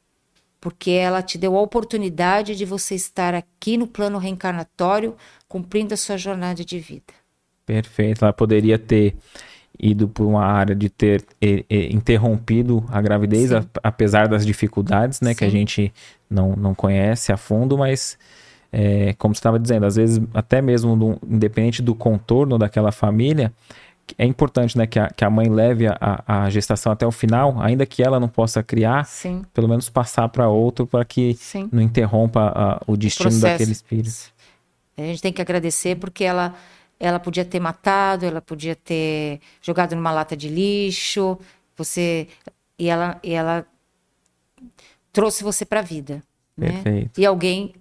[0.60, 5.16] porque ela te deu a oportunidade de você estar aqui no plano reencarnatório,
[5.48, 7.12] cumprindo a sua jornada de vida.
[7.66, 8.24] Perfeito.
[8.24, 9.16] Ela poderia ter
[9.78, 15.20] ido por uma área de ter e, e, interrompido a gravidez, a, apesar das dificuldades,
[15.20, 15.36] né, Sim.
[15.36, 15.93] que a gente
[16.28, 18.19] não, não conhece a fundo, mas
[18.73, 23.53] é, como você estava dizendo, às vezes até mesmo do, independente do contorno daquela família,
[24.16, 27.61] é importante né, que, a, que a mãe leve a, a gestação até o final,
[27.61, 29.43] ainda que ela não possa criar, Sim.
[29.53, 31.69] pelo menos passar para outro para que Sim.
[31.73, 34.32] não interrompa a, o destino o daqueles filhos.
[34.97, 36.55] A gente tem que agradecer porque ela
[36.98, 41.39] ela podia ter matado, ela podia ter jogado numa lata de lixo,
[41.77, 42.28] você
[42.78, 43.66] e ela e ela
[45.12, 46.23] trouxe você para a vida,
[46.56, 46.73] né?
[46.73, 47.20] Perfeito.
[47.20, 47.74] E alguém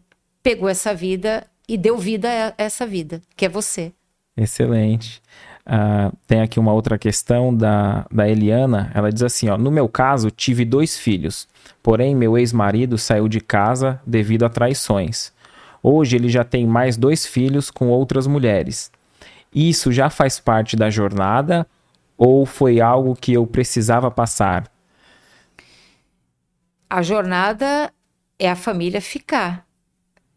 [0.43, 3.91] pegou essa vida e deu vida a essa vida, que é você.
[4.37, 5.21] Excelente.
[5.65, 8.91] Uh, tem aqui uma outra questão da, da Eliana.
[8.93, 11.47] Ela diz assim: ó, No meu caso, tive dois filhos,
[11.81, 15.33] porém, meu ex-marido saiu de casa devido a traições.
[15.81, 18.91] Hoje ele já tem mais dois filhos com outras mulheres.
[19.55, 21.65] Isso já faz parte da jornada
[22.17, 24.69] ou foi algo que eu precisava passar?
[26.89, 27.91] A jornada
[28.37, 29.65] é a família ficar,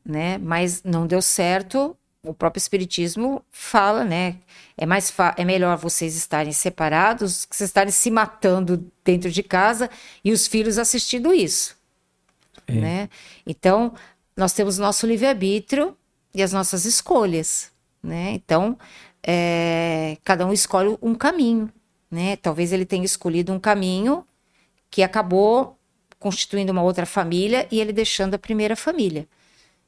[0.05, 0.39] né?
[0.39, 1.97] Mas não deu certo.
[2.25, 4.37] O próprio espiritismo fala, né?
[4.77, 9.91] É mais é melhor vocês estarem separados, que vocês estarem se matando dentro de casa
[10.25, 11.77] e os filhos assistindo isso,
[12.67, 12.73] é.
[12.73, 13.09] né?
[13.47, 13.95] Então
[14.37, 15.97] nós temos nosso livre arbítrio
[16.35, 17.73] e as nossas escolhas,
[18.03, 18.33] né?
[18.33, 18.79] Então
[19.31, 21.71] é, cada um escolhe um caminho,
[22.11, 22.37] né?
[22.37, 24.25] Talvez ele tenha escolhido um caminho
[24.91, 25.79] que acabou
[26.19, 29.29] constituindo uma outra família e ele deixando a primeira família.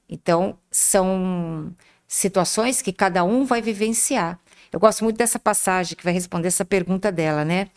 [0.06, 1.74] Então, são
[2.06, 4.38] situações que cada um vai vivenciar.
[4.70, 7.70] Eu gosto muito dessa passagem que vai responder essa pergunta dela, né?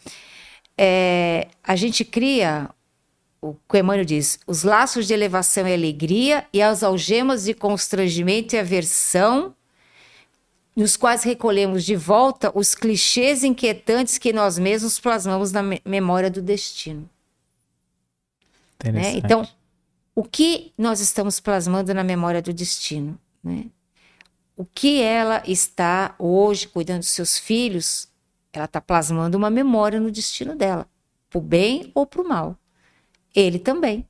[0.78, 2.70] É, a gente cria,
[3.42, 8.54] o que Emmanuel diz, os laços de elevação e alegria e as algemas de constrangimento
[8.54, 9.56] e aversão
[10.76, 16.42] nos quais recolhemos de volta os clichês inquietantes que nós mesmos plasmamos na memória do
[16.42, 17.10] destino.
[18.84, 19.14] Né?
[19.16, 19.48] Então,
[20.16, 23.18] o que nós estamos plasmando na memória do destino?
[23.44, 23.66] Né?
[24.58, 28.08] O que ela está hoje cuidando dos seus filhos,
[28.52, 30.88] ela está plasmando uma memória no destino dela,
[31.30, 32.58] para o bem ou para o mal.
[33.34, 34.06] Ele também.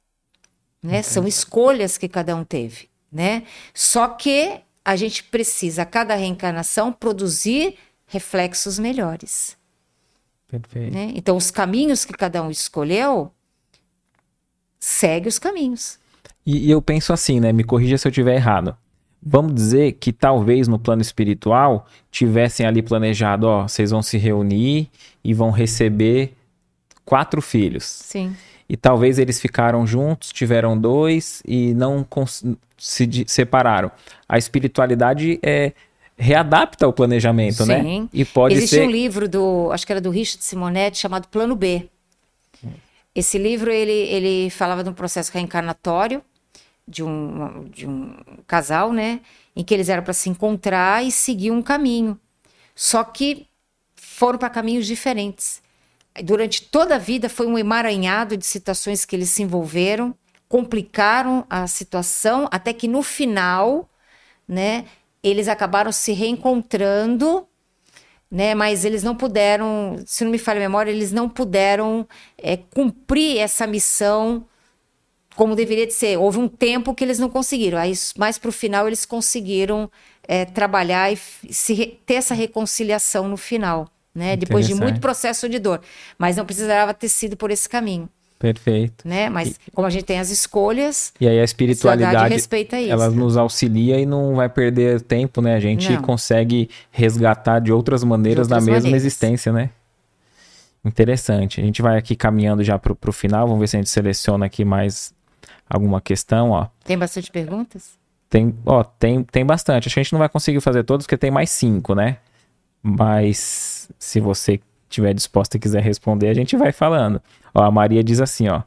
[0.81, 1.01] Né?
[1.01, 2.89] São escolhas que cada um teve.
[3.11, 3.43] Né?
[3.73, 9.57] Só que a gente precisa, a cada reencarnação, produzir reflexos melhores.
[10.47, 10.93] Perfeito.
[10.93, 11.11] Né?
[11.15, 13.31] Então, os caminhos que cada um escolheu,
[14.79, 15.97] segue os caminhos.
[16.45, 17.51] E, e eu penso assim, né?
[17.51, 18.77] Me corrija se eu estiver errado.
[19.25, 24.89] Vamos dizer que talvez no plano espiritual tivessem ali planejado, ó, vocês vão se reunir
[25.23, 26.33] e vão receber
[27.05, 27.85] quatro filhos.
[27.85, 28.35] Sim.
[28.67, 32.05] E talvez eles ficaram juntos, tiveram dois e não
[32.77, 33.91] se separaram.
[34.27, 35.73] A espiritualidade é
[36.17, 37.81] readapta o planejamento, né?
[37.81, 38.01] Sim.
[38.01, 38.09] né?
[38.13, 38.87] E pode Existe ser...
[38.87, 41.89] um livro do, acho que era do Richard Simonetti, chamado Plano B.
[43.15, 46.23] Esse livro ele, ele falava de um processo reencarnatório
[46.87, 48.15] de um, de um
[48.45, 49.21] casal, né?
[49.55, 52.19] Em que eles eram para se encontrar e seguir um caminho.
[52.75, 53.47] Só que
[53.95, 55.61] foram para caminhos diferentes.
[56.23, 60.15] Durante toda a vida foi um emaranhado de situações que eles se envolveram
[60.53, 63.89] complicaram a situação até que no final,
[64.47, 64.85] né,
[65.23, 67.47] eles acabaram se reencontrando,
[68.29, 72.07] né, mas eles não puderam, se não me falha a memória, eles não puderam
[72.37, 74.45] é, cumprir essa missão
[75.35, 76.19] como deveria de ser.
[76.19, 77.93] Houve um tempo que eles não conseguiram, aí
[78.39, 79.89] para o final eles conseguiram
[80.27, 81.17] é, trabalhar e
[81.51, 85.81] se, ter essa reconciliação no final, né, depois de muito processo de dor,
[86.17, 88.07] mas não precisava ter sido por esse caminho.
[88.43, 89.07] Perfeito.
[89.07, 89.29] Né?
[89.29, 92.91] Mas e, como a gente tem as escolhas, e aí a espiritualidade respeita isso.
[92.91, 95.55] Ela nos auxilia e não vai perder tempo, né?
[95.55, 96.01] A gente não.
[96.01, 99.05] consegue resgatar de outras maneiras de outras na mesma maneiras.
[99.05, 99.69] existência, né?
[100.83, 101.61] Interessante.
[101.61, 103.47] A gente vai aqui caminhando já para o final.
[103.47, 105.13] Vamos ver se a gente seleciona aqui mais
[105.69, 106.67] alguma questão, ó.
[106.83, 107.91] Tem bastante perguntas?
[108.29, 109.87] Tem, ó, tem, tem bastante.
[109.87, 112.17] Acho que a gente não vai conseguir fazer todos, porque tem mais cinco, né?
[112.83, 117.21] Mas se você tiver disposta e quiser responder, a gente vai falando.
[117.55, 118.61] Ó, a Maria diz assim, ó.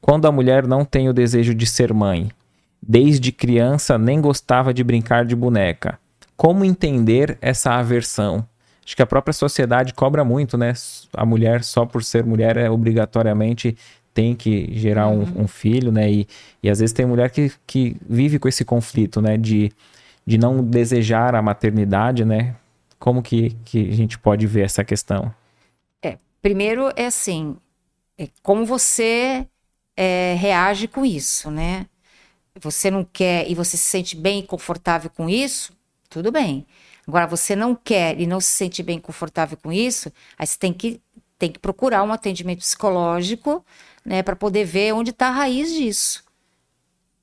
[0.00, 2.30] Quando a mulher não tem o desejo de ser mãe,
[2.80, 5.98] desde criança nem gostava de brincar de boneca.
[6.36, 8.46] Como entender essa aversão?
[8.84, 10.72] Acho que a própria sociedade cobra muito, né?
[11.16, 13.76] A mulher, só por ser mulher, é obrigatoriamente
[14.12, 15.42] tem que gerar um, uhum.
[15.42, 16.10] um filho, né?
[16.10, 16.28] E,
[16.62, 19.36] e às vezes tem mulher que, que vive com esse conflito, né?
[19.36, 19.72] De,
[20.26, 22.54] de não desejar a maternidade, né?
[23.02, 25.34] Como que, que a gente pode ver essa questão?
[26.00, 27.56] É, primeiro é assim,
[28.16, 29.44] é como você
[29.96, 31.86] é, reage com isso, né?
[32.60, 35.76] Você não quer e você se sente bem e confortável com isso,
[36.08, 36.64] tudo bem.
[37.04, 40.72] Agora, você não quer e não se sente bem confortável com isso, aí você tem
[40.72, 41.00] que,
[41.36, 43.66] tem que procurar um atendimento psicológico,
[44.04, 46.22] né, para poder ver onde está a raiz disso.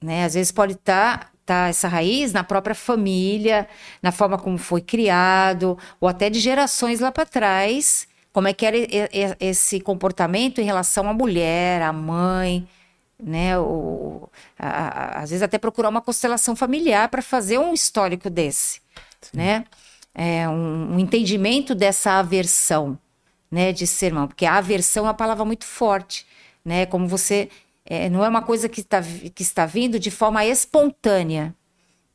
[0.02, 0.26] Né?
[0.26, 3.68] Às vezes pode estar tá, essa raiz na própria família,
[4.02, 8.66] na forma como foi criado, ou até de gerações lá para trás, como é que
[8.66, 8.78] era
[9.40, 12.68] esse comportamento em relação à mulher, à mãe,
[13.22, 13.58] né?
[13.60, 18.82] O, a, a, às vezes até procurar uma constelação familiar para fazer um histórico desse,
[19.22, 19.38] Sim.
[19.38, 19.66] né?
[20.14, 22.98] É, um, um, entendimento dessa aversão,
[23.50, 26.26] né, de ser irmão, porque a aversão é uma palavra muito forte,
[26.64, 26.86] né?
[26.86, 27.50] Como você
[27.90, 31.56] é, não é uma coisa que está que está vindo de forma espontânea,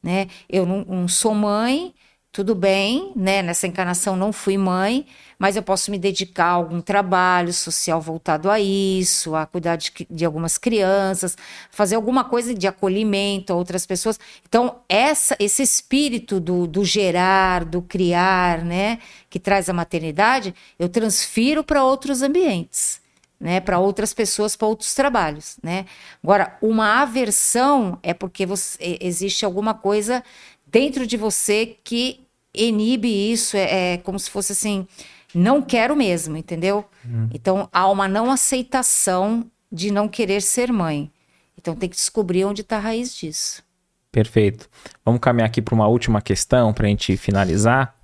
[0.03, 0.29] né?
[0.49, 1.93] Eu não, não sou mãe,
[2.35, 3.43] tudo bem, né?
[3.43, 5.07] Nessa encarnação não fui mãe,
[5.39, 9.93] mas eu posso me dedicar a algum trabalho social voltado a isso, a cuidar de,
[10.11, 11.37] de algumas crianças,
[11.71, 14.19] fazer alguma coisa de acolhimento a outras pessoas.
[14.49, 18.99] Então, essa, esse espírito do, do gerar, do criar, né?
[19.31, 23.04] Que traz a maternidade, eu transfiro para outros ambientes.
[23.45, 25.85] Né, para outras pessoas, para outros trabalhos, né?
[26.23, 30.25] Agora, uma aversão é porque você, existe alguma coisa
[30.67, 34.89] dentro de você que inibe isso, é, é como se fosse assim,
[35.35, 36.85] não quero mesmo, entendeu?
[37.05, 37.29] Hum.
[37.35, 41.13] Então há uma não aceitação de não querer ser mãe.
[41.59, 43.63] Então tem que descobrir onde está a raiz disso.
[44.11, 44.71] Perfeito.
[45.05, 47.95] Vamos caminhar aqui para uma última questão para a gente finalizar.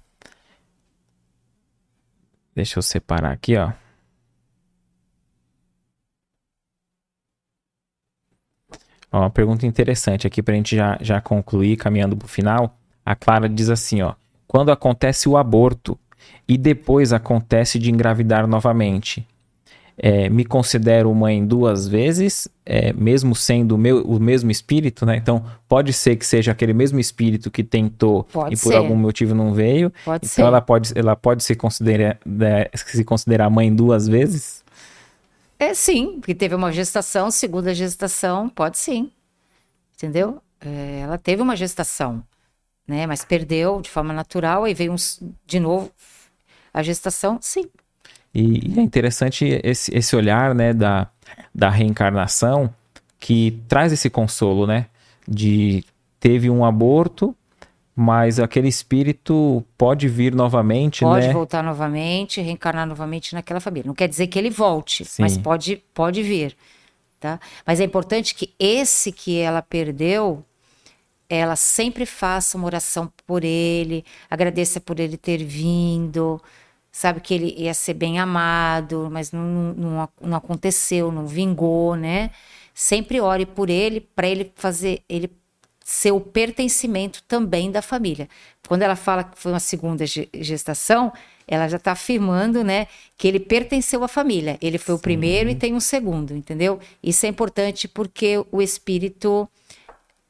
[2.54, 3.72] Deixa eu separar aqui, ó.
[9.12, 12.77] Uma pergunta interessante aqui para a gente já, já concluir, caminhando para o final.
[13.05, 14.15] A Clara diz assim, ó
[14.51, 15.97] quando acontece o aborto
[16.49, 19.24] e depois acontece de engravidar novamente.
[19.97, 25.16] É, me considero mãe duas vezes, é, mesmo sendo o, meu, o mesmo espírito, né?
[25.16, 28.77] Então, pode ser que seja aquele mesmo espírito que tentou pode e por ser.
[28.78, 29.93] algum motivo não veio.
[30.05, 30.43] Pode então, ser.
[30.43, 34.60] ela pode, ela pode se considerar, né, se considerar mãe duas vezes?
[35.61, 39.12] É sim, porque teve uma gestação, segunda gestação, pode sim.
[39.95, 40.43] Entendeu?
[40.61, 42.24] É, ela teve uma gestação
[42.91, 43.07] né?
[43.07, 45.93] Mas perdeu de forma natural, aí veio uns, de novo
[46.74, 47.65] a gestação, sim.
[48.35, 51.09] E, e é interessante esse, esse olhar, né, da,
[51.55, 52.73] da reencarnação
[53.19, 54.87] que traz esse consolo, né?
[55.27, 55.85] De
[56.19, 57.35] teve um aborto,
[58.02, 61.35] mas aquele espírito pode vir novamente, pode né?
[61.35, 63.86] voltar novamente, reencarnar novamente naquela família.
[63.86, 65.20] Não quer dizer que ele volte, Sim.
[65.20, 66.56] mas pode, pode vir,
[67.20, 67.39] tá?
[67.66, 70.43] Mas é importante que esse que ela perdeu,
[71.28, 76.40] ela sempre faça uma oração por ele, agradeça por ele ter vindo,
[76.90, 82.31] sabe que ele ia ser bem amado, mas não, não, não aconteceu, não vingou, né?
[82.72, 85.31] Sempre ore por ele, para ele fazer, ele
[85.90, 88.28] ser o pertencimento também da família.
[88.68, 91.12] Quando ela fala que foi uma segunda gestação,
[91.48, 92.86] ela já está afirmando, né,
[93.18, 94.56] que ele pertenceu à família.
[94.62, 94.98] Ele foi Sim.
[95.00, 96.78] o primeiro e tem um segundo, entendeu?
[97.02, 99.48] Isso é importante porque o espírito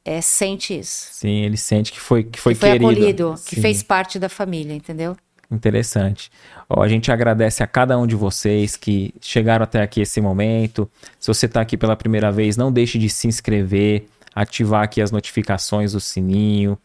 [0.03, 1.09] é, sente isso.
[1.11, 2.89] Sim, ele sente que foi que foi, que foi querido.
[2.89, 3.43] acolhido, Sim.
[3.47, 5.15] que fez parte da família, entendeu?
[5.51, 6.31] Interessante.
[6.67, 10.89] Ó, a gente agradece a cada um de vocês que chegaram até aqui esse momento.
[11.19, 15.11] Se você está aqui pela primeira vez, não deixe de se inscrever, ativar aqui as
[15.11, 16.77] notificações do sininho,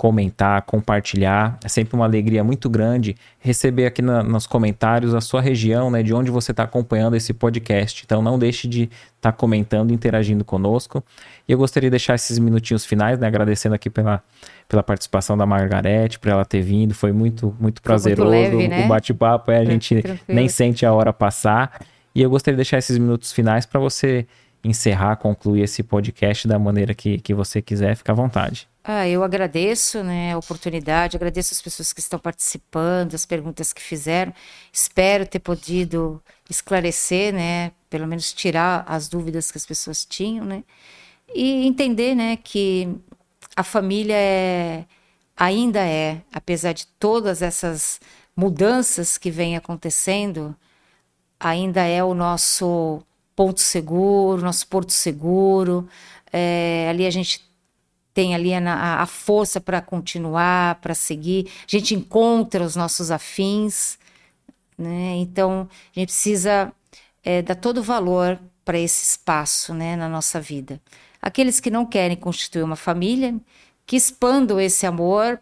[0.00, 1.58] comentar, compartilhar.
[1.62, 6.02] É sempre uma alegria muito grande receber aqui na, nos comentários a sua região, né,
[6.02, 8.02] de onde você está acompanhando esse podcast.
[8.06, 11.04] Então não deixe de estar tá comentando, interagindo conosco.
[11.46, 14.22] E eu gostaria de deixar esses minutinhos finais, né, agradecendo aqui pela,
[14.66, 16.94] pela participação da Margarete, por ela ter vindo.
[16.94, 18.86] Foi muito, muito prazeroso muito leve, né?
[18.86, 19.50] o bate-papo.
[19.50, 21.78] É, a gente nem sente a hora passar.
[22.14, 24.26] E eu gostaria de deixar esses minutos finais para você
[24.62, 28.68] encerrar, concluir esse podcast da maneira que, que você quiser, fica à vontade.
[28.82, 33.80] Ah, eu agradeço né, a oportunidade, agradeço as pessoas que estão participando, as perguntas que
[33.80, 34.32] fizeram.
[34.72, 40.64] Espero ter podido esclarecer, né, pelo menos tirar as dúvidas que as pessoas tinham, né,
[41.34, 42.88] e entender, né, que
[43.54, 44.84] a família é,
[45.36, 48.00] ainda é, apesar de todas essas
[48.34, 50.56] mudanças que vêm acontecendo,
[51.38, 53.02] ainda é o nosso
[53.34, 55.88] ponto seguro, nosso porto seguro.
[56.32, 57.48] É, ali a gente
[58.12, 61.50] tem ali a, a força para continuar, para seguir.
[61.62, 63.98] A gente encontra os nossos afins,
[64.76, 65.16] né?
[65.16, 66.72] Então a gente precisa
[67.22, 70.80] é, dar todo o valor para esse espaço, né, na nossa vida.
[71.20, 73.34] Aqueles que não querem constituir uma família,
[73.86, 75.40] que expandam esse amor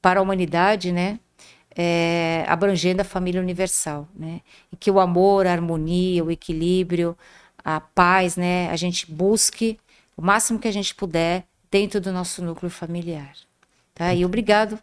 [0.00, 1.18] para a humanidade, né?
[1.78, 4.40] É, abrangendo a família universal, né?
[4.72, 7.16] E que o amor, a harmonia, o equilíbrio,
[7.62, 8.70] a paz, né?
[8.70, 9.78] A gente busque
[10.16, 13.34] o máximo que a gente puder dentro do nosso núcleo familiar.
[13.94, 14.14] Tá?
[14.14, 14.78] E obrigado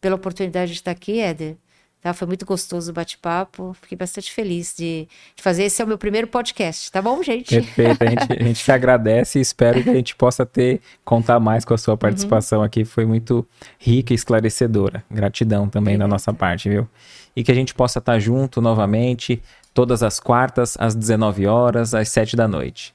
[0.00, 1.56] pela oportunidade de estar aqui, Éder.
[2.02, 2.12] Tá?
[2.12, 3.76] Foi muito gostoso o bate-papo.
[3.80, 5.62] Fiquei bastante feliz de, de, fazer.
[5.62, 7.54] Esse é o meu primeiro podcast, tá bom, gente?
[7.54, 8.02] Perfeito.
[8.02, 11.64] A gente, a gente te agradece e espero que a gente possa ter, contar mais
[11.64, 12.64] com a sua participação uhum.
[12.64, 12.84] aqui.
[12.84, 13.46] Foi muito
[13.78, 15.04] rica e esclarecedora.
[15.08, 16.88] Gratidão também da nossa parte, viu?
[17.36, 19.40] E que a gente possa estar junto novamente,
[19.72, 22.92] todas as quartas, às 19 horas, às 7 da noite.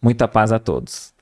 [0.00, 1.15] Muita paz a todos.